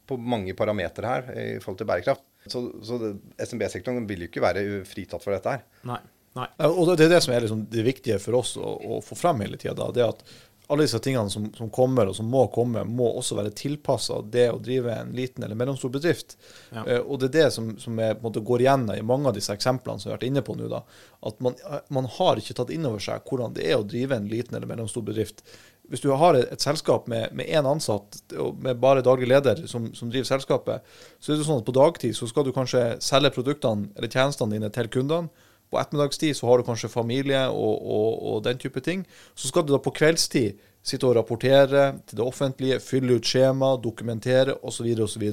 på 0.07 0.19
mange 0.19 0.55
parametere 0.57 1.15
her 1.15 1.31
i 1.35 1.47
forhold 1.63 1.81
til 1.81 1.89
bærekraft. 1.89 2.23
Så, 2.47 2.63
så 2.85 2.99
SMB-sektoren 3.43 4.07
vil 4.07 4.23
jo 4.23 4.29
ikke 4.31 4.45
være 4.45 4.63
fritatt 4.87 5.23
for 5.23 5.35
dette 5.35 5.57
her. 5.57 5.65
Nei. 5.89 5.99
Nei. 6.37 6.47
Og 6.69 6.91
det 6.93 7.07
er 7.07 7.15
det 7.15 7.21
som 7.25 7.33
er 7.33 7.43
liksom 7.43 7.63
det 7.71 7.83
viktige 7.85 8.19
for 8.21 8.37
oss 8.37 8.53
å, 8.61 8.69
å 8.77 8.99
få 9.01 9.17
frem 9.17 9.41
hele 9.41 9.57
tida. 9.59 9.87
Det 9.93 10.05
at 10.05 10.21
alle 10.67 10.83
disse 10.83 10.99
tingene 10.99 11.29
som, 11.29 11.47
som 11.55 11.69
kommer, 11.71 12.09
og 12.09 12.15
som 12.15 12.27
må 12.31 12.43
komme, 12.51 12.83
må 12.83 13.07
også 13.19 13.37
være 13.37 13.53
tilpassa 13.55 14.19
det 14.31 14.49
å 14.51 14.59
drive 14.59 14.91
en 14.99 15.13
liten 15.15 15.45
eller 15.45 15.55
mellomstor 15.55 15.93
bedrift. 15.93 16.35
Ja. 16.73 16.83
Uh, 16.83 16.99
og 17.05 17.21
det 17.21 17.29
er 17.29 17.35
det 17.37 17.47
som, 17.55 17.71
som 17.79 17.99
er, 18.03 18.17
måte, 18.23 18.43
går 18.43 18.65
igjen 18.65 18.83
i 18.97 18.99
mange 19.05 19.31
av 19.31 19.37
disse 19.37 19.55
eksemplene 19.55 20.01
som 20.01 20.09
vi 20.09 20.13
har 20.13 20.19
vært 20.19 20.27
inne 20.27 20.43
på 20.43 20.57
nå. 20.59 20.67
da, 20.71 20.83
At 21.27 21.39
man, 21.43 21.55
man 21.93 22.09
har 22.17 22.41
ikke 22.41 22.57
tatt 22.59 22.73
inn 22.75 22.87
over 22.89 23.03
seg 23.03 23.23
hvordan 23.27 23.55
det 23.55 23.69
er 23.69 23.79
å 23.79 23.87
drive 23.87 24.19
en 24.19 24.29
liten 24.31 24.59
eller 24.59 24.69
mellomstor 24.69 25.07
bedrift. 25.07 25.45
Hvis 25.87 26.03
du 26.03 26.09
har 26.11 26.35
et, 26.35 26.49
et 26.51 26.63
selskap 26.63 27.07
med 27.07 27.45
én 27.47 27.67
ansatt 27.67 28.19
og 28.35 28.59
med 28.63 28.79
bare 28.83 29.05
daglig 29.05 29.29
leder 29.31 29.63
som, 29.71 29.87
som 29.95 30.11
driver 30.11 30.27
selskapet, 30.27 30.95
så 31.19 31.31
er 31.31 31.39
det 31.39 31.47
sånn 31.47 31.61
at 31.61 31.67
på 31.67 31.75
dagtid 31.75 32.15
så 32.17 32.27
skal 32.27 32.43
du 32.43 32.51
kanskje 32.55 32.97
selge 33.03 33.31
produktene 33.37 33.93
eller 33.95 34.11
tjenestene 34.11 34.57
dine 34.57 34.71
til 34.75 34.91
kundene. 34.91 35.46
På 35.71 35.79
ettermiddagstid 35.81 36.37
så 36.37 36.47
har 36.47 36.59
du 36.59 36.67
kanskje 36.67 36.91
familie 36.91 37.43
og, 37.51 37.81
og, 37.83 38.11
og 38.31 38.43
den 38.45 38.59
type 38.61 38.81
ting. 38.83 39.03
Så 39.35 39.49
skal 39.49 39.65
du 39.65 39.73
da 39.73 39.81
på 39.83 39.95
kveldstid 39.95 40.59
sitte 40.87 41.07
og 41.09 41.17
rapportere 41.17 41.89
til 42.07 42.19
det 42.19 42.23
offentlige, 42.23 42.79
fylle 42.83 43.17
ut 43.17 43.27
skjema, 43.27 43.73
dokumentere 43.83 44.55
osv. 44.63 44.87
osv. 45.03 45.25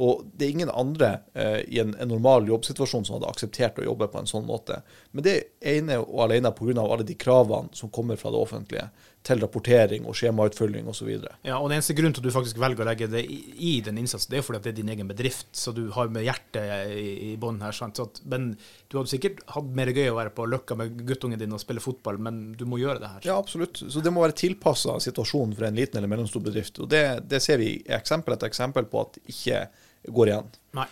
Og 0.00 0.24
det 0.32 0.46
er 0.46 0.54
ingen 0.54 0.72
andre 0.72 1.10
eh, 1.34 1.60
i 1.68 1.80
en, 1.82 1.92
en 2.00 2.08
normal 2.08 2.48
jobbsituasjon 2.48 3.04
som 3.04 3.18
hadde 3.18 3.28
akseptert 3.28 3.80
å 3.82 3.84
jobbe 3.84 4.08
på 4.08 4.22
en 4.22 4.30
sånn 4.30 4.46
måte. 4.48 4.80
Men 5.12 5.26
det 5.26 5.34
er 5.36 5.76
ene 5.76 6.00
og 6.00 6.24
alene 6.24 6.54
pga. 6.56 6.80
alle 6.80 7.04
de 7.04 7.18
kravene 7.20 7.68
som 7.76 7.92
kommer 7.92 8.16
fra 8.16 8.32
det 8.32 8.40
offentlige 8.40 8.88
til 9.26 9.40
rapportering 9.42 10.06
og 10.08 10.16
skjemautfylling 10.16 10.86
osv. 10.88 11.08
Ja, 11.44 11.58
og 11.58 11.68
Den 11.68 11.76
eneste 11.76 11.94
grunnen 11.96 12.14
til 12.16 12.22
at 12.22 12.30
du 12.30 12.32
faktisk 12.32 12.60
velger 12.60 12.86
å 12.86 12.88
legge 12.88 13.08
det 13.12 13.20
i, 13.28 13.36
i 13.68 13.72
den 13.84 13.98
innsatsen, 14.00 14.30
det 14.32 14.40
er 14.40 14.46
fordi 14.46 14.60
at 14.60 14.68
det 14.68 14.72
er 14.72 14.78
din 14.78 14.92
egen 14.94 15.10
bedrift, 15.10 15.50
så 15.52 15.74
du 15.76 15.82
har 15.92 16.08
med 16.12 16.24
hjertet 16.24 16.94
i, 16.96 17.10
i 17.28 17.34
bånn 17.40 17.60
her. 17.60 17.76
sant? 17.76 18.00
Så 18.00 18.08
at, 18.08 18.22
men 18.32 18.54
du 18.88 18.96
hadde 18.96 19.12
sikkert 19.12 19.42
hatt 19.52 19.68
mer 19.76 19.92
gøy 19.92 20.08
å 20.08 20.16
være 20.16 20.32
på 20.36 20.48
Løkka 20.48 20.78
med 20.80 21.04
guttungen 21.08 21.40
din 21.40 21.52
og 21.52 21.60
spille 21.60 21.84
fotball, 21.84 22.16
men 22.22 22.40
du 22.56 22.64
må 22.64 22.80
gjøre 22.80 23.02
det 23.02 23.12
her. 23.12 23.28
Ja, 23.28 23.36
absolutt. 23.36 23.82
Så 23.82 24.00
det 24.00 24.14
må 24.14 24.24
være 24.24 24.38
tilpassa 24.40 24.96
situasjonen 25.04 25.52
for 25.58 25.68
en 25.68 25.76
liten 25.76 26.00
eller 26.00 26.10
mellomstor 26.14 26.46
bedrift. 26.48 26.80
Og 26.80 26.88
det, 26.88 27.04
det 27.28 27.44
ser 27.44 27.60
vi 27.60 27.74
i 27.76 27.94
eksempel 28.00 28.38
etter 28.38 28.48
eksempel 28.48 28.88
på 28.88 29.04
at 29.04 29.20
ikke 29.28 29.66
går 30.08 30.32
igjen. 30.32 30.52
Nei. 30.78 30.86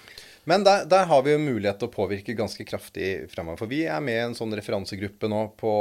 Men 0.48 0.64
der, 0.64 0.86
der 0.88 1.04
har 1.10 1.24
vi 1.26 1.34
jo 1.34 1.40
mulighet 1.42 1.76
til 1.80 1.90
å 1.90 1.92
påvirke 1.92 2.36
ganske 2.36 2.64
kraftig 2.64 3.26
fremover. 3.28 3.58
For 3.60 3.68
vi 3.68 3.82
er 3.84 4.00
med 4.04 4.16
i 4.16 4.24
en 4.30 4.36
sånn 4.36 4.54
referansegruppe 4.56 5.28
nå 5.28 5.42
på, 5.60 5.72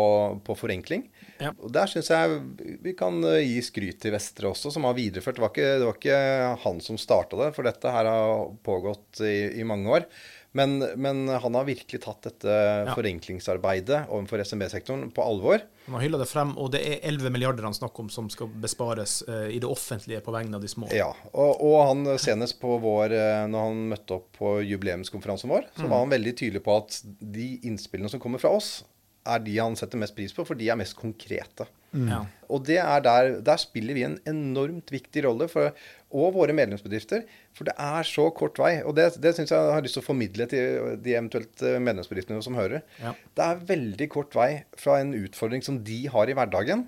på 0.44 0.56
forenkling. 0.60 1.06
Ja. 1.40 1.54
Og 1.56 1.72
der 1.72 1.88
syns 1.88 2.10
jeg 2.12 2.42
vi 2.84 2.92
kan 2.98 3.22
eh, 3.30 3.46
gi 3.46 3.62
skryt 3.64 4.02
til 4.04 4.12
Vestre 4.16 4.50
også, 4.52 4.74
som 4.74 4.88
har 4.90 4.98
videreført. 4.98 5.38
Det 5.38 5.46
var 5.46 5.54
ikke, 5.54 5.70
det 5.80 5.88
var 5.88 6.02
ikke 6.02 6.20
han 6.66 6.84
som 6.84 7.00
starta 7.00 7.40
det, 7.40 7.54
for 7.56 7.70
dette 7.70 7.94
her 7.96 8.12
har 8.12 8.52
pågått 8.68 9.24
i, 9.24 9.38
i 9.62 9.68
mange 9.68 9.94
år. 10.00 10.10
Men, 10.58 10.80
men, 10.98 11.28
han 11.30 11.58
har 11.58 11.68
virkelig 11.68 12.00
tatt 12.02 12.26
dette 12.26 12.54
forenklingsarbeidet 12.98 14.08
overfor 14.10 14.42
SMB-sektoren 14.42 15.12
på 15.14 15.26
alvor. 15.26 15.62
Han 15.86 15.98
har 15.98 16.06
hylla 16.08 16.20
det 16.22 16.28
frem, 16.30 16.56
og 16.58 16.72
det 16.74 16.82
er 16.82 17.06
11 17.12 17.32
milliarder 17.36 17.68
han 17.68 17.78
snakker 17.78 18.06
om 18.06 18.10
som 18.12 18.30
skal 18.34 18.50
bespares 18.64 19.20
eh, 19.30 19.52
i 19.54 19.62
det 19.62 19.70
offentlige 19.70 20.24
på 20.26 20.34
vegne 20.34 20.58
av 20.58 20.66
de 20.66 20.72
små. 20.72 20.90
Ja, 20.96 21.12
og, 21.32 21.62
og 21.62 21.78
han 21.92 22.04
senest 22.22 22.58
på 22.64 22.80
vår, 22.84 23.14
eh, 23.14 23.46
når 23.52 23.70
han 23.70 23.88
møtte 23.94 24.18
opp 24.18 24.32
på 24.40 24.58
jubileumskonferansen 24.66 25.54
vår, 25.54 25.70
så 25.78 25.86
var 25.86 26.04
han 26.04 26.16
veldig 26.16 26.36
tydelig 26.42 26.66
på 26.66 26.80
at 26.82 27.02
de 27.06 27.54
innspillene 27.70 28.12
som 28.12 28.24
kommer 28.24 28.42
fra 28.42 28.56
oss, 28.58 28.80
er 29.28 29.42
de 29.46 29.58
han 29.60 29.76
setter 29.80 30.00
mest 30.02 30.16
pris 30.18 30.34
på, 30.36 30.46
for 30.48 30.58
de 30.60 30.70
er 30.72 30.80
mest 30.80 30.96
konkrete. 31.00 31.68
Ja. 31.98 32.20
Og 32.52 32.66
det 32.68 32.78
er 32.84 33.02
der, 33.06 33.30
der 33.46 33.58
spiller 33.62 33.96
vi 33.98 34.04
en 34.06 34.18
enormt 34.28 34.92
viktig 34.94 35.24
rolle, 35.26 35.48
for, 35.52 35.72
og 36.12 36.34
våre 36.36 36.54
medlemsbedrifter. 36.56 37.24
For 37.58 37.66
det 37.70 37.74
er 37.82 38.06
så 38.08 38.28
kort 38.38 38.60
vei. 38.62 38.74
Og 38.84 38.94
det, 38.98 39.08
det 39.24 39.32
syns 39.38 39.54
jeg 39.54 39.58
jeg 39.58 39.74
har 39.78 39.86
lyst 39.86 39.98
til 39.98 40.04
å 40.04 40.08
formidle 40.10 40.48
til 40.52 40.94
de 41.04 41.16
eventuelt 41.16 41.64
eh, 41.66 41.80
medlemsbedriftene 41.82 42.44
som 42.46 42.60
hører. 42.60 42.84
Ja. 43.02 43.16
Det 43.38 43.48
er 43.48 43.66
veldig 43.72 44.10
kort 44.14 44.36
vei 44.38 44.52
fra 44.78 45.00
en 45.02 45.16
utfordring 45.18 45.64
som 45.66 45.80
de 45.88 46.04
har 46.14 46.30
i 46.30 46.38
hverdagen, 46.38 46.86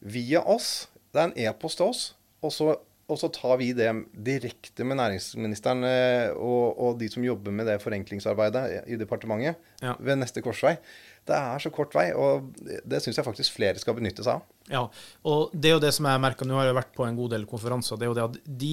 via 0.00 0.42
oss. 0.44 0.88
Det 1.14 1.20
er 1.22 1.30
en 1.30 1.38
e-post 1.48 1.80
til 1.80 1.90
oss. 1.92 2.02
Og 2.44 2.52
så, 2.52 2.74
og 3.08 3.18
så 3.20 3.28
tar 3.32 3.58
vi 3.60 3.70
det 3.76 3.90
direkte 4.26 4.84
med 4.88 4.98
næringsministeren 5.00 5.84
eh, 5.88 6.30
og, 6.34 6.76
og 6.80 6.98
de 7.00 7.08
som 7.12 7.24
jobber 7.24 7.52
med 7.56 7.68
det 7.68 7.78
forenklingsarbeidet 7.84 8.84
i 8.92 8.98
departementet 9.00 9.60
Ja. 9.84 9.94
ved 10.00 10.16
neste 10.20 10.42
korsvei. 10.44 10.76
Det 11.24 11.32
er 11.36 11.62
så 11.62 11.70
kort 11.72 11.94
vei, 11.96 12.10
og 12.12 12.50
det 12.84 12.98
syns 13.00 13.16
jeg 13.16 13.24
faktisk 13.24 13.54
flere 13.56 13.80
skal 13.80 13.96
benytte 13.96 14.20
seg 14.26 14.34
av. 14.34 14.42
Ja, 14.68 14.82
og 15.28 15.52
det 15.52 15.70
er 15.70 15.74
jo 15.78 15.80
det 15.80 15.92
som 15.96 16.04
jeg 16.08 16.20
merker, 16.20 16.48
nå 16.48 16.56
har 16.58 16.66
jeg 16.68 16.76
vært 16.76 16.92
på 16.96 17.04
en 17.04 17.16
god 17.16 17.32
del 17.32 17.46
konferanser, 17.48 17.96
det 18.00 18.04
er 18.06 18.10
jo 18.10 18.16
det 18.18 18.24
at 18.26 18.36
de 18.60 18.72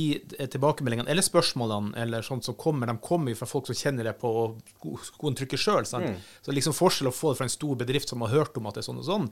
tilbakemeldingene, 0.52 1.08
eller 1.12 1.24
spørsmålene, 1.24 1.94
eller 2.04 2.24
sånt 2.28 2.48
som 2.48 2.56
kommer, 2.60 2.92
de 2.92 2.96
kommer 3.04 3.32
jo 3.32 3.40
fra 3.40 3.48
folk 3.48 3.68
som 3.72 3.76
kjenner 3.80 4.08
det 4.08 4.18
på 4.20 4.32
sko- 4.76 5.00
skoen 5.14 5.36
trykker 5.40 5.60
sjøl. 5.60 5.88
Så 5.88 6.00
det 6.04 6.52
er 6.52 6.60
liksom 6.60 6.76
forskjell 6.76 7.12
å 7.12 7.16
få 7.16 7.32
det 7.34 7.40
fra 7.42 7.48
en 7.48 7.56
stor 7.56 7.76
bedrift 7.80 8.12
som 8.12 8.24
har 8.28 8.36
hørt 8.36 8.60
om 8.60 8.68
at 8.68 8.76
det 8.76 8.84
er 8.84 8.90
sånn 8.92 9.00
og 9.04 9.08
sånn, 9.08 9.30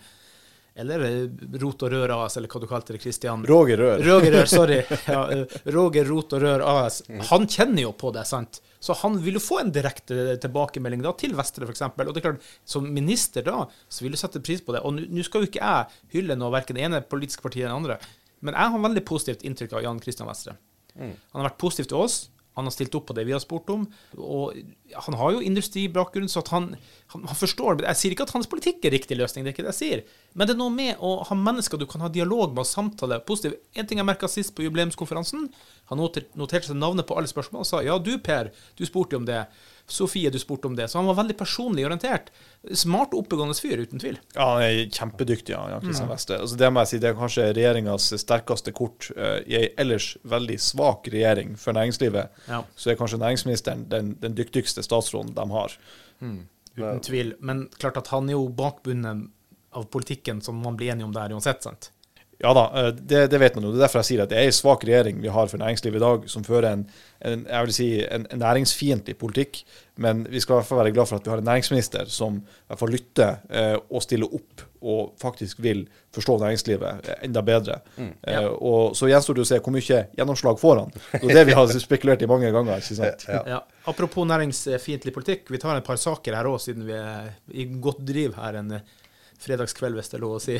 eller 0.76 1.04
eh, 1.08 1.46
Rot 1.62 1.84
og 1.88 1.92
Rør 1.94 2.14
AS, 2.20 2.38
eller 2.38 2.48
hva 2.52 2.62
du 2.62 2.68
kalte 2.70 2.94
det, 2.96 3.02
Kristian. 3.04 3.46
Roger 3.50 3.78
Rør. 3.82 4.04
Roger 4.06 4.36
Rør, 4.38 4.46
sorry. 4.52 4.80
Ja, 5.10 5.22
eh, 5.34 5.58
Roger 5.76 6.06
Rot 6.10 6.34
og 6.38 6.42
Rør 6.46 6.64
AS. 6.74 7.02
Han 7.32 7.48
kjenner 7.48 7.84
jo 7.88 7.94
på 7.98 8.12
det, 8.16 8.26
sant? 8.30 8.62
Så 8.80 8.96
han 9.02 9.18
vil 9.20 9.36
jo 9.36 9.42
få 9.44 9.58
en 9.60 9.74
direkte 9.76 10.38
tilbakemelding 10.40 11.02
da, 11.04 11.12
til 11.20 11.34
Vestre, 11.36 11.68
f.eks. 11.68 11.82
Og 11.84 12.14
det 12.16 12.22
er 12.22 12.28
klart, 12.30 12.46
som 12.64 12.86
minister 12.96 13.44
da, 13.44 13.66
så 13.92 14.06
vil 14.06 14.16
du 14.16 14.20
sette 14.22 14.40
pris 14.46 14.62
på 14.64 14.72
det. 14.78 14.84
Og 14.88 14.96
nå- 14.96 15.26
skal 15.28 15.44
jo 15.44 15.50
ikke 15.52 15.60
jeg 15.66 16.02
hylle 16.16 16.38
noe, 16.40 16.54
verken 16.56 16.80
det 16.80 16.86
ene 16.88 17.02
politiske 17.04 17.44
partiet 17.44 17.66
eller 17.68 17.76
det 17.76 17.80
andre, 18.00 18.00
men 18.40 18.56
jeg 18.56 18.72
har 18.72 18.86
veldig 18.86 19.04
positivt 19.10 19.42
inntrykk 19.44 19.74
av 19.76 19.84
Jan 19.84 20.00
Kristian 20.00 20.30
Vestre. 20.32 20.54
Han 20.96 21.12
har 21.42 21.50
vært 21.50 21.60
positiv 21.60 21.90
til 21.92 22.00
oss. 22.06 22.16
Han 22.60 22.70
har 22.70 22.76
stilt 22.76 22.96
opp 23.00 23.08
på 23.10 23.16
det 23.18 23.26
vi 23.28 23.34
har 23.36 23.42
spurt 23.44 23.70
om. 23.74 23.88
Og 24.18 24.58
han 25.06 25.18
har 25.20 25.36
jo 25.36 25.44
industribakgrunn, 25.46 26.30
så 26.32 26.44
han, 26.50 26.72
han, 27.14 27.26
han 27.30 27.38
forstår 27.38 27.84
Jeg 27.86 28.00
sier 28.00 28.16
ikke 28.16 28.26
at 28.28 28.34
hans 28.36 28.50
politikk 28.50 28.86
er 28.86 28.96
riktig 28.96 29.18
løsning, 29.20 29.46
det 29.46 29.52
er 29.52 29.58
ikke 29.58 29.66
det 29.68 29.74
jeg 29.74 29.80
sier. 29.80 30.04
Men 30.34 30.50
det 30.50 30.56
er 30.56 30.62
noe 30.62 30.74
med 30.74 31.02
å 31.02 31.16
ha 31.28 31.38
mennesker 31.38 31.82
du 31.82 31.88
kan 31.90 32.04
ha 32.06 32.12
dialog 32.14 32.54
med 32.54 32.64
og 32.66 32.70
samtale 32.70 33.22
positivt. 33.26 33.60
En 33.74 33.90
ting 33.90 34.02
jeg 34.02 34.10
merka 34.10 34.30
sist 34.32 34.56
på 34.58 34.66
jubileumskonferansen, 34.68 35.50
han 35.90 36.02
noter- 36.02 36.28
noterte 36.38 36.70
seg 36.70 36.78
navnet 36.78 37.08
på 37.10 37.18
alle 37.18 37.32
spørsmål 37.32 37.66
og 37.66 37.70
sa 37.70 37.82
ja, 37.86 37.98
du 37.98 38.14
Per, 38.22 38.52
du 38.78 38.86
spurte 38.86 39.18
jo 39.18 39.24
om 39.24 39.30
det. 39.30 39.44
Sofie, 39.92 40.30
du 40.32 40.40
spurte 40.40 40.70
om 40.70 40.76
det. 40.78 40.88
Så 40.92 41.00
han 41.00 41.08
var 41.10 41.18
veldig 41.20 41.36
personlig 41.40 41.86
orientert. 41.88 42.30
Smart 42.78 43.14
oppegående 43.18 43.56
fyr, 43.58 43.82
uten 43.82 44.02
tvil. 44.02 44.20
Ja, 44.36 44.48
han 44.54 44.64
er 44.66 44.94
kjempedyktig, 44.96 45.54
ja, 45.56 45.64
Jan 45.74 45.84
Kristian 45.84 46.12
Vestre. 46.12 46.40
Altså, 46.44 46.60
det 46.60 46.70
må 46.74 46.84
jeg 46.84 46.92
si, 46.92 47.02
det 47.04 47.12
er 47.12 47.18
kanskje 47.20 47.48
regjeringas 47.58 48.10
sterkeste 48.22 48.74
kort 48.78 49.10
eh, 49.16 49.40
i 49.50 49.58
ei 49.60 49.66
ellers 49.82 50.12
veldig 50.30 50.60
svak 50.62 51.10
regjering 51.14 51.58
for 51.60 51.78
næringslivet. 51.78 52.40
Ja. 52.52 52.64
Så 52.76 52.94
er 52.94 53.00
kanskje 53.00 53.22
næringsministeren 53.22 53.88
den, 53.92 54.16
den 54.22 54.38
dyktigste 54.38 54.86
statsråden 54.86 55.36
de 55.38 55.50
har. 55.56 55.78
Uten 56.20 57.04
tvil. 57.06 57.36
Men 57.40 57.68
klart 57.78 58.00
at 58.00 58.14
han 58.14 58.30
er 58.30 58.38
jo 58.38 58.48
bakbunnen 58.56 59.28
av 59.76 59.86
politikken 59.94 60.42
som 60.42 60.62
man 60.64 60.78
blir 60.78 60.94
enige 60.94 61.06
om 61.10 61.16
der 61.16 61.34
uansett, 61.36 61.64
sant? 61.66 61.92
Ja 62.40 62.54
da, 62.56 62.64
eh, 62.80 62.90
det, 62.96 63.26
det 63.34 63.42
vet 63.42 63.58
man 63.58 63.68
jo. 63.68 63.74
Det 63.74 63.82
er 63.82 63.86
derfor 63.88 64.04
jeg 64.04 64.10
sier 64.14 64.24
at 64.24 64.32
det 64.32 64.40
er 64.40 64.48
en 64.48 64.56
svak 64.56 64.86
regjering 64.88 65.20
vi 65.24 65.32
har 65.34 65.52
for 65.52 65.60
næringslivet 65.62 66.00
i 66.00 66.06
dag, 66.06 66.30
som 66.32 66.46
fører 66.48 66.70
en, 66.72 66.86
en 67.28 67.46
jeg 67.50 67.68
vil 67.68 67.76
si, 67.76 67.90
en, 68.06 68.28
en 68.32 68.44
næringsfiendtlig 68.46 69.18
politikk. 69.20 69.64
Men 70.00 70.24
vi 70.32 70.40
skal 70.40 70.56
i 70.56 70.60
hvert 70.62 70.70
fall 70.70 70.80
være 70.80 70.96
glad 70.96 71.10
for 71.10 71.20
at 71.20 71.28
vi 71.28 71.34
har 71.34 71.42
en 71.44 71.50
næringsminister 71.50 72.08
som 72.12 72.40
i 72.40 72.70
hvert 72.72 72.80
fall 72.80 72.94
lytter 72.96 73.42
eh, 73.52 73.76
og 73.90 74.06
stiller 74.06 74.32
opp 74.40 74.64
og 74.80 75.10
faktisk 75.20 75.60
vil 75.60 75.82
forstå 76.16 76.38
næringslivet 76.40 77.10
eh, 77.10 77.18
enda 77.28 77.42
bedre. 77.44 77.82
Ja. 77.98 78.40
Eh, 78.40 78.48
og 78.48 78.96
Så 78.96 79.10
gjenstår 79.12 79.36
det 79.36 79.44
å 79.44 79.50
se 79.50 79.60
hvor 79.60 79.76
mye 79.76 80.00
gjennomslag 80.16 80.62
får 80.62 80.80
han. 80.80 80.96
Det 81.18 81.34
er 81.34 81.42
det 81.42 81.46
vi 81.52 81.58
har 81.60 81.76
spekulert 81.90 82.24
i 82.24 82.30
mange 82.32 82.52
ganger. 82.56 82.80
ikke 82.80 83.00
sant? 83.02 83.28
Ja. 83.28 83.44
Ja. 83.58 83.60
Apropos 83.92 84.28
næringsfiendtlig 84.30 85.14
politikk, 85.16 85.52
vi 85.52 85.60
tar 85.60 85.76
en 85.76 85.86
par 85.86 86.00
saker 86.00 86.40
her 86.40 86.48
òg, 86.48 86.62
siden 86.64 86.88
vi 86.88 86.96
er 86.96 87.34
i 87.52 87.68
godt 87.84 88.00
driv 88.08 88.40
her 88.40 88.62
en 88.62 88.78
eh, 88.80 88.98
fredagskveld, 89.40 89.98
hvis 89.98 90.12
det 90.12 90.20
er 90.20 90.24
lov 90.24 90.38
å 90.38 90.44
si. 90.44 90.58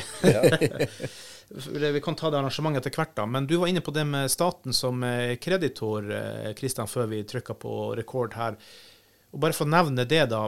Vi 1.50 2.02
kan 2.04 2.14
ta 2.14 2.30
det 2.30 2.38
arrangementet 2.38 2.86
etter 2.86 3.00
hvert, 3.00 3.16
da. 3.18 3.26
Men 3.26 3.48
du 3.50 3.56
var 3.58 3.70
inne 3.70 3.82
på 3.82 3.94
det 3.94 4.04
med 4.06 4.30
staten 4.30 4.76
som 4.76 5.02
eh, 5.02 5.34
kreditor, 5.42 6.06
eh, 6.14 6.52
Kristian, 6.58 6.90
før 6.90 7.10
vi 7.10 7.24
trykka 7.26 7.56
på 7.58 7.72
rekord 7.98 8.36
her. 8.38 8.58
Og 9.30 9.42
bare 9.42 9.54
for 9.54 9.66
å 9.66 9.70
nevne 9.70 10.06
det, 10.10 10.24
da, 10.30 10.44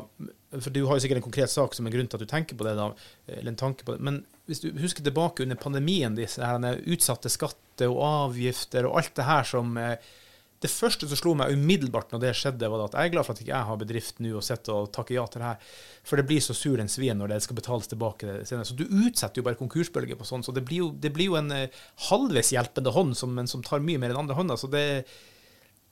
for 0.55 0.75
du 0.75 0.85
har 0.87 0.99
jo 0.99 1.03
sikkert 1.03 1.21
en 1.21 1.27
konkret 1.27 1.51
sak 1.51 1.75
som 1.75 1.87
er 1.87 1.95
grunn 1.95 2.09
til 2.11 2.18
at 2.18 2.25
du 2.25 2.31
tenker 2.31 2.59
på 2.59 2.66
det, 2.66 2.77
da, 2.79 2.88
eller 3.35 3.53
en 3.53 3.59
tanke 3.59 3.87
på 3.87 3.95
det. 3.95 4.03
Men 4.07 4.23
hvis 4.51 4.62
du 4.64 4.71
husker 4.83 5.07
tilbake 5.07 5.45
under 5.45 5.59
pandemien, 5.59 6.16
disse 6.18 6.42
her 6.42 6.81
utsatte 6.90 7.31
skatter 7.31 7.90
og 7.90 8.03
avgifter 8.07 8.87
og 8.88 8.99
alt 9.01 9.14
det 9.18 9.27
her 9.29 9.47
som 9.47 9.77
eh, 9.79 10.11
Det 10.62 10.70
første 10.70 11.08
som 11.10 11.19
slo 11.19 11.33
meg 11.38 11.54
umiddelbart 11.56 12.13
når 12.15 12.23
det 12.23 12.35
skjedde, 12.38 12.69
var 12.71 12.85
at 12.85 12.94
jeg 12.94 13.10
er 13.10 13.15
glad 13.15 13.27
for 13.27 13.35
at 13.35 13.42
ikke 13.42 13.52
jeg 13.52 13.69
har 13.69 13.81
bedrift 13.81 14.21
nå 14.23 14.37
og 14.38 14.44
sitter 14.46 14.77
og 14.77 14.92
takker 14.94 15.17
ja 15.17 15.25
til 15.27 15.42
det 15.42 15.48
her. 15.48 15.73
For 16.06 16.21
det 16.21 16.27
blir 16.29 16.44
så 16.44 16.54
sur 16.56 16.79
en 16.83 16.92
svien 16.92 17.19
når 17.19 17.35
det 17.35 17.40
skal 17.46 17.58
betales 17.58 17.90
tilbake 17.90 18.38
senere. 18.46 18.69
Så 18.69 18.79
du 18.79 18.87
utsetter 18.87 19.42
jo 19.42 19.46
bare 19.48 19.58
konkursbølger 19.58 20.21
på 20.21 20.29
sånn. 20.29 20.46
Så 20.46 20.54
det 20.54 20.65
blir 20.69 20.85
jo, 20.85 20.92
det 20.94 21.10
blir 21.17 21.33
jo 21.33 21.40
en 21.40 21.50
eh, 21.56 21.83
halvveis 22.08 22.54
hjelpende 22.54 22.94
hånd, 22.94 23.19
som, 23.19 23.35
men 23.35 23.50
som 23.50 23.65
tar 23.67 23.83
mye 23.85 24.00
mer 24.00 24.15
enn 24.15 24.23
andre 24.23 24.38
hånda. 24.38 24.58
Så 24.60 24.71
det, 24.73 24.87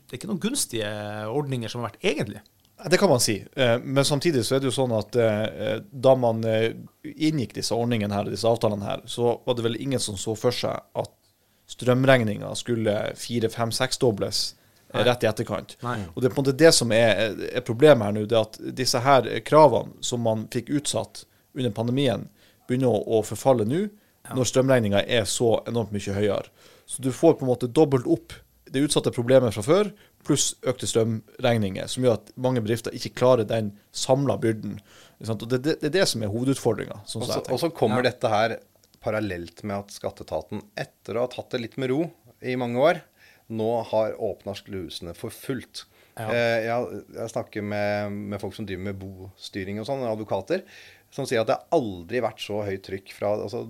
det 0.06 0.14
er 0.14 0.20
ikke 0.20 0.30
noen 0.30 0.42
gunstige 0.46 0.94
ordninger 1.34 1.72
som 1.72 1.82
har 1.82 1.90
vært, 1.90 2.02
egentlig. 2.06 2.44
Det 2.88 2.96
kan 2.96 3.08
man 3.08 3.20
si. 3.20 3.44
Eh, 3.52 3.78
men 3.78 4.04
samtidig 4.04 4.44
så 4.46 4.56
er 4.56 4.62
det 4.62 4.70
jo 4.70 4.76
sånn 4.78 4.94
at 4.96 5.16
eh, 5.20 5.80
da 5.90 6.14
man 6.16 6.40
eh, 6.48 6.72
inngikk 7.04 7.52
disse 7.58 7.76
ordningene 7.76 8.16
her, 8.16 8.30
disse 8.32 8.48
avtalene 8.48 8.86
her, 8.86 9.02
så 9.10 9.34
var 9.44 9.56
det 9.56 9.66
vel 9.66 9.80
ingen 9.80 10.00
som 10.00 10.16
så 10.20 10.36
for 10.38 10.54
seg 10.54 10.78
at 10.78 11.12
strømregninga 11.70 12.50
skulle 12.58 12.94
fire, 13.20 13.50
seksdobles 14.90 15.06
rett 15.06 15.24
i 15.24 15.30
etterkant. 15.30 15.76
Nei. 15.86 15.96
Og 16.14 16.20
det 16.20 16.28
er 16.28 16.34
på 16.34 16.40
en 16.40 16.44
måte 16.44 16.58
det 16.58 16.72
som 16.74 16.92
er, 16.94 17.38
er 17.50 17.64
problemet 17.66 18.08
her 18.08 18.16
nå, 18.16 18.26
det 18.28 18.38
at 18.38 18.60
disse 18.82 19.00
her 19.04 19.28
kravene 19.46 20.04
som 20.04 20.22
man 20.26 20.46
fikk 20.52 20.70
utsatt 20.80 21.24
under 21.54 21.72
pandemien, 21.74 22.28
begynner 22.68 22.92
å, 22.92 23.00
å 23.18 23.24
forfalle 23.26 23.66
nå, 23.66 23.86
ja. 23.86 24.36
når 24.36 24.50
strømregninga 24.50 25.02
er 25.06 25.26
så 25.28 25.56
enormt 25.70 25.94
mye 25.94 26.14
høyere. 26.14 26.50
Så 26.90 27.02
du 27.02 27.10
får 27.14 27.38
på 27.38 27.46
en 27.46 27.52
måte 27.52 27.70
dobbelt 27.70 28.06
opp 28.10 28.34
det 28.70 28.84
utsatte 28.86 29.10
problemet 29.10 29.54
fra 29.54 29.64
før, 29.66 29.90
pluss 30.26 30.52
økte 30.68 30.86
strømregninger, 30.86 31.88
som 31.90 32.04
gjør 32.06 32.18
at 32.20 32.32
mange 32.38 32.62
bedrifter 32.62 32.94
ikke 32.94 33.16
klarer 33.18 33.48
den 33.48 33.72
samla 33.90 34.36
byrden. 34.38 34.76
Og 35.26 35.46
det, 35.48 35.58
det, 35.58 35.76
det, 35.80 35.88
er 35.90 35.96
det 35.98 36.06
som 36.10 36.22
er 36.22 36.30
hovedutfordringa. 36.30 37.00
Sånn 37.08 37.26
og 37.26 37.58
så 37.60 37.70
kommer 37.74 38.04
ja. 38.04 38.12
dette 38.12 38.30
her 38.30 38.56
parallelt 39.02 39.64
med 39.64 39.86
at 39.86 39.94
skatteetaten, 39.96 40.62
etter 40.78 41.16
å 41.16 41.24
ha 41.24 41.32
tatt 41.32 41.56
det 41.56 41.62
litt 41.64 41.78
med 41.80 41.90
ro 41.90 42.04
i 42.46 42.54
mange 42.60 42.80
år, 42.84 43.00
nå 43.50 43.70
har 43.90 44.16
åpna 44.18 44.54
slusene 44.58 45.14
for 45.18 45.34
fullt. 45.34 45.84
Ja. 46.18 46.28
Eh, 46.34 46.66
jeg, 46.66 47.02
jeg, 47.14 47.32
snakker 47.32 47.64
med, 47.64 48.12
med, 48.32 48.40
folk 48.42 48.56
som 48.56 48.66
driver 48.68 48.90
med 48.90 48.98
bostyring 49.00 49.80
og 49.80 49.88
sånn, 49.88 50.04
advokater, 50.08 50.64
som 51.14 51.26
sier 51.26 51.42
at 51.42 51.50
det 51.50 51.58
har 51.58 51.78
aldri 51.80 52.22
vært 52.22 52.42
så 52.42 52.62
høyt 52.66 52.84
trykk 52.86 53.14
fra 53.16 53.34
altså, 53.36 53.64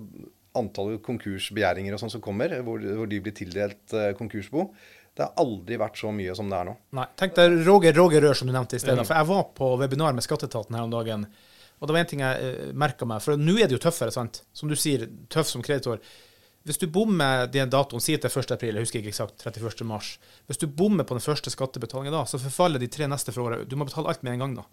antallet 0.57 1.01
konkursbegjæringer 1.05 1.95
og 1.95 2.01
sånn 2.01 2.13
som 2.17 2.23
kommer, 2.23 2.53
hvor, 2.65 2.81
hvor, 2.81 3.07
de 3.09 3.21
blir 3.23 3.35
tildelt 3.35 3.95
uh, 3.95 4.11
konkursbo. 4.17 4.67
Det 5.15 5.25
har 5.25 5.39
aldri 5.43 5.77
vært 5.79 5.99
så 5.99 6.11
mye 6.15 6.33
som 6.37 6.51
det 6.51 6.59
er 6.59 6.67
nå. 6.69 6.75
Nei, 6.97 7.07
Tenk 7.19 7.37
deg 7.37 7.55
Roger 7.67 7.95
Roger 7.95 8.23
Rør, 8.23 8.37
som 8.37 8.49
du 8.49 8.55
nevnte 8.55 8.77
i 8.77 8.83
stedet. 8.83 9.01
Mm. 9.03 9.07
For 9.07 9.17
jeg 9.17 9.29
var 9.31 9.47
på 9.57 9.71
webinar 9.79 10.15
med 10.17 10.25
Skatteetaten 10.25 10.77
her 10.77 10.87
om 10.87 10.93
dagen. 10.93 11.25
Og 11.81 11.87
det 11.87 11.95
var 11.95 12.03
en 12.03 12.11
ting 12.11 12.23
jeg 12.23 12.41
uh, 12.41 12.65
eh, 12.67 12.75
merka 12.77 13.07
meg. 13.09 13.23
For 13.23 13.39
nå 13.39 13.55
er 13.57 13.71
det 13.71 13.79
jo 13.79 13.85
tøffere, 13.87 14.13
sant. 14.13 14.43
Som 14.55 14.71
du 14.71 14.77
sier, 14.79 15.07
tøff 15.31 15.49
som 15.49 15.63
kreditor. 15.65 16.03
Hvis 16.67 16.77
du 16.77 16.85
bommer 16.93 17.47
den 17.49 17.71
datoen, 17.73 18.03
si 18.03 18.13
til 18.21 18.29
1. 18.29 18.53
april, 18.53 18.77
jeg 18.77 18.85
husker 18.85 19.01
ikke 19.01 19.09
eksakt, 19.15 19.41
31. 19.41 19.85
mars. 19.89 20.13
Hvis 20.45 20.61
du 20.61 20.67
bommer 20.67 21.07
på 21.07 21.17
den 21.17 21.23
første 21.23 21.49
skattebetalingen 21.53 22.13
da, 22.13 22.21
så 22.29 22.37
forfaller 22.41 22.81
de 22.81 22.89
tre 22.91 23.07
neste 23.09 23.33
for 23.33 23.47
året. 23.47 23.65
Du 23.69 23.77
må 23.79 23.87
betale 23.89 24.11
alt 24.11 24.21
med 24.25 24.35
en 24.35 24.45
gang 24.45 24.55
da. 24.59 24.67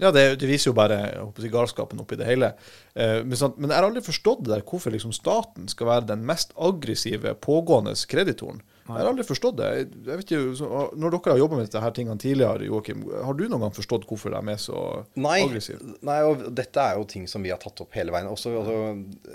Ja, 0.00 0.10
det, 0.14 0.22
det, 0.40 0.48
viser 0.48 0.70
jo 0.70 0.76
bare 0.76 0.98
si, 1.36 1.50
galskapen 1.52 2.00
oppi 2.00 2.16
det 2.16 2.26
hele. 2.26 2.52
Eh, 2.94 3.20
men, 3.26 3.36
sånn, 3.38 3.56
men, 3.58 3.70
jeg 3.70 3.76
har 3.76 3.88
aldri 3.88 4.04
forstått 4.06 4.46
det 4.46 4.54
der, 4.54 4.64
hvorfor 4.66 4.94
liksom 4.94 5.12
staten 5.14 5.66
skal 5.68 5.90
være 5.90 6.08
den 6.14 6.22
mest 6.28 6.54
aggressive 6.56 7.34
pågående 7.44 7.92
kreditoren. 8.08 8.62
Jeg 8.82 8.98
har 8.98 9.08
aldri 9.08 9.24
forstått 9.26 9.58
det. 9.60 9.68
Ikke, 10.18 10.40
Når 10.98 11.14
dere 11.14 11.34
har 11.34 11.40
jobba 11.40 11.58
med 11.58 11.68
disse 11.68 11.90
tingene 11.94 12.18
tidligere, 12.18 12.66
Joakim, 12.66 13.04
har 13.14 13.36
du 13.38 13.44
noen 13.46 13.66
gang 13.66 13.74
forstått 13.76 14.08
hvorfor 14.10 14.34
de 14.34 14.40
er 14.54 14.58
så 14.60 14.78
nei, 15.14 15.38
aggressive? 15.44 15.94
Nei, 16.02 16.18
og 16.26 16.48
dette 16.50 16.82
er 16.82 16.98
jo 16.98 17.06
ting 17.08 17.28
som 17.30 17.46
vi 17.46 17.52
har 17.54 17.62
tatt 17.62 17.84
opp 17.84 17.94
hele 17.94 18.14
veien. 18.14 18.30
Også, 18.32 18.54
altså, 18.58 18.78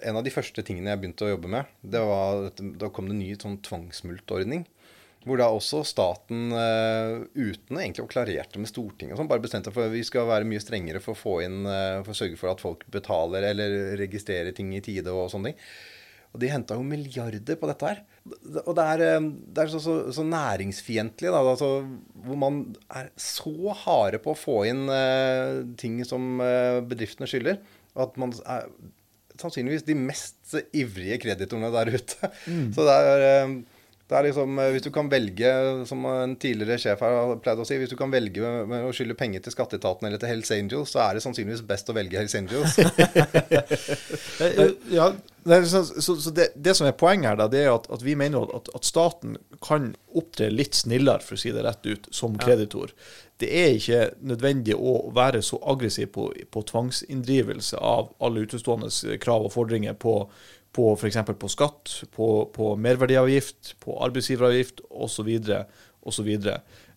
en 0.03 0.19
av 0.19 0.25
de 0.25 0.33
første 0.35 0.65
tingene 0.67 0.91
jeg 0.91 1.03
begynte 1.03 1.29
å 1.29 1.31
jobbe 1.31 1.53
med, 1.55 1.75
det 1.79 2.03
var 2.03 2.49
da 2.59 2.91
kom 2.91 3.07
det 3.07 3.15
en 3.15 3.23
ny 3.23 3.31
sånn 3.39 3.61
tvangsmultordning. 3.63 4.67
Hvor 5.27 5.39
da 5.39 5.47
også 5.51 5.81
staten, 5.87 6.53
uh, 6.55 7.23
uten 7.35 7.79
egentlig 7.79 8.05
å 8.05 8.11
klarere 8.11 8.45
det 8.51 8.61
med 8.63 8.69
Stortinget, 8.69 9.17
sånn, 9.19 9.27
bare 9.27 9.43
bestemte 9.43 9.73
for 9.75 9.87
at 9.87 9.91
vi 9.95 10.03
skal 10.07 10.27
være 10.29 10.47
mye 10.47 10.63
strengere 10.63 11.01
for 11.03 11.15
å 11.15 11.19
få 11.19 11.33
inn, 11.43 11.63
uh, 11.67 11.99
for 12.05 12.13
å 12.13 12.19
sørge 12.19 12.39
for 12.39 12.51
at 12.51 12.63
folk 12.63 12.85
betaler 12.93 13.49
eller 13.49 13.97
registrerer 13.99 14.55
ting 14.55 14.71
i 14.75 14.83
tide 14.83 15.11
og 15.11 15.31
sånne 15.33 15.51
ting. 15.51 15.65
Og 16.36 16.41
de 16.41 16.49
henta 16.51 16.75
jo 16.78 16.86
milliarder 16.86 17.57
på 17.59 17.69
dette 17.69 17.89
her. 17.89 18.03
Og 18.65 18.73
det 18.78 18.84
er, 18.84 19.03
eh, 19.05 19.30
det 19.55 19.63
er 19.63 19.71
så, 19.71 19.82
så, 19.84 19.95
så, 20.13 20.25
næringsfiendtlig, 20.28 21.32
da. 21.34 21.41
Altså, 21.41 21.71
hvor 22.25 22.39
man 22.41 22.61
er 22.89 23.09
så 23.21 23.73
harde 23.86 24.19
på 24.23 24.34
å 24.34 24.39
få 24.39 24.59
inn 24.69 24.86
uh, 24.91 25.63
ting 25.80 26.01
som 26.07 26.41
uh, 26.43 26.84
bedriftene 26.86 27.30
skylder. 27.30 27.61
At 27.97 28.19
man 28.21 28.36
er 28.45 28.67
sannsynligvis 29.38 29.86
de 29.88 29.95
mest 29.97 30.55
ivrige 30.75 31.19
kreditorene 31.23 31.71
der 31.73 31.93
ute. 31.95 32.32
Mm. 32.45 32.69
Så 32.75 32.86
det 32.88 32.97
er 32.97 33.28
uh, 33.47 33.57
det 34.07 34.15
er 34.15 34.23
liksom, 34.23 34.59
eh, 34.59 34.69
Hvis 34.71 34.85
du 34.85 34.91
kan 34.95 35.09
velge, 35.11 35.49
som 35.85 36.05
en 36.07 36.35
tidligere 36.39 36.79
sjef 36.79 37.01
her 37.03 37.15
har 37.17 37.39
pleid 37.43 37.59
å 37.59 37.65
si, 37.67 37.75
hvis 37.79 37.91
du 37.91 37.97
kan 37.99 38.11
velge 38.11 38.51
med 38.69 38.87
å 38.87 38.93
skylde 38.95 39.17
penger 39.19 39.43
til 39.43 39.51
Skatteetaten 39.51 40.07
eller 40.07 40.21
til 40.21 40.31
Hells 40.31 40.51
Angels, 40.55 40.93
så 40.95 41.03
er 41.03 41.17
det 41.17 41.23
sannsynligvis 41.25 41.65
best 41.67 41.91
å 41.91 41.97
velge 41.97 42.21
Hells 42.21 42.37
Angels. 42.39 42.77
ja, 44.97 45.11
så, 45.43 45.83
så, 45.83 46.15
så 46.15 46.31
det, 46.31 46.49
det, 46.55 46.77
som 46.79 46.87
er 46.87 46.95
poenget 46.95 47.33
her, 47.33 47.39
da, 47.43 47.51
det 47.51 47.65
er 47.65 47.73
at, 47.73 47.91
at 47.91 48.03
vi 48.03 48.15
mener 48.19 48.47
at, 48.55 48.71
at, 48.75 48.87
staten 48.87 49.35
kan 49.63 49.91
opptre 50.15 50.49
litt 50.55 50.75
snillere, 50.79 51.23
for 51.23 51.35
å 51.35 51.43
si 51.43 51.51
det 51.55 51.67
rett 51.67 51.87
ut, 51.87 52.07
som 52.15 52.39
kreditor. 52.39 52.95
Det 53.43 53.51
er 53.53 53.75
ikke 53.75 54.03
nødvendig 54.25 54.75
å 54.75 55.11
være 55.15 55.43
så 55.45 55.59
aggressiv 55.67 56.13
på, 56.15 56.31
på 56.51 56.63
tvangsinndrivelse 56.71 57.79
av 57.83 58.13
alle 58.23 58.47
utestående 58.47 58.89
krav 59.21 59.49
og 59.49 59.53
fordringer 59.53 59.99
på 59.99 60.21
på 60.78 60.91
f.eks. 60.93 61.17
på 61.39 61.49
skatt, 61.49 61.93
på, 62.13 62.28
på 62.53 62.73
merverdiavgift, 62.80 63.75
på 63.82 63.97
arbeidsgiveravgift 64.05 64.84
osv. 64.89 65.32
osv. 66.07 66.30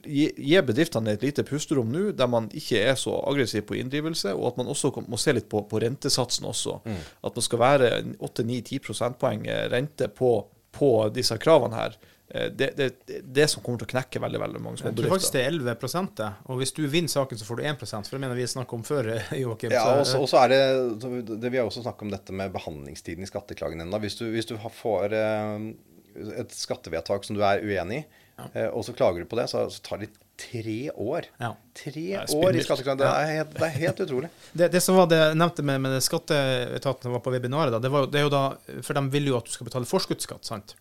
Gi, 0.01 0.27
gi 0.37 0.61
bedriftene 0.65 1.15
et 1.17 1.25
lite 1.25 1.45
pusterom 1.49 1.91
nå, 1.93 2.11
der 2.17 2.29
man 2.31 2.49
ikke 2.57 2.83
er 2.93 2.97
så 3.01 3.17
aggressiv 3.29 3.67
på 3.69 3.79
inndrivelse, 3.81 4.35
og 4.37 4.53
at 4.53 4.61
man 4.61 4.71
også 4.73 4.93
må 5.09 5.21
se 5.21 5.35
litt 5.37 5.49
på, 5.53 5.65
på 5.69 5.81
rentesatsen 5.83 6.49
også. 6.49 6.79
Mm. 6.85 7.03
At 7.29 7.37
man 7.41 7.47
skal 7.47 7.63
være 7.65 7.91
8-9-10 8.17 8.85
prosentpoeng 8.85 9.49
rente 9.73 10.09
på, 10.13 10.35
på 10.77 10.93
disse 11.17 11.37
kravene 11.41 11.81
her. 11.81 11.97
Eh, 12.31 12.47
det, 12.53 12.71
det, 12.77 13.21
det, 13.25 13.49
som 13.51 13.63
kommer 13.63 13.83
til 13.83 13.89
å 13.89 13.93
knekke 13.95 14.23
veldig 14.23 14.41
veldig 14.43 14.63
mange 14.63 14.79
små 14.79 14.93
bedrifter. 14.93 15.03
Jeg 15.03 15.09
tror 15.09 15.17
faktisk 15.17 15.37
det 15.37 15.43
er 15.43 15.51
11 15.51 16.11
det. 16.21 16.31
Og 16.47 16.63
hvis 16.63 16.73
du 16.77 16.83
vinner 16.87 17.13
saken, 17.13 17.41
så 17.41 17.49
får 17.49 17.59
du 17.59 17.67
1% 17.73 18.11
for 18.11 18.17
det 18.17 18.23
mener 18.23 18.39
vi 18.39 18.47
snakket 18.53 18.77
om 18.79 18.87
før. 18.87 19.11
Joachim. 19.43 19.75
Ja, 19.75 19.85
og 19.99 20.29
så 20.31 20.45
er 20.45 20.55
det, 20.55 20.63
det 21.33 21.51
Vi 21.51 21.59
har 21.59 21.67
også 21.67 21.83
snakket 21.83 22.07
om 22.07 22.15
dette 22.15 22.37
med 22.37 22.55
behandlingstiden 22.55 23.27
i 23.27 23.31
skatteklagenemnda. 23.31 24.03
Hvis, 24.05 24.21
du, 24.21 24.29
hvis 24.31 24.49
du 24.51 24.55
får 24.79 25.17
eh, 25.19 25.69
et 26.45 26.55
skattevedtak 26.55 27.27
som 27.27 27.39
du 27.39 27.45
er 27.47 27.65
uenig 27.67 28.05
i, 28.05 28.09
ja. 28.41 28.61
Eh, 28.61 28.69
og 28.73 28.85
så 28.87 28.95
klager 28.97 29.21
du 29.21 29.29
på 29.29 29.37
det, 29.37 29.49
så, 29.51 29.67
så 29.69 29.83
tar 29.85 30.01
det 30.01 30.11
tre 30.41 30.79
år. 30.95 31.27
Ja. 31.43 31.51
Tre 31.77 32.05
år 32.23 32.57
i 32.57 32.63
skatteklagen. 32.65 33.03
Det, 33.03 33.09
er 33.11 33.33
helt, 33.41 33.57
det 33.59 33.67
er 33.67 33.75
helt 33.83 34.05
utrolig. 34.07 34.31
det, 34.63 34.71
det, 34.73 34.81
som 34.85 34.97
var 34.97 35.11
det 35.11 35.19
jeg 35.21 35.41
nevnte 35.41 35.65
med, 35.67 35.83
med 35.85 35.99
skatteetaten 36.05 37.09
som 37.09 37.17
var 37.19 37.25
på 37.25 37.35
webinaret, 37.35 37.75
da, 37.75 37.83
det, 37.83 37.91
var, 37.93 38.09
det 38.09 38.23
er 38.23 38.29
jo 38.29 38.33
da, 38.33 38.45
for 38.87 38.97
de 38.97 39.05
vil 39.13 39.33
jo 39.33 39.37
at 39.41 39.51
du 39.51 39.53
skal 39.53 39.69
betale 39.69 39.91
forskuddsskatt. 39.91 40.47
sant? 40.49 40.77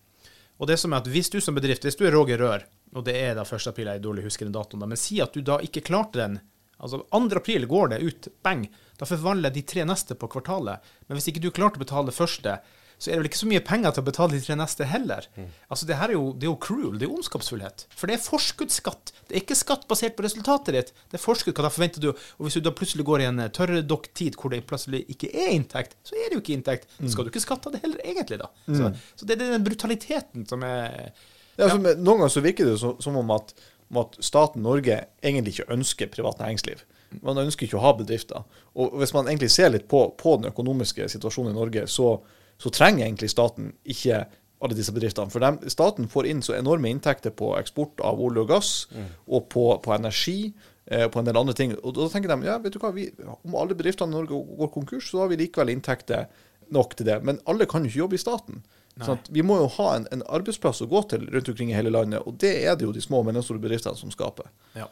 Og 0.60 0.68
det 0.68 0.76
som 0.76 0.92
er 0.92 1.00
at 1.00 1.08
Hvis 1.08 1.32
du 1.32 1.40
som 1.40 1.56
bedrift, 1.56 1.84
hvis 1.86 1.96
du 1.96 2.04
er 2.06 2.12
Roger 2.12 2.38
Rør, 2.38 2.64
og 2.92 3.04
det 3.06 3.16
er 3.16 3.34
da 3.38 3.46
1. 3.46 3.70
april, 3.70 3.88
jeg 3.88 4.00
er 4.00 4.04
dårlig 4.04 4.26
husker 4.26 4.44
den 4.44 4.54
datoen, 4.54 4.82
men 4.88 5.00
si 5.00 5.20
at 5.24 5.32
du 5.32 5.40
da 5.46 5.56
ikke 5.64 5.84
klarte 5.86 6.20
den 6.20 6.40
altså 6.80 7.02
2. 7.12 7.36
april 7.36 7.66
går 7.68 7.92
det 7.92 8.00
ut, 8.04 8.28
bang, 8.44 8.66
da 8.98 9.08
forvaller 9.08 9.52
de 9.52 9.62
tre 9.62 9.84
neste 9.88 10.16
på 10.16 10.28
kvartalet. 10.32 10.84
Men 11.08 11.16
hvis 11.16 11.28
ikke 11.32 11.42
du 11.44 11.50
klarte 11.52 11.80
å 11.80 11.84
betale 11.84 12.08
det 12.08 12.16
første, 12.16 12.58
så 13.00 13.08
er 13.08 13.16
det 13.16 13.22
vel 13.22 13.28
ikke 13.30 13.40
så 13.40 13.48
mye 13.48 13.62
penger 13.64 13.94
til 13.96 14.02
å 14.02 14.06
betale 14.10 14.36
de 14.36 14.42
tre 14.44 14.54
neste 14.60 14.84
heller. 14.84 15.24
Mm. 15.32 15.46
Altså 15.72 15.86
Det 15.88 15.96
her 15.96 16.12
er 16.12 16.18
jo, 16.18 16.24
det 16.36 16.44
er 16.44 16.50
jo 16.50 16.58
cruel, 16.60 16.98
det 17.00 17.06
er 17.06 17.14
ondskapsfullhet. 17.14 17.86
For 17.96 18.10
det 18.10 18.18
er 18.18 18.22
forskuddsskatt. 18.26 19.12
Det 19.24 19.38
er 19.38 19.40
ikke 19.40 19.56
skatt 19.56 19.86
basert 19.88 20.18
på 20.18 20.26
resultatet 20.26 20.76
ditt. 20.76 20.92
Det 21.08 21.16
er 21.16 21.22
forskudd. 21.22 21.56
Hva 21.56 21.64
da 21.64 21.72
forventer 21.72 22.04
du? 22.04 22.10
Og 22.12 22.44
hvis 22.44 22.58
du 22.58 22.66
da 22.66 22.74
plutselig 22.76 23.06
går 23.08 23.24
i 23.24 23.28
en 23.30 23.40
eh, 23.40 23.50
tørrdokk-tid 23.56 24.36
hvor 24.36 24.52
det 24.52 24.60
plutselig 24.68 25.06
ikke 25.14 25.32
er 25.32 25.54
inntekt, 25.54 25.96
så 26.04 26.18
er 26.18 26.28
det 26.28 26.36
jo 26.36 26.44
ikke 26.44 26.56
inntekt. 26.58 26.92
Så 26.98 27.14
skal 27.14 27.24
du 27.24 27.32
ikke 27.32 27.44
skatte 27.46 27.70
av 27.70 27.76
det 27.76 27.80
heller, 27.86 28.02
egentlig, 28.04 28.40
da. 28.42 28.50
Mm. 28.66 28.76
Så, 28.76 28.90
så, 29.14 29.28
det 29.28 29.36
er 29.38 29.44
den 29.46 29.64
brutaliteten 29.64 30.44
som 30.50 30.66
er 30.68 31.14
ja. 31.56 31.66
Altså, 31.66 31.80
noen 31.80 32.20
ganger 32.20 32.32
så 32.32 32.42
virker 32.44 32.68
det 32.68 32.78
som, 32.80 33.00
som 33.02 33.16
om, 33.20 33.32
at, 33.34 33.54
om 33.88 34.02
at 34.04 34.20
staten 34.24 34.62
Norge 34.64 34.96
egentlig 35.24 35.56
ikke 35.56 35.72
ønsker 35.72 36.12
privat 36.12 36.40
næringsliv. 36.40 36.84
Man 37.24 37.40
ønsker 37.42 37.66
ikke 37.66 37.78
å 37.80 37.84
ha 37.84 37.94
bedrifter. 37.98 38.44
Og 38.78 38.94
hvis 39.00 39.12
man 39.16 39.28
egentlig 39.28 39.50
ser 39.52 39.72
litt 39.72 39.88
på, 39.90 40.04
på 40.20 40.36
den 40.38 40.52
økonomiske 40.52 41.08
situasjonen 41.10 41.52
i 41.52 41.58
Norge, 41.58 41.86
så 41.90 42.14
så 42.60 42.72
trenger 42.74 43.06
egentlig 43.06 43.30
staten 43.32 43.72
ikke 43.88 44.24
alle 44.60 44.76
disse 44.76 44.92
bedriftene. 44.92 45.32
For 45.32 45.42
de, 45.42 45.70
staten 45.72 46.08
får 46.12 46.28
inn 46.28 46.42
så 46.44 46.56
enorme 46.58 46.90
inntekter 46.92 47.32
på 47.36 47.54
eksport 47.58 48.02
av 48.04 48.20
olje 48.20 48.44
og 48.44 48.52
gass, 48.52 48.72
mm. 48.92 49.08
og 49.32 49.48
på, 49.52 49.64
på 49.84 49.94
energi, 49.96 50.52
eh, 50.84 51.06
på 51.08 51.20
en 51.20 51.30
del 51.30 51.40
andre 51.40 51.56
ting. 51.56 51.72
Og 51.80 51.96
da 51.96 52.10
tenker 52.12 52.32
de 52.32 52.50
ja, 52.50 52.58
vet 52.60 52.76
du 52.76 52.80
hva, 52.82 52.92
vi, 52.96 53.08
om 53.24 53.56
alle 53.56 53.78
bedriftene 53.78 54.12
i 54.12 54.18
Norge 54.18 54.42
går 54.60 54.72
konkurs, 54.74 55.08
så 55.08 55.24
har 55.24 55.32
vi 55.32 55.40
likevel 55.40 55.72
inntekter 55.72 56.28
nok 56.70 56.94
til 56.98 57.08
det. 57.08 57.18
Men 57.26 57.40
alle 57.50 57.66
kan 57.70 57.84
jo 57.84 57.92
ikke 57.92 58.04
jobbe 58.04 58.20
i 58.20 58.22
staten. 58.22 58.62
Sånn 59.00 59.20
vi 59.32 59.40
må 59.46 59.56
jo 59.62 59.68
ha 59.78 59.94
en, 59.96 60.06
en, 60.12 60.22
arbeidsplass 60.28 60.82
å 60.84 60.88
gå 60.90 61.00
til 61.08 61.22
rundt 61.32 61.48
omkring 61.48 61.70
i 61.72 61.76
hele 61.76 61.92
landet, 61.94 62.20
og 62.26 62.36
det 62.42 62.52
er 62.68 62.74
det 62.76 62.84
jo 62.84 62.92
de 62.92 63.00
små 63.00 63.22
og 63.22 63.30
mellomstore 63.30 63.62
bedriftene 63.62 63.96
som 63.96 64.12
skaper. 64.12 64.50
Ja. 64.76 64.90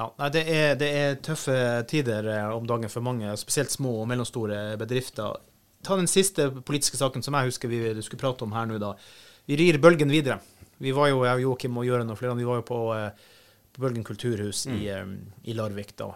Ja, 0.00 0.06
nei, 0.16 0.28
det, 0.32 0.42
er, 0.48 0.70
det, 0.80 0.86
er, 0.96 1.16
tøffe 1.20 1.54
tider 1.86 2.26
eh, 2.32 2.46
om 2.56 2.64
dagen 2.66 2.88
for 2.90 3.04
mange, 3.04 3.34
spesielt 3.36 3.70
små 3.70 3.90
og 4.00 4.06
mellomstore 4.08 4.78
bedrifter 4.80 5.36
ta 5.82 5.98
den 5.98 6.10
siste 6.10 6.48
politiske 6.62 6.98
saken 7.00 7.24
som 7.24 7.36
jeg 7.36 7.50
husker 7.50 7.70
vi 7.70 7.82
skulle 8.02 8.20
prate 8.22 8.46
om 8.46 8.54
her 8.56 8.68
nå, 8.68 8.78
da. 8.82 8.94
Vi 9.48 9.58
rir 9.58 9.80
bølgen 9.82 10.12
videre. 10.12 10.38
Vi 10.82 10.94
var 10.94 11.10
jo, 11.10 11.22
jeg, 11.26 11.44
Joakim 11.44 11.78
og 11.78 11.86
Jøren 11.86 12.10
og 12.10 12.18
flere 12.18 12.38
vi 12.38 12.46
var 12.46 12.60
jo 12.60 12.66
på, 12.66 12.78
eh, 12.96 13.34
på 13.74 13.84
Bølgen 13.84 14.06
kulturhus 14.06 14.64
mm. 14.66 14.78
i, 14.78 14.88
um, 14.98 15.12
i, 15.44 15.54
Larvik 15.58 15.94
da. 15.98 16.08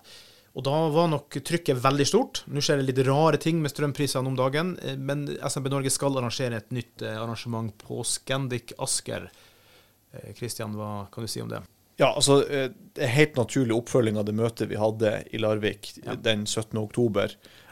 Og 0.57 0.65
da 0.67 0.77
var 0.91 1.11
nok 1.13 1.37
trykket 1.45 1.79
veldig 1.85 2.07
stort. 2.09 2.43
Nå 2.51 2.63
skjer 2.65 2.81
det 2.81 2.89
litt 2.89 3.03
rare 3.07 3.39
ting 3.43 3.61
med 3.63 3.71
strømprisene 3.71 4.31
om 4.31 4.39
dagen, 4.39 4.75
eh, 4.83 4.99
men 4.99 5.27
SMB 5.39 5.71
Norge 5.75 5.93
skal 5.95 6.19
arrangere 6.19 6.63
et 6.63 6.75
nytt 6.75 7.05
arrangement 7.13 7.75
på 7.83 8.03
Scandic 8.07 8.75
Asker. 8.79 9.31
Kristian, 10.39 10.73
hva 10.79 11.11
kan 11.13 11.27
du 11.27 11.29
si 11.29 11.43
om 11.43 11.51
det? 11.51 11.61
Ja, 11.97 12.13
altså 12.13 12.43
eh, 12.49 12.71
Det 12.95 13.05
er 13.05 13.15
helt 13.15 13.39
naturlig 13.41 13.77
oppfølging 13.77 14.19
av 14.21 14.27
det 14.29 14.37
møtet 14.37 14.71
vi 14.71 14.81
hadde 14.81 15.19
i 15.33 15.41
Larvik 15.41 15.95
Ja. 16.05 16.15
den 16.15 16.45
17. 16.47 16.77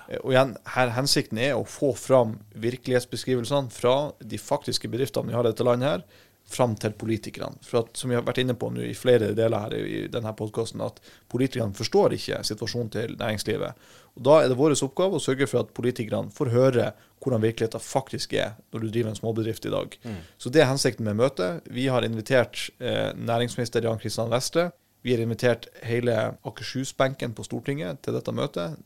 Eh, 0.09 0.21
Og 0.23 0.33
igjen, 0.35 0.57
her 0.77 0.93
Hensikten 0.97 1.39
er 1.39 1.57
å 1.57 1.65
få 1.69 1.95
fram 1.99 2.39
virkelighetsbeskrivelsene 2.55 3.71
fra 3.71 4.13
de 4.21 4.39
faktiske 4.39 4.89
bedriftene 4.89 5.31
vi 5.31 5.37
har 5.37 5.47
i 5.47 5.53
dette 5.53 5.67
landet, 5.67 5.89
her, 5.89 6.31
fram 6.45 6.75
til 6.77 6.93
politikerne. 6.93 7.57
For 7.65 7.81
at, 7.81 7.97
Som 7.97 8.11
vi 8.11 8.17
har 8.17 8.23
vært 8.23 8.43
inne 8.43 8.55
på 8.55 8.69
nå 8.71 8.83
i 8.85 8.95
flere 8.95 9.33
deler 9.35 9.65
her 9.65 9.75
i, 9.79 10.07
denne 10.13 10.33
podkasten, 10.37 10.83
at 10.85 11.01
politikerne 11.33 11.73
forstår 11.75 12.13
ikke 12.19 12.43
situasjonen 12.45 12.91
til 12.93 13.17
næringslivet. 13.17 13.73
Og 14.15 14.23
Da 14.23 14.43
er 14.43 14.49
det 14.49 14.59
vår 14.59 14.77
oppgave 14.85 15.17
å 15.17 15.25
sørge 15.25 15.49
for 15.49 15.65
at 15.65 15.73
politikerne 15.75 16.31
får 16.31 16.53
høre 16.53 16.93
hvordan 17.25 17.41
virkeligheten 17.41 17.81
faktisk 17.81 18.35
er 18.35 18.55
når 18.73 18.81
du 18.81 18.89
driver 18.91 19.11
en 19.11 19.17
småbedrift 19.17 19.67
i 19.67 19.71
dag. 19.73 19.97
Så 20.39 20.51
det 20.53 20.61
er 20.61 20.69
hensikten 20.69 21.05
med 21.05 21.17
møtet. 21.17 21.63
Vi 21.73 21.87
har 21.87 22.05
invitert 22.05 22.69
eh, 22.79 23.13
næringsminister 23.17 23.83
Jan 23.83 23.99
Kristian 23.99 24.31
Vestre. 24.31 24.71
Vi 25.03 25.13
har 25.13 25.21
invitert 25.25 25.67
hele 25.83 26.37
Akershus-benken 26.45 27.33
på 27.35 27.45
Stortinget 27.45 28.03
til 28.03 28.15
dette 28.15 28.33
møtet 28.33 28.77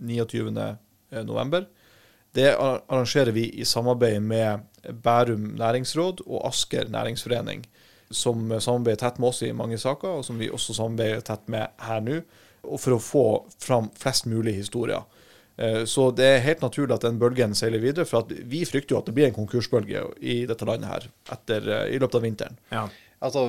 29.11. 1.12 1.66
Det 2.36 2.48
arrangerer 2.58 3.32
vi 3.32 3.46
i 3.60 3.64
samarbeid 3.64 4.20
med 4.22 4.66
Bærum 5.02 5.54
næringsråd 5.58 6.20
og 6.26 6.46
Asker 6.48 6.90
næringsforening, 6.92 7.64
som 8.10 8.50
samarbeider 8.60 9.00
tett 9.02 9.18
med 9.18 9.28
oss 9.30 9.42
i 9.42 9.52
mange 9.52 9.78
saker, 9.80 10.20
og 10.20 10.24
som 10.24 10.38
vi 10.40 10.50
også 10.52 10.76
samarbeider 10.76 11.24
tett 11.24 11.48
med 11.48 11.72
her 11.88 12.04
nå, 12.04 12.20
for 12.68 12.96
å 12.96 13.00
få 13.02 13.24
fram 13.62 13.88
flest 13.98 14.28
mulig 14.28 14.54
historier. 14.58 15.02
Eh, 15.58 15.84
Så 15.84 16.10
det 16.14 16.26
er 16.26 16.44
helt 16.44 16.62
naturlig 16.62 16.94
at 16.94 17.06
den 17.08 17.18
bølgen 17.18 17.54
seiler 17.54 17.82
videre, 17.82 18.06
for 18.06 18.28
vi 18.28 18.64
frykter 18.68 18.94
jo 18.94 19.00
at 19.00 19.06
det 19.06 19.14
blir 19.16 19.26
en 19.30 19.36
konkursbølge 19.36 20.04
i 20.20 20.44
dette 20.46 20.68
landet 20.68 20.88
her 20.88 21.08
etter, 21.32 21.68
eh, 21.68 21.94
i 21.96 21.98
løpet 21.98 22.14
av 22.20 22.22
vinteren. 22.22 22.58
Ja. 22.70 22.88
Altså, 23.18 23.42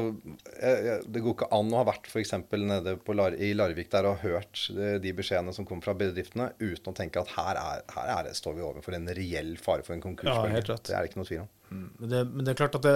Det 1.06 1.22
går 1.22 1.36
ikke 1.36 1.50
an 1.54 1.70
å 1.74 1.82
ha 1.82 1.86
vært 1.92 2.10
eksempel 2.18 2.64
nede 2.66 2.96
på 3.06 3.14
Lar 3.14 3.36
i 3.38 3.52
Larvik 3.54 3.92
der 3.94 4.08
og 4.10 4.24
hørt 4.24 4.64
eh, 4.74 4.98
de 5.02 5.14
beskjedene 5.14 5.54
som 5.54 5.68
kommer 5.68 5.86
fra 5.86 5.94
bedriftene, 5.98 6.50
uten 6.58 6.90
å 6.90 6.96
tenke 6.98 7.22
at 7.22 7.30
her, 7.36 7.60
er, 7.62 7.84
her 7.94 8.12
er 8.16 8.30
det, 8.30 8.34
står 8.40 8.58
vi 8.58 8.66
overfor 8.66 8.98
en 8.98 9.10
reell 9.14 9.54
fare 9.62 9.86
for 9.86 9.94
en 9.94 10.02
konkurs. 10.04 10.32
Ja, 10.32 10.48
helt 10.50 10.72
rett. 10.72 10.88
Det 10.90 10.96
er 10.96 11.06
det 11.06 11.12
ikke 11.12 11.22
noe 11.22 11.30
tvil 11.30 11.44
om. 11.44 11.52
Men 11.70 12.10
det, 12.10 12.24
men 12.32 12.46
det 12.46 12.54
er 12.54 12.60
klart 12.64 12.80
at 12.80 12.86
det, 12.88 12.96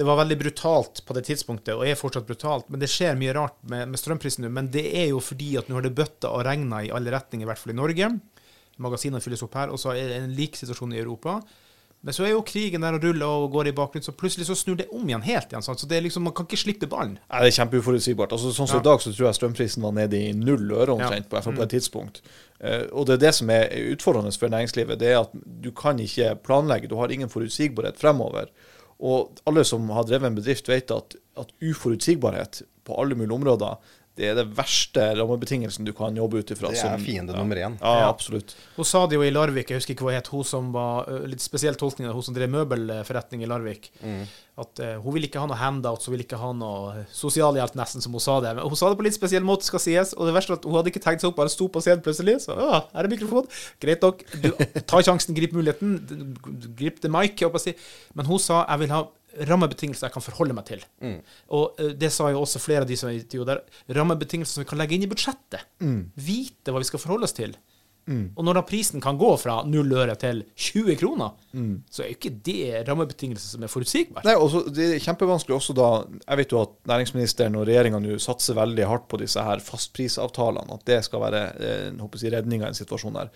det 0.00 0.06
var 0.08 0.18
veldig 0.18 0.38
brutalt 0.40 1.04
på 1.06 1.14
det 1.14 1.22
tidspunktet, 1.28 1.76
og 1.76 1.86
er 1.86 1.98
fortsatt 1.98 2.26
brutalt. 2.26 2.66
Men 2.72 2.82
det 2.82 2.90
skjer 2.90 3.18
mye 3.20 3.36
rart 3.36 3.60
med, 3.70 3.86
med 3.92 4.02
strømprisen 4.02 4.42
nå. 4.42 4.50
Men 4.54 4.72
det 4.74 4.88
er 4.90 5.12
jo 5.12 5.22
fordi 5.22 5.52
at 5.60 5.70
nå 5.70 5.78
har 5.78 5.86
det 5.86 5.94
bøtta 5.98 6.32
og 6.34 6.42
regna 6.48 6.82
i 6.82 6.90
alle 6.94 7.14
retninger, 7.14 7.46
i 7.46 7.50
hvert 7.52 7.62
fall 7.62 7.76
i 7.76 7.78
Norge. 7.78 8.10
Magasinene 8.82 9.22
fylles 9.22 9.46
opp 9.46 9.54
her, 9.58 9.70
og 9.70 9.78
så 9.78 9.94
er 9.94 10.10
det 10.10 10.18
en 10.18 10.34
lik 10.34 10.58
situasjon 10.58 10.94
i 10.94 11.00
Europa. 11.02 11.38
Men 12.06 12.14
så 12.14 12.24
er 12.24 12.30
jo 12.30 12.42
krigen 12.46 12.84
der 12.84 12.94
og 12.94 13.02
ruller 13.02 13.26
og 13.26 13.50
går 13.56 13.72
i 13.72 13.74
bakgrunnen, 13.74 14.06
så 14.06 14.14
plutselig 14.14 14.46
så 14.46 14.54
snur 14.54 14.76
det 14.78 14.86
om 14.94 15.08
igjen 15.08 15.24
helt 15.26 15.50
igjen. 15.50 15.64
Sant? 15.66 15.80
Så 15.82 15.88
det 15.90 15.96
er 15.98 16.04
liksom, 16.04 16.22
man 16.28 16.34
kan 16.36 16.46
ikke 16.46 16.60
slippe 16.60 16.86
ballen. 16.90 17.16
Nei, 17.24 17.40
det 17.42 17.50
er 17.50 17.56
kjempeuforutsigbart. 17.56 18.34
Altså, 18.36 18.52
sånn 18.54 18.70
som 18.70 18.78
Ja. 18.78 18.84
I 18.84 18.86
dag 18.86 19.02
så 19.02 19.10
tror 19.10 19.26
jeg 19.26 19.38
strømprisen 19.40 19.82
var 19.82 19.96
nede 19.96 20.20
i 20.20 20.30
null 20.32 20.70
øre 20.70 20.94
omtrent, 20.94 21.28
på, 21.28 21.40
i 21.42 21.56
på 21.58 21.66
et 21.66 21.74
tidspunkt. 21.74 22.22
Uh, 22.62 22.86
og 22.92 23.08
det 23.08 23.18
er 23.18 23.24
det 23.26 23.34
som 23.34 23.50
er 23.50 23.66
utfordrende 23.90 24.32
for 24.38 24.54
næringslivet. 24.54 25.00
Det 25.00 25.10
er 25.10 25.20
at 25.24 25.34
du 25.34 25.70
kan 25.74 25.98
ikke 25.98 26.36
planlegge. 26.46 26.90
Du 26.90 26.96
har 27.02 27.10
ingen 27.10 27.28
forutsigbarhet 27.32 27.98
fremover. 27.98 28.46
Og 28.98 29.34
alle 29.46 29.64
som 29.66 29.90
har 29.90 30.06
drevet 30.06 30.30
en 30.30 30.38
bedrift, 30.38 30.68
vet 30.70 30.90
at, 30.94 31.18
at 31.38 31.54
uforutsigbarhet 31.62 32.62
på 32.86 32.94
alle 32.98 33.18
mulige 33.18 33.34
områder 33.34 33.78
det 34.18 34.26
er 34.32 34.34
det 34.40 34.46
verste 34.58 35.04
rammebetingelsen 35.14 35.86
du 35.86 35.92
kan 35.96 36.16
jobbe 36.18 36.40
ut 36.42 36.50
ifra. 36.50 36.72
Det 36.74 36.82
er 36.82 36.98
fiende 36.98 37.36
nummer 37.38 37.56
én. 37.56 37.78
Ja, 37.80 37.92
Ja. 38.02 38.08
absolutt. 38.10 38.56
Hun 38.76 38.84
sa 38.88 39.06
det 39.06 39.14
jo 39.14 39.22
i 39.22 39.30
Larvik, 39.30 39.70
jeg 39.70 39.78
husker 39.78 39.94
ikke 39.94 40.08
hva 40.08 40.16
het, 40.18 40.26
hun 40.34 40.44
som 40.44 40.72
var 40.74 41.06
litt 41.30 41.40
spesiell 41.44 41.78
tolkning 41.78 42.08
av 42.10 42.18
hun 42.18 42.26
som 42.26 42.34
drev 42.34 42.50
møbelforretning 42.50 43.42
i 43.46 43.50
Larvik. 43.50 43.90
At 44.58 44.80
uh, 44.82 44.96
hun 45.04 45.14
ville 45.14 45.28
ikke 45.28 45.38
ha 45.38 45.46
noe 45.46 45.54
handouts, 45.54 46.08
hun 46.08 46.16
ville 46.16 46.24
ikke 46.26 46.40
ha 46.40 46.48
noe 46.50 47.04
sosialhjelp, 47.14 47.76
nesten, 47.78 48.02
som 48.02 48.10
hun 48.16 48.20
sa 48.24 48.40
det. 48.42 48.56
Men 48.58 48.66
hun 48.66 48.74
sa 48.80 48.88
det 48.90 48.98
på 48.98 49.04
litt 49.06 49.14
spesiell 49.14 49.44
måte, 49.46 49.62
skal 49.68 49.78
sies. 49.78 50.10
Og 50.18 50.26
det 50.26 50.34
verste 50.34 50.50
var 50.50 50.58
at 50.58 50.66
hun 50.66 50.74
hadde 50.80 50.90
ikke 50.90 51.02
tenkt 51.04 51.22
seg 51.22 51.30
opp, 51.30 51.36
bare 51.38 51.52
sto 51.52 51.68
på 51.70 51.78
scenen 51.84 52.02
plutselig. 52.02 52.40
Så 52.42 52.56
ja, 52.58 52.80
her 52.90 53.06
er 53.06 53.12
mikrofon. 53.12 53.46
Greit 53.78 54.02
nok. 54.02 54.24
Du, 54.42 54.50
ta 54.82 54.98
sjansen, 55.06 55.36
grip 55.38 55.54
muligheten. 55.54 56.34
Grip 56.74 56.98
the 57.04 57.12
mic, 57.12 57.38
jeg 57.38 57.46
håper 57.46 57.62
å 57.62 57.66
si. 57.68 57.76
Men 58.18 58.26
hun 58.26 58.42
sa 58.42 58.64
jeg 58.66 58.82
vil 58.82 58.96
ha 58.96 59.04
rammebetingelser 59.48 60.08
jeg 60.08 60.14
kan 60.16 60.24
forholde 60.24 60.56
meg 60.56 60.68
til. 60.70 60.84
Og 61.54 61.80
eh, 61.80 61.94
det 61.98 62.12
sa 62.14 62.30
jo 62.32 62.42
også 62.44 62.62
flere 62.62 62.86
av 62.86 62.90
de 62.90 62.96
som 62.98 63.10
er 63.10 63.20
intervjuet. 63.20 63.72
Rammebetingelser 63.98 64.58
som 64.58 64.64
vi 64.66 64.70
kan 64.72 64.80
legge 64.80 64.96
inn 64.98 65.06
i 65.06 65.10
budsjettet. 65.10 65.66
Vite 66.14 66.72
hva 66.74 66.82
vi 66.82 66.88
skal 66.90 67.02
forholde 67.02 67.28
oss 67.28 67.36
til. 67.36 67.56
Og 68.08 68.40
når 68.40 68.56
da 68.56 68.62
prisen 68.64 69.02
kan 69.04 69.18
gå 69.20 69.28
fra 69.36 69.58
0 69.68 69.90
øre 70.00 70.14
til 70.16 70.38
20 70.56 70.96
kroner, 70.96 71.34
så 71.92 72.02
er 72.02 72.08
jo 72.08 72.16
ikke 72.16 72.30
det 72.46 72.88
rammebetingelser 72.88 73.50
som 73.52 73.66
er 73.66 73.68
forutsigbare. 73.68 74.24
Nei, 74.24 74.36
også, 74.40 74.62
Det 74.72 74.86
er 74.94 75.02
kjempevanskelig 75.04 75.56
også 75.58 75.74
da 75.76 75.88
Jeg 76.22 76.40
vet 76.40 76.52
jo 76.54 76.62
at 76.62 76.72
næringsministeren 76.88 77.58
og 77.60 77.66
regjeringa 77.68 78.00
nå 78.00 78.16
satser 78.22 78.56
veldig 78.56 78.86
hardt 78.88 79.08
på 79.12 79.20
disse 79.20 79.42
her 79.44 79.60
fastprisavtalene. 79.60 80.78
At 80.78 80.86
det 80.88 81.02
skal 81.04 81.20
være 81.20 81.42
eh, 81.60 81.88
jeg 81.92 82.32
redninga 82.32 82.64
i 82.64 82.72
en 82.72 82.80
situasjon 82.80 83.18
der. 83.20 83.28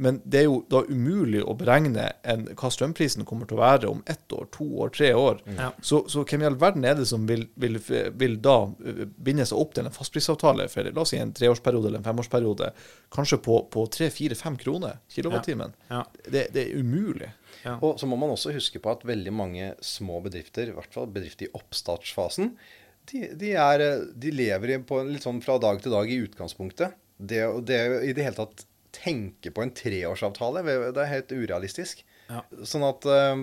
Men 0.00 0.20
det 0.24 0.38
er 0.40 0.46
jo 0.46 0.60
da 0.72 0.80
umulig 0.88 1.42
å 1.44 1.52
beregne 1.60 2.06
en, 2.24 2.46
hva 2.56 2.70
strømprisen 2.72 3.26
kommer 3.28 3.48
til 3.48 3.58
å 3.58 3.60
være 3.60 3.88
om 3.90 3.98
ett 4.08 4.32
år, 4.32 4.46
to 4.54 4.64
år, 4.80 4.92
tre 4.96 5.10
år. 5.12 5.42
Ja. 5.58 5.66
Så, 5.84 6.02
så 6.08 6.22
hvem 6.24 6.40
i 6.40 6.48
all 6.48 6.56
verden 6.62 6.86
er 6.88 6.96
det 6.96 7.04
som 7.10 7.26
vil, 7.28 7.44
vil, 7.60 7.76
vil 8.16 8.38
da 8.40 8.54
eh, 8.80 9.02
binde 9.20 9.44
seg 9.48 9.60
opp 9.60 9.74
til 9.76 9.84
en 9.84 9.92
fastprisavtale 9.92 10.70
for 10.72 10.88
la 10.88 11.04
oss 11.04 11.12
si 11.12 11.20
en 11.20 11.34
treårsperiode 11.36 11.90
eller 11.90 12.00
en 12.00 12.08
femårsperiode, 12.08 12.70
kanskje 13.12 13.40
på, 13.44 13.58
på 13.74 13.84
tre, 13.92 14.08
fire, 14.14 14.38
fem 14.40 14.56
kroner 14.60 15.02
kilowattimen? 15.12 15.76
Ja. 15.92 16.00
Det, 16.24 16.46
det 16.56 16.64
er 16.64 16.80
umulig. 16.80 17.28
Ja. 17.66 17.76
Og 17.76 18.00
så 18.00 18.08
må 18.08 18.16
man 18.16 18.32
også 18.32 18.54
huske 18.56 18.80
på 18.80 18.94
at 18.94 19.04
veldig 19.04 19.36
mange 19.36 19.74
små 19.84 20.22
bedrifter, 20.24 20.72
i 20.72 20.78
hvert 20.78 20.96
fall 20.96 21.12
bedrifter 21.12 21.50
i 21.50 21.52
oppstartsfasen, 21.60 22.54
de, 23.12 23.26
de, 23.36 23.52
er, 23.52 23.84
de 24.16 24.32
lever 24.32 24.80
på 24.86 25.02
litt 25.04 25.28
sånn 25.28 25.44
fra 25.44 25.60
dag 25.60 25.84
til 25.84 25.92
dag 25.92 26.08
i 26.08 26.20
utgangspunktet. 26.24 26.96
Det, 27.20 27.44
det 27.68 27.80
i 28.08 28.16
det 28.16 28.24
hele 28.24 28.38
tatt 28.38 28.64
tenke 28.94 29.52
på 29.54 29.64
en 29.64 29.72
treårsavtale, 29.76 30.62
det 30.64 31.02
er 31.02 31.12
helt 31.14 31.34
urealistisk. 31.34 32.04
Ja. 32.30 32.44
Sånn 32.66 32.86
at, 32.86 33.06
eh, 33.10 33.36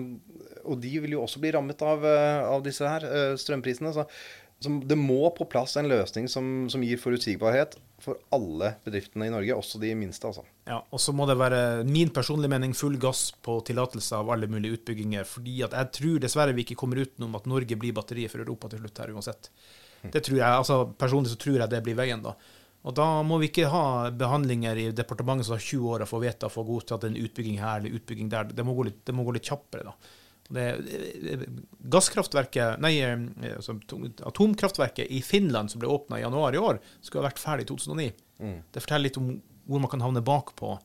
Og 0.68 0.80
de 0.82 0.98
vil 1.00 1.14
jo 1.16 1.22
også 1.24 1.40
bli 1.40 1.52
rammet 1.54 1.80
av, 1.84 2.04
eh, 2.04 2.42
av 2.44 2.62
disse 2.64 2.84
her 2.84 3.04
eh, 3.04 3.36
strømprisene. 3.40 3.92
Så, 3.94 4.04
så 4.60 4.72
det 4.84 4.98
må 4.98 5.30
på 5.36 5.46
plass 5.48 5.76
en 5.76 5.88
løsning 5.88 6.28
som, 6.28 6.68
som 6.68 6.82
gir 6.84 7.00
forutsigbarhet 7.00 7.78
for 8.02 8.18
alle 8.34 8.74
bedriftene 8.84 9.28
i 9.28 9.32
Norge, 9.32 9.56
også 9.56 9.80
de 9.82 9.94
minste. 9.98 10.28
altså. 10.28 10.44
Ja, 10.68 10.82
og 10.90 11.00
så 11.00 11.14
må 11.16 11.26
det 11.30 11.38
være 11.40 11.84
min 11.88 12.12
personlige 12.14 12.52
mening 12.52 12.74
full 12.76 12.98
gass 13.00 13.30
på 13.42 13.58
tillatelse 13.66 14.18
av 14.18 14.30
alle 14.34 14.50
mulige 14.50 14.78
utbygginger. 14.78 15.24
fordi 15.24 15.62
at 15.64 15.76
jeg 15.78 15.92
tror 16.00 16.22
dessverre 16.22 16.54
vi 16.56 16.66
ikke 16.66 16.78
kommer 16.78 17.00
utenom 17.00 17.34
at 17.38 17.46
Norge 17.46 17.76
blir 17.76 17.96
batteriet 17.96 18.30
for 18.34 18.44
Europa 18.44 18.68
til 18.68 18.82
slutt 18.82 19.02
her 19.02 19.14
uansett. 19.14 19.50
Det 20.12 20.22
tror 20.22 20.38
jeg, 20.38 20.46
altså 20.46 20.94
Personlig 20.98 21.32
så 21.32 21.40
tror 21.40 21.58
jeg 21.58 21.70
det 21.70 21.82
blir 21.82 21.96
veien, 21.98 22.22
da. 22.22 22.36
Og 22.86 22.94
da 22.94 23.06
må 23.26 23.40
vi 23.42 23.48
ikke 23.50 23.70
ha 23.72 24.08
behandlinger 24.14 24.78
i 24.78 24.86
departementet 24.94 25.48
som 25.48 25.56
har 25.56 25.64
20 25.64 25.90
år 25.94 26.04
å 26.04 26.08
få 26.08 26.20
vedtatt 26.22 26.54
for 26.54 26.68
godtatt 26.68 27.08
en 27.08 27.18
utbygging 27.18 27.58
her 27.60 27.80
eller 27.80 27.98
utbygging 27.98 28.30
der. 28.32 28.52
Det 28.54 28.64
må 28.66 28.76
gå 28.78 28.86
litt, 28.88 29.02
det 29.08 29.16
må 29.16 29.26
gå 29.26 29.34
litt 29.36 29.50
kjappere, 29.50 29.90
da. 29.90 30.14
Det, 30.48 30.64
gasskraftverket, 31.92 32.78
nei, 32.80 32.94
eh, 33.04 33.18
altså, 33.58 33.74
atomkraftverket 34.30 35.10
i 35.12 35.20
Finland 35.20 35.68
som 35.68 35.82
ble 35.82 35.90
åpna 35.92 36.16
i 36.16 36.22
januar 36.22 36.56
i 36.56 36.62
år, 36.62 36.78
skulle 37.02 37.20
ha 37.24 37.28
vært 37.28 37.42
ferdig 37.42 37.66
i 37.66 37.70
2009. 37.74 38.06
Det 38.72 38.84
forteller 38.84 39.10
litt 39.10 39.20
om 39.20 39.34
hvor 39.68 39.82
man 39.82 39.92
kan 39.92 40.00
havne 40.06 40.24
bakpå 40.24 40.78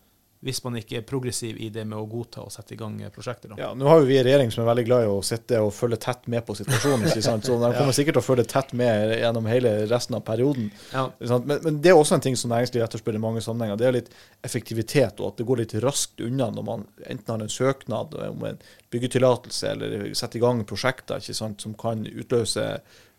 hvis 0.43 0.59
man 0.65 0.75
ikke 0.79 0.99
er 0.99 1.05
progressiv 1.07 1.57
i 1.61 1.69
det 1.73 1.85
med 1.87 1.95
å 1.97 2.05
godta 2.09 2.43
og 2.43 2.51
sette 2.51 2.75
i 2.75 2.79
gang 2.79 2.97
prosjekter. 3.15 3.53
Da. 3.53 3.59
Ja, 3.61 3.69
Nå 3.77 3.87
har 3.87 4.01
jo 4.01 4.07
vi 4.09 4.17
en 4.19 4.25
regjering 4.27 4.51
som 4.51 4.63
er 4.63 4.69
veldig 4.73 4.85
glad 4.89 5.05
i 5.05 5.11
å 5.11 5.21
sitte 5.25 5.61
og 5.63 5.71
følge 5.75 5.99
tett 6.03 6.27
med 6.31 6.43
på 6.47 6.55
situasjonen. 6.59 7.07
ikke 7.07 7.23
sant? 7.23 7.47
Så 7.47 7.55
De 7.61 7.71
kommer 7.77 7.95
sikkert 7.95 8.17
til 8.19 8.23
å 8.23 8.25
følge 8.25 8.45
tett 8.51 8.73
med 8.77 9.15
gjennom 9.21 9.47
hele 9.47 9.73
resten 9.91 10.17
av 10.19 10.25
perioden. 10.27 10.67
Ja. 10.91 11.05
Men, 11.23 11.55
men 11.63 11.79
det 11.83 11.93
er 11.93 11.99
også 11.99 12.17
en 12.17 12.25
ting 12.25 12.37
som 12.39 12.51
næringslivet 12.51 12.89
etterspør 12.89 13.19
i 13.19 13.23
mange 13.23 13.43
sammenhenger. 13.45 13.79
Det 13.79 13.87
er 13.87 13.97
litt 13.97 14.11
effektivitet, 14.43 15.21
og 15.21 15.31
at 15.31 15.39
det 15.39 15.47
går 15.47 15.63
litt 15.63 15.77
raskt 15.85 16.23
unna 16.23 16.49
når 16.51 16.67
man 16.67 16.85
enten 17.07 17.35
har 17.35 17.45
en 17.45 17.55
søknad 17.55 18.19
om 18.27 18.43
en 18.51 18.61
byggetillatelse 18.93 19.71
eller 19.71 20.11
setter 20.13 20.41
i 20.41 20.43
gang 20.43 20.61
prosjekter 20.67 21.23
ikke 21.23 21.37
sant? 21.37 21.63
som 21.63 21.73
kan 21.79 22.03
utløse 22.09 22.67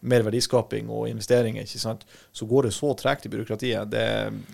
mer 0.04 0.22
verdiskaping 0.26 0.90
og 0.92 1.06
investeringer. 1.08 1.64
ikke 1.64 1.80
sant? 1.80 2.04
Så 2.36 2.46
går 2.50 2.68
det 2.68 2.72
så 2.76 2.92
tregt 2.98 3.24
i 3.26 3.30
byråkratiet. 3.32 3.88
Det, 3.90 4.04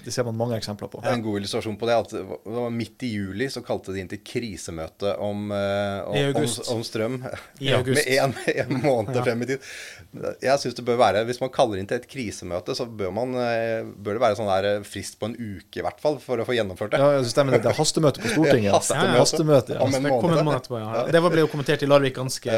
det 0.05 0.15
ser 0.15 0.25
man 0.29 0.37
mange 0.39 0.57
eksempler 0.61 0.91
på. 0.93 1.03
En 1.07 1.23
god 1.25 1.41
illustrasjon 1.41 1.77
på 1.81 1.89
det 1.89 1.95
er 1.97 2.05
at 2.05 2.15
det 2.15 2.23
var- 2.29 2.71
midt 2.71 3.03
i 3.03 3.11
juli 3.17 3.49
så 3.51 3.63
kalte 3.67 3.93
de 3.95 4.01
inn 4.05 4.09
til 4.11 4.21
krisemøte 4.25 5.17
om, 5.19 5.51
eh, 5.51 6.01
om, 6.07 6.37
om, 6.43 6.49
om 6.77 6.85
strøm. 6.87 7.19
I 7.61 7.73
august. 7.79 8.07
Med 8.07 8.19
en, 8.25 8.35
en 8.65 8.81
måned 8.85 9.17
Ja. 9.17 9.25
frem 9.27 9.43
i 9.43 9.51
tid. 9.51 9.59
Jeg 10.43 10.59
synes 10.59 10.75
det 10.75 10.85
bør 10.87 10.97
være, 10.99 11.25
Hvis 11.29 11.41
man 11.41 11.51
kaller 11.55 11.79
inn 11.79 11.87
til 11.87 11.99
et 12.01 12.07
krisemøte, 12.11 12.75
så 12.75 12.87
bør, 12.87 13.11
man, 13.15 13.35
eh, 13.39 13.83
bør 13.85 14.17
det 14.19 14.23
være 14.25 14.39
sånn 14.39 14.49
der 14.51 14.69
eh, 14.77 14.87
frist 14.87 15.19
på 15.21 15.29
en 15.31 15.37
uke 15.39 15.81
i 15.83 15.85
hvert 15.87 16.01
fall, 16.03 16.19
for 16.23 16.39
å 16.39 16.47
få 16.47 16.55
gjennomført 16.57 16.95
det. 16.95 17.01
Ja, 17.03 17.19
det 17.21 17.31
stemmer. 17.31 17.57
Det 17.59 17.63
Det 17.67 17.73
er 17.75 17.79
hastemøte 17.83 18.23
på 18.23 18.33
Stortinget. 18.35 18.71
Ja, 18.71 18.79
hastemøte. 18.79 19.19
hastemøte 19.19 19.75
ja. 19.75 19.85
En 19.87 19.93
Det 19.99 20.81
ja. 20.81 21.05
Det 21.11 21.21
ble 21.27 21.43
jo 21.45 21.51
kommentert 21.51 21.83
i 21.83 21.89
Larvik 21.91 22.15
ganske 22.19 22.57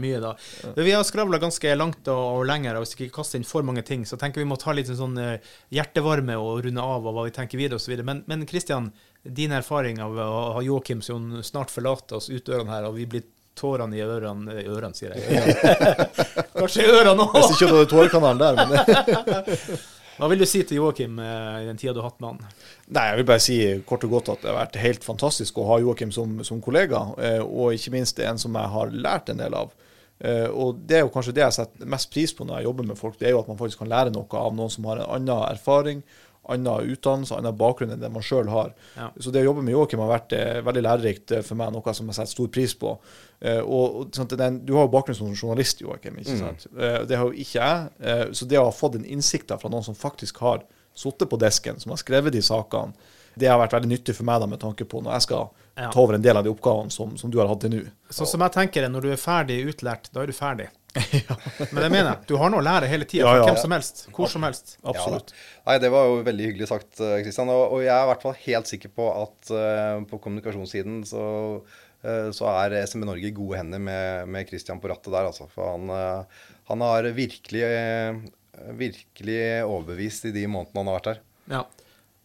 mye 0.00 0.20
da. 0.22 0.34
Vi 0.76 0.90
har 0.94 1.04
skravla 1.06 1.38
ganske 1.42 1.74
langt 1.76 2.08
og, 2.08 2.31
og 2.32 2.46
lenger, 2.48 2.76
og 2.76 2.84
hvis 2.84 2.96
vi 2.96 3.06
ikke 3.06 3.18
kaster 3.20 3.38
inn 3.38 3.46
for 3.48 3.66
mange 3.66 3.84
ting, 3.86 4.06
så 4.08 4.18
tenker 4.20 4.42
vi 4.42 4.48
må 4.48 4.58
ta 4.60 4.74
litt 4.76 4.90
sånn 4.90 5.18
eh, 5.20 5.52
hjertevarme 5.74 6.38
og 6.40 6.64
runde 6.66 6.88
av 6.94 7.06
og 7.06 7.16
hva 7.16 7.26
vi 7.28 7.34
tenker 7.36 7.60
videre 7.60 7.80
osv. 7.80 7.94
Men, 8.06 8.24
men 8.30 8.46
Kristian, 8.48 8.90
din 9.22 9.54
erfaring 9.54 10.02
av 10.02 10.18
å 10.18 10.42
ha 10.56 10.64
Joakim 10.64 11.04
som 11.04 11.38
snart 11.44 11.72
forlater 11.74 12.18
oss 12.18 12.30
ut 12.32 12.44
dørene 12.48 12.74
her, 12.74 12.88
og 12.88 12.98
vi 12.98 13.08
blir 13.14 13.28
tårene 13.58 13.98
i 13.98 14.04
ørene 14.04 14.60
i 14.62 14.68
Ørene, 14.68 14.96
sier 14.96 15.12
jeg. 15.12 15.56
Kanskje 16.56 16.86
i 16.86 16.92
ørene 16.92 17.26
Hvis 17.34 17.50
ikke 17.52 17.68
du 17.68 17.74
hadde 17.76 17.90
tårekanalen 17.90 18.40
der. 18.40 18.62
Men 18.64 19.82
Hva 20.22 20.28
vil 20.28 20.42
du 20.42 20.46
si 20.46 20.60
til 20.68 20.78
Joakim 20.78 21.16
eh, 21.18 21.62
i 21.62 21.68
den 21.68 21.78
tida 21.80 21.94
du 21.96 22.02
har 22.02 22.10
hatt 22.10 22.20
med 22.22 22.34
han? 22.34 22.58
nei, 22.92 23.04
jeg 23.08 23.18
vil 23.18 23.28
bare 23.30 23.42
si 23.42 23.56
kort 23.88 24.04
og 24.06 24.12
godt 24.18 24.28
at 24.34 24.42
det 24.44 24.50
har 24.50 24.58
vært 24.58 24.76
helt 24.82 25.06
fantastisk 25.06 25.56
å 25.58 25.64
ha 25.70 25.78
Joakim 25.82 26.12
som, 26.14 26.36
som 26.46 26.60
kollega, 26.62 27.00
eh, 27.16 27.40
og 27.40 27.72
ikke 27.76 27.94
minst 27.94 28.20
en 28.20 28.40
som 28.40 28.58
jeg 28.58 28.72
har 28.74 28.92
lært 28.92 29.32
en 29.32 29.40
del 29.40 29.56
av. 29.56 29.72
Eh, 30.22 30.48
og 30.48 30.82
det 30.86 31.00
er 31.00 31.06
jo 31.06 31.12
kanskje 31.12 31.34
det 31.34 31.42
jeg 31.42 31.56
setter 31.56 31.88
mest 31.90 32.10
pris 32.12 32.32
på 32.36 32.46
når 32.46 32.60
jeg 32.60 32.68
jobber 32.68 32.86
med 32.92 32.98
folk, 32.98 33.16
det 33.18 33.28
er 33.28 33.34
jo 33.34 33.40
at 33.42 33.48
man 33.50 33.58
faktisk 33.58 33.82
kan 33.82 33.90
lære 33.90 34.12
noe 34.14 34.42
av 34.42 34.52
noen 34.54 34.70
som 34.70 34.86
har 34.86 35.00
en 35.02 35.08
annen 35.16 35.48
erfaring, 35.48 36.04
annen 36.52 36.92
utdannelse, 36.92 37.34
annen 37.38 37.56
bakgrunn 37.58 37.94
enn 37.94 38.02
det 38.02 38.10
man 38.10 38.24
sjøl 38.26 38.50
har. 38.50 38.70
Ja. 38.98 39.08
Så 39.22 39.30
det 39.34 39.42
å 39.42 39.48
jobbe 39.48 39.64
med 39.66 39.74
Joakim 39.74 40.02
har 40.02 40.10
vært 40.10 40.34
eh, 40.38 40.60
veldig 40.66 40.82
lærerikt 40.86 41.34
eh, 41.34 41.42
for 41.46 41.58
meg, 41.58 41.74
noe 41.74 41.94
som 41.94 42.10
jeg 42.10 42.18
setter 42.18 42.34
stor 42.34 42.50
pris 42.54 42.74
på. 42.78 42.96
Og, 43.42 43.96
sant, 44.14 44.36
den, 44.38 44.60
Du 44.62 44.76
har 44.76 44.84
jo 44.86 44.92
bakgrunn 44.92 45.16
som 45.18 45.32
journalist, 45.34 45.80
Joakim. 45.82 46.20
ikke 46.22 46.36
sant? 46.38 46.68
Mm. 46.70 47.08
det 47.10 47.16
har 47.18 47.26
jo 47.26 47.32
ikke 47.42 47.58
jeg. 47.58 48.28
Så 48.38 48.46
det 48.46 48.60
å 48.60 48.68
ha 48.68 48.74
fått 48.74 48.94
den 48.94 49.08
innsikta 49.10 49.56
fra 49.58 49.70
noen 49.72 49.82
som 49.82 49.98
faktisk 49.98 50.38
har 50.44 50.62
sittet 50.94 51.26
på 51.26 51.40
desken, 51.42 51.80
som 51.82 51.90
har 51.90 51.98
skrevet 51.98 52.36
de 52.36 52.42
sakene, 52.46 52.94
det 53.34 53.48
har 53.48 53.58
vært 53.62 53.72
veldig 53.78 53.88
nyttig 53.90 54.14
for 54.18 54.28
meg 54.28 54.40
da, 54.42 54.46
med 54.50 54.60
tanke 54.60 54.84
på 54.88 55.00
når 55.02 55.14
jeg 55.18 55.22
skal 55.28 55.48
Ja. 55.78 55.88
ta 55.90 56.00
over 56.02 56.14
en 56.18 56.22
del 56.22 56.36
av 56.36 56.44
de 56.44 56.50
oppgavene 56.52 56.92
som, 56.92 57.14
som 57.16 57.30
du 57.32 57.38
har 57.40 57.48
hatt 57.48 57.60
til 57.64 57.70
nå. 57.72 57.82
Sånn 58.12 58.28
som 58.28 58.42
jeg 58.44 58.52
tenker 58.52 58.82
det, 58.84 58.90
når 58.92 59.06
du 59.06 59.10
er 59.14 59.20
ferdig 59.20 59.56
utlært, 59.72 60.10
da 60.12 60.20
er 60.20 60.28
du 60.28 60.34
ferdig. 60.36 60.66
Men 61.72 61.78
det 61.80 61.88
mener 61.88 62.08
jeg. 62.10 62.18
Du 62.28 62.34
har 62.36 62.50
noe 62.52 62.60
å 62.60 62.64
lære 62.66 62.90
hele 62.90 63.06
tida, 63.08 63.24
Ja, 63.24 63.38
ja. 63.40 63.46
hvem 63.48 63.56
som 63.62 63.72
helst. 63.72 64.02
Hvor 64.12 64.28
som 64.28 64.44
helst. 64.44 64.74
Absolutt. 64.84 65.32
Ja. 65.32 65.62
Nei, 65.70 65.76
Det 65.80 65.90
var 65.94 66.10
jo 66.10 66.18
veldig 66.26 66.48
hyggelig 66.50 66.68
sagt, 66.68 66.90
Kristian. 67.00 67.48
Og, 67.54 67.62
og 67.78 67.80
jeg 67.86 67.94
er 67.94 68.04
i 68.04 68.10
hvert 68.10 68.26
fall 68.26 68.36
helt 68.42 68.68
sikker 68.68 68.92
på 68.92 69.06
at 69.22 69.52
uh, 69.56 70.04
på 70.10 70.20
kommunikasjonssiden 70.26 71.00
så, 71.08 71.24
uh, 72.04 72.28
så 72.36 72.50
er 72.52 72.76
SMB 72.84 73.08
Norge 73.08 73.30
i 73.30 73.32
gode 73.32 73.62
hender 73.62 73.80
med, 73.80 74.28
med 74.28 74.44
Kristian 74.50 74.82
på 74.84 74.92
rattet 74.92 75.08
der. 75.16 75.30
Altså. 75.32 75.48
For 75.54 75.72
han, 75.72 75.88
uh, 75.88 76.44
han 76.68 76.84
har 76.84 77.08
virkelig, 77.16 77.64
eh, 77.64 78.20
virkelig 78.76 79.40
overbevist 79.64 80.28
i 80.28 80.34
de 80.36 80.44
månedene 80.46 80.82
han 80.84 80.92
har 80.92 81.00
vært 81.00 81.10
her. 81.14 81.22
Ja. 81.56 81.64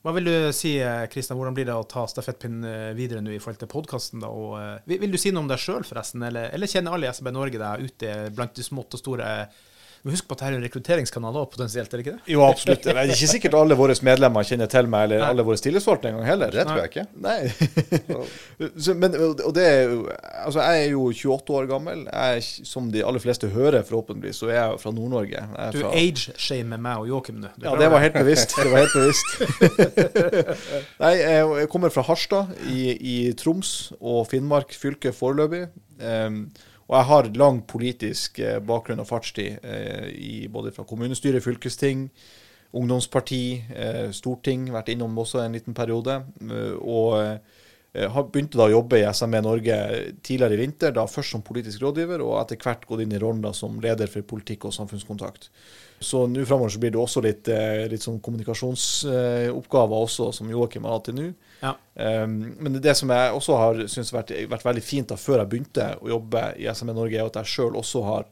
Hva 0.06 0.14
vil 0.16 0.30
du 0.30 0.36
si, 0.56 0.76
Kristian, 1.12 1.40
hvordan 1.40 1.56
blir 1.58 1.68
det 1.68 1.76
å 1.76 1.88
ta 1.90 2.06
stafettpinnen 2.08 2.68
eh, 2.70 2.92
videre 2.96 3.24
nå 3.24 3.34
i 3.34 3.40
forhold 3.44 3.64
til 3.64 3.72
podkasten? 3.72 4.24
Vil, 4.88 5.02
vil 5.04 5.16
du 5.16 5.18
si 5.20 5.34
noe 5.34 5.44
om 5.44 5.50
deg 5.50 5.60
sjøl, 5.62 5.88
forresten? 5.88 6.24
Eller, 6.28 6.52
eller 6.56 6.72
kjenner 6.72 6.96
alle 6.96 7.10
i 7.10 7.16
SB 7.16 7.32
Norge 7.34 7.62
deg 7.62 7.88
ute 7.90 8.14
blant 8.38 8.56
de 8.56 8.66
smått 8.66 8.96
og 8.96 9.02
store? 9.02 9.32
Men 10.08 10.16
husk 10.16 10.24
på 10.30 10.36
at 10.38 10.40
dette 10.40 10.54
er 10.54 10.56
en 10.56 10.64
rekrutteringskanal 10.64 11.36
òg, 11.42 11.50
potensielt, 11.52 11.92
er 11.92 12.00
det 12.00 12.04
ikke 12.06 12.12
det? 12.16 12.32
Jo, 12.32 12.44
absolutt. 12.48 12.86
Det 12.86 12.94
er 12.96 13.10
ikke 13.12 13.28
sikkert 13.28 13.56
alle 13.60 13.76
våre 13.76 13.96
medlemmer 14.08 14.46
kjenner 14.48 14.70
til 14.72 14.88
meg, 14.88 15.10
eller 15.10 15.20
Nei. 15.20 15.32
alle 15.34 15.44
våre 15.44 15.60
tillitsvalgte 15.60 16.14
engang 16.14 16.30
heller. 16.30 16.54
Det 16.56 16.64
tror 16.70 16.80
jeg 16.80 16.92
ikke. 16.94 17.04
Nei. 17.26 17.42
så, 18.86 18.96
men, 18.96 19.18
og 19.20 19.52
det 19.58 19.66
er 19.68 19.82
jo 19.92 19.98
Altså, 20.48 20.62
jeg 20.64 20.86
er 20.86 20.94
jo 20.94 21.02
28 21.12 21.58
år 21.60 21.68
gammel. 21.74 22.06
Jeg, 22.08 22.46
som 22.70 22.88
de 22.94 23.02
aller 23.04 23.20
fleste 23.20 23.50
hører, 23.52 23.82
forhåpentligvis, 23.90 24.40
så 24.40 24.48
er 24.48 24.56
jeg 24.62 24.80
fra 24.86 24.94
Nord-Norge. 24.96 25.44
Du 25.76 25.80
fra- 25.82 25.92
age-shamer 26.00 26.80
meg 26.88 27.04
og 27.04 27.12
Joakim 27.12 27.42
nå. 27.44 27.52
Ja, 27.66 27.76
det 27.82 27.92
var 27.92 28.06
helt 28.06 28.16
bevisst. 28.16 28.56
Det 28.56 28.72
var 28.72 28.86
helt 28.86 28.96
bevisst. 28.96 30.08
Nei, 31.04 31.14
jeg 31.20 31.68
kommer 31.74 31.92
fra 31.92 32.06
Harstad 32.08 32.56
i, 32.72 32.94
i 32.96 33.18
Troms 33.36 33.92
og 34.00 34.24
Finnmark 34.32 34.72
fylke 34.78 35.12
foreløpig. 35.16 35.66
Em, 36.00 36.46
og 36.88 36.96
jeg 36.96 37.08
har 37.10 37.30
lang 37.36 37.62
politisk 37.68 38.40
eh, 38.40 38.60
bakgrunn 38.64 39.04
og 39.04 39.10
fartstid 39.10 39.64
eh, 39.64 40.48
både 40.52 40.72
fra 40.72 40.86
kommunestyre, 40.88 41.42
fylkesting, 41.44 42.08
ungdomsparti, 42.78 43.44
eh, 43.76 44.06
storting. 44.16 44.70
Vært 44.72 44.94
innom 44.94 45.18
også 45.20 45.44
en 45.44 45.58
liten 45.58 45.76
periode. 45.76 46.22
og 46.80 47.40
begynte 48.06 48.60
da 48.60 48.68
å 48.68 48.74
jobbe 48.76 49.00
i 49.02 49.08
SME 49.16 49.42
Norge 49.42 49.76
tidligere 50.26 50.58
i 50.58 50.62
vinter, 50.62 50.94
da 50.94 51.08
først 51.10 51.36
som 51.36 51.44
politisk 51.46 51.82
rådgiver, 51.82 52.22
og 52.24 52.38
etter 52.42 52.60
hvert 52.62 52.86
gått 52.88 53.04
inn 53.04 53.16
i 53.16 53.22
rollen 53.22 53.42
da 53.46 53.54
som 53.58 53.80
leder 53.84 54.12
for 54.12 54.28
politikk 54.28 54.68
og 54.70 54.76
samfunnskontakt. 54.76 55.50
Så 56.00 56.28
nå 56.30 56.44
framover 56.46 56.70
så 56.70 56.80
blir 56.82 56.94
det 56.94 57.02
også 57.02 57.24
litt, 57.26 57.48
eh, 57.50 57.88
litt 57.90 58.04
sånn 58.06 58.20
kommunikasjonsoppgaver 58.22 60.04
også, 60.06 60.30
som 60.36 60.50
Joakim 60.52 60.86
har 60.86 61.00
hatt 61.00 61.08
til 61.10 61.18
nå. 61.18 61.28
Ja. 61.64 61.74
Um, 61.96 62.54
men 62.62 62.78
det 62.82 62.94
som 63.00 63.10
jeg 63.10 63.34
også 63.34 63.58
har 63.58 63.80
syntes 63.90 64.14
vært, 64.14 64.36
vært 64.46 64.66
veldig 64.68 64.84
fint 64.86 65.10
da 65.10 65.18
før 65.18 65.42
jeg 65.42 65.50
begynte 65.50 65.88
å 65.98 66.12
jobbe 66.12 66.52
i 66.62 66.70
SME 66.70 66.94
Norge, 66.94 67.18
er 67.18 67.26
at 67.26 67.40
jeg 67.42 67.56
sjøl 67.56 67.80
også 67.82 68.04
har 68.06 68.28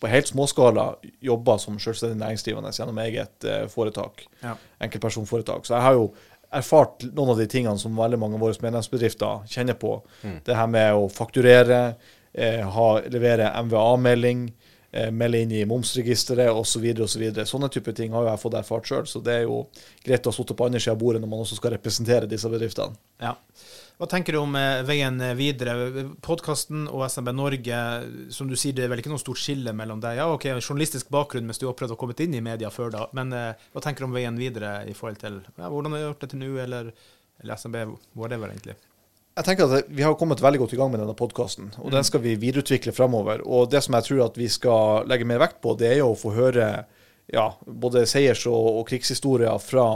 på 0.00 0.10
helt 0.12 0.28
småskala 0.28 0.86
jobba 1.24 1.56
som 1.62 1.78
selvstendig 1.80 2.18
næringsdrivende 2.20 2.72
gjennom 2.74 2.98
eget 3.00 3.46
eh, 3.48 3.64
foretak. 3.72 4.26
Ja. 4.42 4.56
Enkeltpersonforetak. 4.84 5.64
Så 5.64 5.76
jeg 5.76 5.86
har 5.86 5.96
jo 5.96 6.10
erfart 6.54 7.04
noen 7.12 7.30
av 7.30 7.38
de 7.40 7.46
tingene 7.50 7.78
som 7.78 7.96
veldig 7.96 8.18
mange 8.18 8.38
av 8.38 8.44
våre 8.46 8.62
medlemsbedrifter 8.62 9.46
kjenner 9.50 9.74
på. 9.80 9.98
Det 10.44 10.54
her 10.56 10.66
med 10.70 10.94
å 10.94 11.08
fakturere, 11.12 11.96
eh, 12.32 12.62
ha, 12.62 13.00
levere 13.00 13.50
MVA-melding, 13.62 14.52
eh, 14.92 15.10
melde 15.10 15.40
inn 15.42 15.52
i 15.52 15.64
momsregisteret 15.64 16.50
osv. 16.50 16.86
Så 16.96 17.02
og 17.02 17.08
så. 17.08 17.44
Sånne 17.44 17.70
type 17.72 17.92
ting 17.92 18.12
har 18.12 18.22
jo 18.22 18.30
jeg 18.30 18.42
fått 18.44 18.54
erfart 18.54 18.86
sjøl, 18.86 19.06
så 19.06 19.22
det 19.22 19.34
er 19.34 19.42
jo 19.42 19.66
greit 20.04 20.26
å 20.26 20.30
ha 20.30 20.32
sittet 20.32 20.56
på 20.56 20.66
andre 20.66 20.80
sida 20.80 20.92
av 20.92 20.98
bordet 20.98 21.20
når 21.20 21.28
man 21.28 21.40
også 21.40 21.56
skal 21.56 21.72
representere 21.72 22.28
disse 22.30 22.48
bedriftene. 22.48 22.96
Ja. 23.20 23.34
Hva 23.96 24.04
tenker 24.12 24.36
du 24.36 24.42
om 24.42 24.52
eh, 24.60 24.82
veien 24.84 25.16
videre? 25.38 26.04
Podkasten 26.24 26.84
og 26.90 27.06
SMB 27.08 27.30
Norge, 27.32 27.76
som 28.34 28.48
du 28.50 28.52
sier, 28.52 28.74
det 28.76 28.84
er 28.84 28.90
vel 28.92 29.00
ikke 29.00 29.12
noe 29.12 29.22
stort 29.22 29.40
skille 29.40 29.72
mellom 29.72 30.02
deg? 30.04 30.18
Ja, 30.20 30.26
ok, 30.34 30.50
journalistisk 30.58 31.08
bakgrunn 31.14 31.46
mens 31.48 31.62
du 31.62 31.64
har 31.64 31.76
prøvd 31.78 31.94
å 31.94 32.00
komme 32.00 32.16
inn 32.20 32.36
i 32.36 32.42
media 32.44 32.68
før 32.72 32.92
da, 32.92 33.06
men 33.16 33.32
eh, 33.32 33.54
hva 33.72 33.84
tenker 33.84 34.04
du 34.04 34.10
om 34.10 34.18
veien 34.18 34.36
videre 34.36 34.82
i 34.84 34.92
forhold 34.96 35.22
til 35.22 35.38
ja, 35.46 35.70
hvordan 35.72 35.96
har 35.96 36.04
gjort 36.10 36.26
det 36.26 36.28
til 36.34 36.42
nå, 36.42 36.50
eller, 36.66 36.90
eller 37.40 37.62
SMB, 37.62 37.78
whatever, 38.20 38.52
egentlig? 38.52 38.76
Jeg 39.36 39.44
tenker 39.44 39.68
at 39.68 39.88
Vi 39.92 40.04
har 40.04 40.16
kommet 40.16 40.40
veldig 40.44 40.60
godt 40.62 40.74
i 40.76 40.78
gang 40.80 40.92
med 40.92 41.00
denne 41.00 41.16
podkasten, 41.16 41.72
og 41.80 41.92
den 41.92 42.04
skal 42.08 42.22
vi 42.24 42.36
videreutvikle 42.40 42.92
framover. 42.96 43.42
Og 43.44 43.68
det 43.72 43.82
som 43.84 43.96
jeg 43.96 44.06
tror 44.10 44.22
at 44.26 44.36
vi 44.40 44.48
skal 44.52 45.08
legge 45.08 45.28
mer 45.28 45.40
vekt 45.40 45.62
på, 45.64 45.72
det 45.76 45.90
er 45.90 45.98
jo 46.02 46.12
å 46.12 46.20
få 46.20 46.32
høre 46.36 46.68
ja, 47.32 47.46
både 47.64 48.04
seiers- 48.08 48.46
og, 48.48 48.80
og 48.80 48.86
krigshistorier 48.88 49.56
fra 49.60 49.86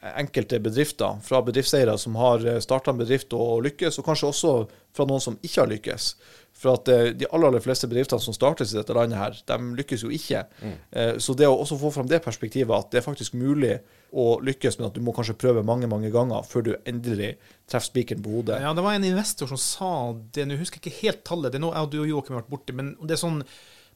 enkelte 0.00 0.60
bedrifter. 0.62 1.18
Fra 1.24 1.40
bedriftseiere 1.42 1.96
som 1.98 2.16
har 2.20 2.44
starta 2.62 2.92
en 2.92 3.00
bedrift 3.00 3.34
og 3.34 3.64
lykkes, 3.66 3.98
og 3.98 4.06
kanskje 4.06 4.28
også 4.32 4.52
fra 4.94 5.06
noen 5.08 5.22
som 5.22 5.38
ikke 5.42 5.62
har 5.62 5.72
lykkes. 5.72 6.10
For 6.58 6.74
at 6.78 6.90
eh, 6.90 7.10
de 7.14 7.28
aller, 7.28 7.50
aller 7.50 7.62
fleste 7.62 7.90
bedriftene 7.90 8.22
som 8.22 8.34
startes 8.34 8.72
i 8.72 8.78
dette 8.78 8.94
landet 8.94 9.18
her, 9.18 9.38
de 9.50 9.78
lykkes 9.78 10.06
jo 10.06 10.10
ikke. 10.14 10.44
Mm. 10.62 10.76
Så 11.22 11.34
det 11.38 11.46
å 11.46 11.58
også 11.58 11.78
få 11.78 11.92
fram 11.94 12.10
det 12.10 12.22
perspektivet, 12.24 12.74
at 12.74 12.90
det 12.92 13.02
er 13.02 13.06
faktisk 13.06 13.36
mulig 13.38 13.76
å 14.10 14.38
lykkes, 14.40 14.78
men 14.78 14.88
at 14.88 14.96
du 14.96 15.02
må 15.04 15.12
kanskje 15.16 15.36
prøve 15.38 15.64
mange, 15.66 15.88
mange 15.90 16.10
ganger 16.12 16.46
før 16.48 16.64
du 16.64 16.70
endelig 16.88 17.34
treffer 17.68 17.90
spikeren 17.90 18.22
på 18.24 18.38
hodet. 18.38 18.60
Ja, 18.64 18.72
det 18.76 18.84
var 18.84 18.96
en 18.96 19.06
investor 19.06 19.50
som 19.50 19.60
sa 19.60 19.90
det, 20.34 20.46
nå 20.48 20.56
husker 20.60 20.80
jeg 20.80 20.88
ikke 20.88 21.02
helt 21.02 21.24
tallet, 21.28 21.52
det 21.52 21.60
er 21.60 21.66
noe 21.66 21.76
jeg 21.76 21.88
og 21.88 21.92
du 21.92 21.98
og 22.00 22.12
Joakim 22.12 22.36
har 22.36 22.44
vært 22.44 22.54
borti, 22.54 22.76
men 22.78 22.94
det 23.02 23.18
er 23.18 23.22
sånn 23.22 23.42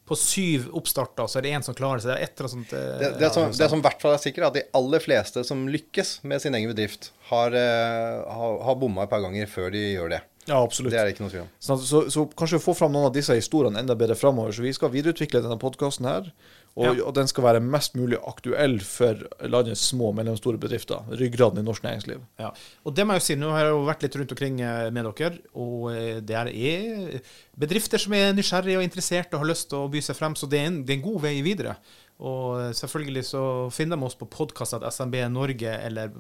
på 0.09 0.19
syv 0.19 0.67
oppstarter, 0.77 1.29
så 1.31 1.39
er 1.39 1.47
det 1.47 1.53
én 1.57 1.65
som 1.65 1.77
klarer 1.79 2.03
seg. 2.03 2.11
Det 2.11 2.17
er 2.17 2.27
et 2.27 2.35
eller 2.35 2.49
annet 2.49 2.57
sånt 2.57 2.75
eh, 2.79 2.99
Det, 2.99 3.11
det, 3.21 3.31
som, 3.35 3.53
det 3.55 3.69
som 3.71 3.83
i 3.83 3.87
hvert 3.87 4.03
fall 4.03 4.17
er 4.17 4.23
sikkert, 4.23 4.43
er 4.43 4.49
at 4.51 4.59
de 4.59 4.65
aller 4.81 5.05
fleste 5.05 5.45
som 5.47 5.63
lykkes 5.71 6.13
med 6.29 6.43
sin 6.43 6.59
egen 6.59 6.73
bedrift, 6.73 7.13
har, 7.31 7.55
eh, 7.57 8.19
har, 8.27 8.59
har 8.67 8.79
bomma 8.81 9.07
et 9.07 9.13
par 9.13 9.23
ganger 9.25 9.51
før 9.51 9.71
de 9.75 9.85
gjør 9.93 10.17
det. 10.17 10.23
Ja, 10.49 10.59
absolutt. 10.59 10.91
Det 10.91 10.99
er 10.99 11.07
det 11.07 11.15
ikke 11.15 11.23
noe 11.23 11.31
tvil 11.31 11.45
om. 11.45 11.51
Så, 11.63 11.77
så, 11.87 12.01
så 12.11 12.25
kanskje 12.39 12.59
få 12.63 12.75
fram 12.75 12.91
noen 12.95 13.07
av 13.07 13.15
disse 13.15 13.35
historiene 13.39 13.79
enda 13.79 13.95
bedre 13.99 14.17
framover. 14.19 14.51
Så 14.57 14.65
vi 14.65 14.75
skal 14.75 14.91
videreutvikle 14.91 15.43
denne 15.45 15.59
podkasten 15.63 16.09
her. 16.11 16.33
Og, 16.75 16.97
Ja. 16.97 17.05
og 17.05 17.13
den 17.15 17.29
skal 17.29 17.45
være 17.45 17.61
mest 17.61 17.95
mulig 18.01 18.17
aktuell 18.27 18.79
for 18.81 19.19
landets 19.45 19.83
små 19.91 20.07
og 20.09 20.15
mellomstore 20.17 20.57
bedrifter. 20.57 21.03
Ryggraden 21.21 21.59
i 21.61 21.63
norsk 21.67 21.83
næringsliv. 21.85 22.23
Ja. 22.41 22.49
Og 22.87 22.95
det 22.97 23.05
må 23.07 23.13
jeg 23.13 23.21
jo 23.21 23.27
si, 23.27 23.35
nå 23.37 23.51
har 23.53 23.67
jeg 23.67 23.75
jo 23.75 23.83
vært 23.85 24.03
litt 24.07 24.17
rundt 24.17 24.33
omkring 24.33 24.61
eh, 24.65 24.91
med 24.91 25.05
dere, 25.05 25.37
og 25.55 25.91
eh, 25.93 26.21
det 26.25 26.39
er 26.39 26.49
er 26.49 27.21
bedrifter 27.59 28.01
som 28.01 28.15
er 28.17 28.33
nysgjerrige 28.33 28.79
og 28.81 28.87
interesserte 28.87 29.35
og 29.37 29.45
har 29.45 29.51
lyst 29.53 29.69
til 29.69 29.83
å 29.85 29.91
by 29.93 30.01
seg 30.01 30.17
frem, 30.17 30.35
så 30.35 30.49
det 30.49 30.61
er 30.63 30.71
en, 30.71 30.81
det 30.87 30.95
er 30.95 31.01
en 31.03 31.05
god 31.11 31.21
vei 31.27 31.35
videre. 31.45 31.77
Og 32.23 32.61
eh, 32.63 32.73
selvfølgelig 32.79 33.25
så 33.27 33.41
finner 33.75 33.99
de 33.99 34.07
oss 34.07 34.15
på 34.21 34.29
podkast.smb 34.31 35.17
Norge, 35.35 35.73
eller 35.89 36.13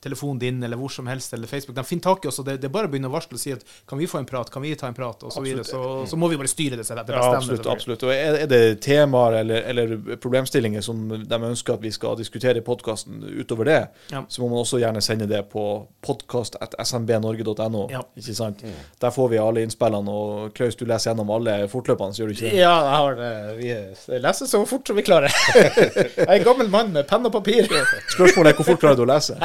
telefonen 0.00 0.38
din, 0.40 0.62
eller 0.62 0.78
hvor 0.80 0.88
som 0.94 1.08
helst, 1.10 1.32
eller 1.36 1.50
Facebook. 1.50 1.74
De 1.76 1.82
finner 1.84 2.02
tak 2.06 2.24
i 2.24 2.28
oss, 2.30 2.38
og 2.40 2.46
det, 2.46 2.54
det 2.62 2.68
er 2.70 2.72
bare 2.72 2.86
å 2.88 2.92
begynne 2.92 3.10
å 3.10 3.12
varsle 3.12 3.34
og 3.36 3.42
si 3.42 3.50
at 3.52 3.64
kan 3.90 3.98
vi 4.00 4.06
få 4.08 4.20
en 4.22 4.28
prat, 4.30 4.48
kan 4.54 4.62
vi 4.62 4.70
ta 4.78 4.86
en 4.88 4.94
prat, 4.96 5.24
og 5.26 5.32
så 5.34 5.42
videre. 5.44 5.64
Så, 5.66 5.80
så 6.08 6.16
må 6.20 6.28
vi 6.32 6.38
bare 6.40 6.48
styre 6.52 6.78
det 6.78 6.86
seg 6.88 7.00
etter 7.02 7.18
Ja, 7.18 7.24
absolutt. 7.36 7.66
absolutt. 7.68 8.04
Og 8.06 8.12
er, 8.14 8.38
er 8.44 8.48
det 8.50 8.60
temaer 8.86 9.40
eller, 9.42 9.66
eller 9.74 9.96
problemstillinger 10.22 10.80
som 10.86 11.02
de 11.10 11.40
ønsker 11.50 11.74
at 11.76 11.82
vi 11.84 11.90
skal 11.92 12.16
diskutere 12.20 12.62
i 12.62 12.64
podkasten 12.64 13.20
utover 13.42 13.68
det, 13.68 13.80
Ja. 14.14 14.22
så 14.30 14.40
må 14.44 14.48
man 14.54 14.62
også 14.62 14.78
gjerne 14.80 15.02
sende 15.04 15.26
det 15.30 15.42
på 15.52 15.66
podkast.smbnorge.no. 16.06 17.84
Ja. 17.92 18.00
Ikke 18.16 18.34
sant? 18.38 18.62
Der 19.02 19.10
får 19.14 19.28
vi 19.34 19.38
alle 19.42 19.66
innspillene. 19.66 20.10
Og 20.10 20.54
Klaus, 20.56 20.76
du 20.78 20.86
leser 20.88 21.10
gjennom 21.12 21.30
alle 21.34 21.58
fortløpende, 21.72 22.14
så 22.16 22.22
gjør 22.22 22.32
du 22.32 22.36
ikke 22.38 22.48
det? 22.50 22.56
Ja, 22.62 22.74
jeg 22.86 22.96
har 23.02 23.20
det. 23.20 23.32
Vi 23.60 24.20
leser 24.24 24.50
så 24.50 24.62
fort 24.68 24.86
som 24.90 24.98
vi 24.98 25.04
klarer. 25.06 25.34
Jeg 25.54 26.26
er 26.26 26.34
en 26.36 26.46
gammel 26.46 26.70
mann 26.72 26.92
med 26.94 27.06
penn 27.08 27.26
og 27.26 27.32
papir. 27.34 27.68
Spørsmålet 28.10 28.52
er 28.52 28.58
hvor 28.58 28.68
fort 28.68 28.82
klarer 28.82 28.98
du 29.00 29.04
å 29.04 29.08
lese? 29.10 29.36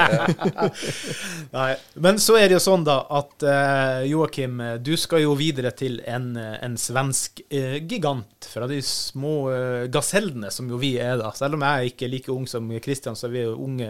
Nei. 1.57 1.71
Men 2.03 2.19
så 2.21 2.37
er 2.39 2.49
det 2.49 2.57
jo 2.57 2.63
sånn, 2.65 2.85
da, 2.87 2.99
at 3.19 3.45
uh, 3.47 4.01
Joakim, 4.07 4.61
du 4.85 4.93
skal 4.99 5.23
jo 5.25 5.35
videre 5.39 5.71
til 5.75 5.99
en, 6.09 6.33
eh, 6.39 6.57
en 6.65 6.75
svensk 6.79 7.41
eh, 7.49 7.77
gigant 7.87 8.49
fra 8.51 8.67
de 8.69 8.81
små 8.85 9.35
uh, 9.49 9.85
gasellene 9.91 10.51
som 10.53 10.69
jo 10.71 10.79
vi 10.81 10.95
er, 11.01 11.17
da. 11.21 11.31
Selv 11.35 11.57
om 11.57 11.65
jeg 11.65 11.93
ikke 11.93 12.07
er 12.07 12.13
like 12.15 12.33
ung 12.33 12.49
som 12.49 12.69
Kristian, 12.83 13.17
så 13.17 13.29
er 13.29 13.35
vi 13.35 13.45
jo 13.45 13.55
unge 13.65 13.89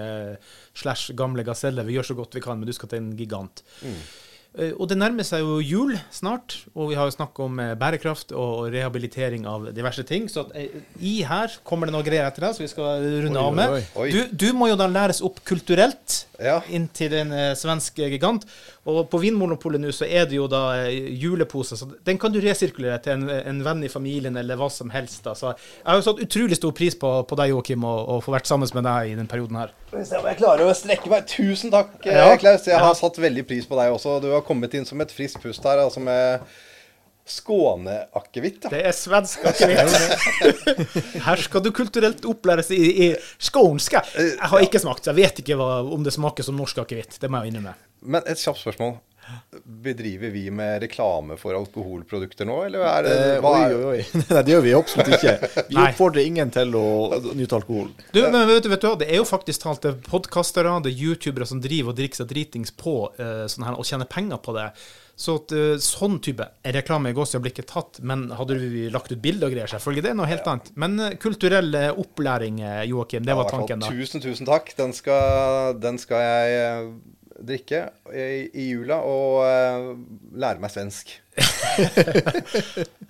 slash 0.75 1.15
gamle 1.17 1.45
gaseller. 1.47 1.87
Vi 1.87 1.97
gjør 1.97 2.11
så 2.11 2.19
godt 2.19 2.37
vi 2.37 2.43
kan, 2.43 2.59
men 2.59 2.69
du 2.69 2.75
skal 2.75 2.91
til 2.91 3.03
en 3.03 3.15
gigant. 3.17 3.63
Eh, 3.85 4.05
Og 4.79 4.87
det 4.87 4.95
nærmer 4.97 5.25
seg 5.27 5.41
jo 5.43 5.57
jul 5.59 5.95
snart, 6.15 6.53
og 6.75 6.87
vi 6.91 6.95
har 6.95 7.09
jo 7.09 7.15
snakket 7.15 7.41
om 7.43 7.57
eh, 7.59 7.73
bærekraft 7.75 8.31
og 8.31 8.69
rehabilitering 8.71 9.43
av 9.51 9.65
diverse 9.75 10.05
ting. 10.07 10.29
Så 10.31 10.45
eh, 10.55 10.77
i 11.03 11.17
her 11.27 11.51
kommer 11.67 11.89
det 11.89 11.95
noe 11.97 12.05
greier 12.07 12.27
etter 12.29 12.45
deg, 12.47 12.55
så 12.55 12.63
vi 12.63 12.69
skal 12.71 13.03
runde 13.25 13.35
Oi, 13.35 13.43
av 13.49 13.57
med. 13.57 13.75
oi, 13.75 13.83
oi. 14.05 14.07
Du, 14.15 14.21
du 14.45 14.47
må 14.55 14.69
jo 14.71 14.77
da 14.79 14.87
læres 14.87 15.19
opp 15.25 15.41
kulturelt 15.47 16.21
Ja. 16.39 16.61
inntil 16.71 17.13
en 17.19 17.31
eh, 17.35 17.51
svensk 17.59 17.99
gigant. 17.99 18.47
Og 18.85 18.99
på 19.09 19.17
Vinmonopolet 19.17 19.81
nå 19.81 19.89
så 19.95 20.05
er 20.05 20.27
det 20.29 20.37
jo 20.37 20.45
da 20.51 20.59
eh, 20.83 21.07
julepose, 21.17 21.73
så 21.79 21.87
den 22.05 22.19
kan 22.21 22.33
du 22.33 22.37
resirkulere 22.43 22.99
til 23.01 23.15
en, 23.15 23.23
en 23.33 23.63
venn 23.65 23.81
i 23.87 23.89
familien 23.89 24.37
eller 24.37 24.59
hva 24.59 24.67
som 24.69 24.91
helst. 24.93 25.23
da. 25.25 25.33
Så 25.33 25.49
jeg 25.55 25.87
har 25.89 25.97
jo 25.97 26.05
satt 26.05 26.21
utrolig 26.27 26.59
stor 26.59 26.75
pris 26.77 26.97
på, 27.01 27.09
på 27.25 27.39
deg, 27.39 27.49
Joakim, 27.55 27.87
og, 27.89 28.03
og 28.13 28.21
få 28.27 28.35
vært 28.35 28.51
sammen 28.51 28.69
med 28.77 28.85
deg 28.85 29.15
i 29.15 29.17
den 29.17 29.31
perioden 29.31 29.57
her. 29.57 29.73
Jeg 29.95 30.37
klarer 30.37 30.69
å 30.69 30.75
strekke 30.77 31.09
meg. 31.09 31.25
Tusen 31.31 31.73
takk, 31.73 31.97
eh, 32.05 32.13
Ja. 32.19 32.37
Klaus. 32.37 32.67
Jeg 32.69 32.77
har 32.83 32.93
satt 32.99 33.17
veldig 33.17 33.47
pris 33.49 33.65
på 33.65 33.79
deg 33.79 33.95
også. 33.95 34.19
Du 34.21 34.29
har 34.35 34.45
kommet 34.45 34.73
inn 34.77 34.85
som 34.85 35.01
et 35.01 35.13
friskt 35.13 35.41
pust 35.41 35.65
her, 35.65 35.81
altså 35.81 36.03
med 36.05 36.45
Skåne-akevitt. 37.25 38.67
Ja. 38.67 38.69
Det 38.75 38.81
er 38.85 38.93
svensk 38.95 39.45
akevitt. 39.49 41.17
Her 41.25 41.41
skal 41.41 41.63
du 41.65 41.71
kulturelt 41.75 42.25
opplæres 42.29 42.69
i, 42.75 42.83
i 43.07 43.09
skånska. 43.41 44.03
Jeg 44.17 44.51
har 44.51 44.65
ikke 44.67 44.81
smakt, 44.83 45.03
så 45.07 45.13
jeg 45.13 45.23
vet 45.23 45.41
ikke 45.43 45.57
hva, 45.59 45.79
om 45.95 46.05
det 46.05 46.13
smaker 46.15 46.45
som 46.45 46.57
norsk 46.59 46.83
akevitt. 46.85 47.17
Det 47.21 47.31
må 47.31 47.41
jeg 47.43 47.53
innrømme. 47.55 47.73
Men 48.05 48.25
et 48.29 48.41
kjapt 48.41 48.61
spørsmål. 48.61 48.97
Bedriver 49.65 50.29
vi 50.29 50.43
med 50.53 50.83
reklame 50.83 51.33
for 51.41 51.57
alkoholprodukter 51.57 52.45
nå, 52.45 52.59
eller 52.67 52.83
er 52.85 53.07
det 53.07 53.13
Eh, 53.15 53.39
hva 53.41 53.53
oi, 53.55 53.61
er- 53.63 53.73
oi, 53.73 53.95
oi. 53.95 54.19
Nei, 54.29 54.41
det 54.45 54.53
gjør 54.53 54.61
vi 54.67 54.73
absolutt 54.77 55.15
ikke. 55.17 55.31
Vi 55.71 55.79
Nei. 55.79 55.85
oppfordrer 55.89 56.27
ingen 56.29 56.51
til 56.53 56.75
å 56.77 56.83
nyte 57.33 57.57
alkohol. 57.57 57.87
Du, 58.13 58.19
men 58.21 58.45
vet 58.51 58.67
du, 58.67 58.69
vet 58.69 58.85
du? 58.85 58.91
Det 59.01 59.07
er 59.09 59.17
jo 59.17 59.25
faktisk 59.25 59.63
talt 59.65 59.81
det 59.81 59.95
er 59.95 60.03
podkastere, 60.11 60.75
det 60.85 60.93
er 60.93 61.01
youtubere 61.07 61.47
som 61.49 61.57
driver 61.63 61.95
og 61.95 61.97
drikker 61.97 62.21
seg 62.21 62.29
dritings 62.35 62.75
på 62.77 62.93
eh, 63.17 63.47
sånn 63.49 63.65
her, 63.65 63.79
og 63.81 63.89
tjener 63.89 64.05
penger 64.13 64.37
på 64.45 64.53
det. 64.59 64.67
Så 65.15 65.37
at, 65.39 65.51
eh, 65.55 65.77
sånn 65.79 66.17
type 66.19 66.43
reklame 66.75 67.09
i 67.13 67.15
gåsehud 67.15 67.41
blir 67.45 67.53
ikke 67.55 67.67
tatt, 67.69 68.01
men 68.03 68.27
hadde 68.35 68.57
vi 68.59 68.89
lagt 68.91 69.13
ut 69.13 69.21
bilder 69.23 69.47
og 69.47 69.53
greier, 69.55 69.69
selvfølgelig, 69.71 70.03
det 70.03 70.11
er 70.11 70.17
noe 70.19 70.27
helt 70.27 70.47
annet. 70.51 70.71
Men 70.75 70.99
eh, 70.99 71.15
kulturell 71.21 71.71
eh, 71.79 71.91
opplæring, 71.95 72.59
Joakim, 72.89 73.23
det 73.23 73.31
Ja, 73.31 73.39
var 73.39 73.49
tanken 73.49 73.79
da. 73.79 73.87
Tusen, 73.95 74.19
tusen 74.23 74.45
takk. 74.49 74.73
Den 74.75 74.91
skal, 74.93 75.77
den 75.79 75.97
skal 76.01 76.19
jeg 76.25 76.89
drikke 77.35 77.81
i, 78.15 78.47
i 78.55 78.65
jula 78.69 78.95
og 79.03 79.41
uh, 79.43 79.89
lære 80.39 80.61
meg 80.63 80.71
svensk. 80.71 81.09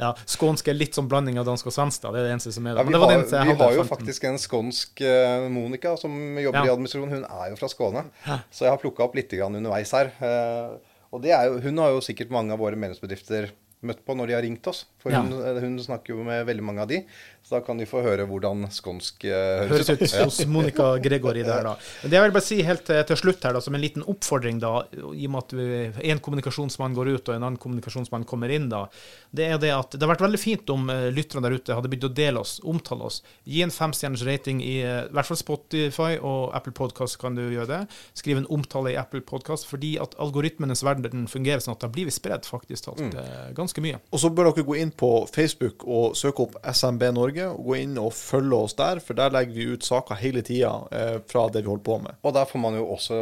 Ja, 0.01 0.09
Skånsk 0.27 0.67
er 0.71 0.75
litt 0.77 0.97
sånn 0.97 1.07
blanding 1.11 1.37
av 1.39 1.45
dansk 1.47 1.69
og 1.69 1.75
svensk, 1.75 2.01
da. 2.03 2.11
Det 2.11 2.19
er 2.23 2.25
det 2.27 2.33
eneste 2.35 2.51
som 2.55 2.65
er 2.67 2.79
Ja, 2.79 2.83
vi 2.87 2.95
det 2.95 3.01
var 3.03 3.13
har, 3.13 3.45
vi 3.45 3.55
har 3.61 3.75
jo 3.77 3.85
faktisk 3.87 4.25
en 4.27 4.39
skånsk 4.41 5.03
uh, 5.05 5.45
Monica 5.53 5.93
som 5.99 6.11
jobber 6.41 6.61
Ja. 6.63 6.65
i 6.65 6.73
administrasjon. 6.73 7.13
Hun 7.15 7.23
er 7.29 7.53
jo 7.53 7.59
fra 7.59 7.69
Skåne, 7.71 8.03
så 8.25 8.65
jeg 8.67 8.73
har 8.73 8.81
plukka 8.81 9.05
opp 9.05 9.15
litt 9.17 9.31
grann 9.37 9.55
underveis 9.61 9.93
her. 9.95 10.09
Eh, 10.25 10.75
og 11.13 11.23
jo, 11.25 11.59
hun 11.63 11.81
har 11.81 11.93
jo 11.93 12.03
sikkert 12.03 12.33
mange 12.33 12.55
av 12.55 12.61
våre 12.61 12.79
medlemsbedrifter 12.79 13.51
møtt 13.87 14.03
på 14.05 14.17
når 14.17 14.31
de 14.31 14.37
har 14.37 14.45
ringt 14.45 14.67
oss. 14.71 14.85
For 15.01 15.13
Ja. 15.13 15.21
hun, 15.21 15.31
eh, 15.33 15.61
hun 15.61 15.77
snakker 15.79 16.15
jo 16.15 16.23
med 16.25 16.45
veldig 16.47 16.65
mange 16.65 16.81
av 16.81 16.89
de, 16.89 17.03
så 17.45 17.59
da 17.59 17.61
kan 17.61 17.77
de 17.77 17.85
få 17.85 18.01
høre 18.01 18.25
hvordan 18.25 18.65
skånsk 18.73 19.27
uh, 19.29 19.67
høres 19.69 19.89
ut 19.91 20.01
Ja. 20.01 20.23
hos 20.25 20.39
Monica 20.49 20.97
Gregory 20.97 21.43
der, 21.45 21.61
da. 21.63 21.75
Det 22.01 22.17
jeg 22.17 22.23
vil 22.23 22.33
bare 22.33 22.41
si 22.41 22.61
helt 22.65 22.85
til, 22.87 23.03
til 23.05 23.19
slutt 23.21 23.43
her, 23.45 23.53
da, 23.53 23.61
som 23.61 23.75
en 23.77 23.83
liten 23.83 24.01
oppfordring, 24.01 24.57
da, 24.59 24.81
i 25.13 25.27
og 25.27 25.35
med 25.35 25.43
at 25.43 26.01
en 26.01 26.21
kommunikasjonsmann 26.25 26.97
går 26.97 27.11
ut 27.13 27.29
og 27.29 27.35
en 27.35 27.45
annen 27.45 27.61
kommunikasjonsmann 27.61 28.25
kommer 28.25 28.49
inn, 28.49 28.65
da, 28.69 28.87
det 29.29 29.45
er 29.45 29.61
det 29.61 29.69
at 29.75 29.93
det 29.93 30.01
har 30.01 30.15
vært 30.15 30.25
veldig 30.25 30.41
fint 30.41 30.73
om 30.73 30.89
lytterne 31.13 31.45
der 31.45 31.57
ute 31.59 31.77
hadde 31.77 31.91
begynt 31.91 32.09
å 32.09 32.13
dele 32.17 32.41
oss, 32.41 32.57
omtale 32.65 33.05
oss. 33.05 33.21
Gi 33.45 33.61
en 33.65 33.73
femstjerners 33.73 34.25
rating 34.25 34.61
i 34.63 34.79
eh, 34.81 35.05
i 35.05 35.13
hvert 35.15 35.29
fall 35.29 35.39
Spotify 35.39 36.15
og 36.17 36.55
Apple 36.57 36.73
Podcast 36.75 37.19
kan 37.21 37.37
du 37.37 37.43
gjøre 37.43 37.69
det. 37.69 37.81
Skriv 38.17 38.41
en 38.41 38.49
omtale 38.53 38.93
i 38.93 38.97
Apple 38.99 39.21
Podcast, 39.25 39.67
fordi 39.69 39.95
at 40.01 40.15
algoritmenes 40.21 40.83
verden 40.85 41.27
fungerer 41.31 41.63
sånn 41.63 41.75
at 41.77 41.85
da 41.85 41.91
blir 41.91 42.09
vi 42.09 42.15
spredd, 42.15 42.47
faktisk 42.49 42.89
talt, 42.89 43.03
mm. 43.05 43.53
ganske 43.57 43.74
mye. 43.83 43.97
Og 44.13 44.21
så 44.21 44.29
bør 44.31 44.51
dere 44.51 44.63
gå 44.67 44.77
inn 44.79 44.91
på 44.95 45.09
Facebook 45.27 45.83
og 45.83 46.15
søke 46.15 46.45
opp 46.45 46.55
SMB 46.71 47.03
Norge. 47.17 47.49
og 47.49 47.65
Gå 47.65 47.75
inn 47.81 47.97
og 47.99 48.13
følge 48.15 48.55
oss 48.67 48.77
der, 48.79 48.99
for 49.03 49.17
der 49.19 49.33
legger 49.35 49.53
vi 49.57 49.67
ut 49.73 49.83
saker 49.83 50.15
hele 50.21 50.41
tida 50.45 50.71
eh, 50.91 51.17
fra 51.27 51.47
det 51.49 51.65
vi 51.65 51.71
holder 51.73 51.83
på 51.89 51.99
med. 52.05 52.15
Og 52.23 52.33
der 52.37 52.45
får 52.45 52.59
man 52.63 52.79
jo 52.79 52.87
også 52.95 53.19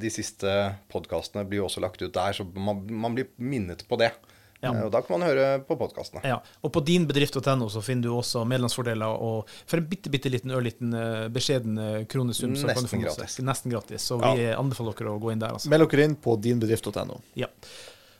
De 0.00 0.10
siste 0.10 0.56
podkastene 0.92 1.44
blir 1.48 1.62
jo 1.62 1.68
også 1.70 1.80
lagt 1.84 2.02
ut 2.02 2.12
der, 2.14 2.32
så 2.32 2.44
man, 2.54 2.82
man 2.90 3.14
blir 3.14 3.30
minnet 3.38 3.86
på 3.88 3.96
det. 4.00 4.10
Ja. 4.62 4.70
Eh, 4.76 4.84
Og 4.86 4.92
da 4.94 5.00
kan 5.02 5.18
man 5.18 5.26
høre 5.26 5.46
på 5.66 5.74
podkastene. 5.78 6.20
Ja, 6.26 6.36
og 6.62 6.70
på 6.74 6.80
dinbedrift.no 6.86 7.66
så 7.72 7.80
finner 7.82 8.06
du 8.06 8.12
også 8.14 8.44
medlemsfordeler, 8.46 9.10
og 9.18 9.48
for 9.66 9.80
en 9.82 9.88
bitte, 9.90 10.10
bitte 10.12 10.30
liten 10.30 10.54
ørliten 10.54 10.94
eh, 10.94 11.24
beskjeden 11.34 11.78
eh, 11.82 12.04
kronesum 12.06 12.54
så 12.54 12.68
kan 12.70 12.78
du 12.78 12.82
Nesten 12.86 12.92
få 12.92 13.00
gratis. 13.02 13.38
Nesten 13.42 13.74
gratis. 13.74 14.06
Så 14.06 14.20
vi 14.22 14.46
anbefaler 14.54 14.94
dere 15.00 15.16
å 15.16 15.18
gå 15.22 15.32
inn 15.34 15.42
der, 15.42 15.56
altså. 15.58 15.70
Meld 15.72 15.88
dere 15.90 16.06
inn 16.06 16.14
på 16.14 16.36
dinbedrift.no. 16.46 17.18
Ja. 17.34 17.50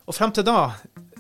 Og 0.03 0.17
frem 0.19 0.33
til 0.35 0.43
da 0.43 0.57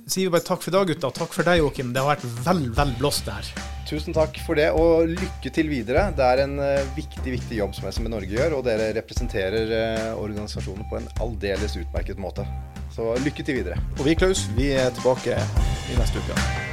sier 0.06 0.28
vi 0.28 0.32
bare 0.34 0.46
takk 0.46 0.64
for 0.64 0.72
i 0.72 0.76
dag, 0.76 0.88
gutta. 0.92 1.10
Takk 1.14 1.36
for 1.36 1.46
deg, 1.46 1.60
Joakim. 1.62 1.92
Det 1.94 2.02
har 2.02 2.14
vært 2.14 2.26
vel, 2.46 2.64
vel 2.76 2.94
blåst, 2.98 3.26
det 3.28 3.36
her. 3.38 3.68
Tusen 3.88 4.16
takk 4.16 4.38
for 4.46 4.58
det, 4.58 4.70
og 4.72 5.10
lykke 5.10 5.52
til 5.52 5.68
videre. 5.68 6.08
Det 6.16 6.24
er 6.26 6.44
en 6.46 6.58
eh, 6.64 6.90
viktig 6.96 7.36
viktig 7.36 7.60
jobb 7.60 7.76
som 7.76 7.90
SMB 7.90 8.12
Norge 8.14 8.32
gjør, 8.32 8.58
og 8.58 8.66
dere 8.66 8.92
representerer 8.96 9.76
eh, 9.78 10.10
organisasjonen 10.16 10.88
på 10.90 11.00
en 11.00 11.08
aldeles 11.24 11.76
utmerket 11.80 12.20
måte. 12.22 12.46
Så 12.92 13.14
lykke 13.24 13.44
til 13.44 13.62
videre. 13.62 13.80
Og 13.98 14.04
vi, 14.08 14.16
Klaus, 14.18 14.46
vi 14.56 14.72
er 14.76 14.92
tilbake 14.96 15.36
i 15.36 15.98
neste 16.00 16.24
uke. 16.24 16.71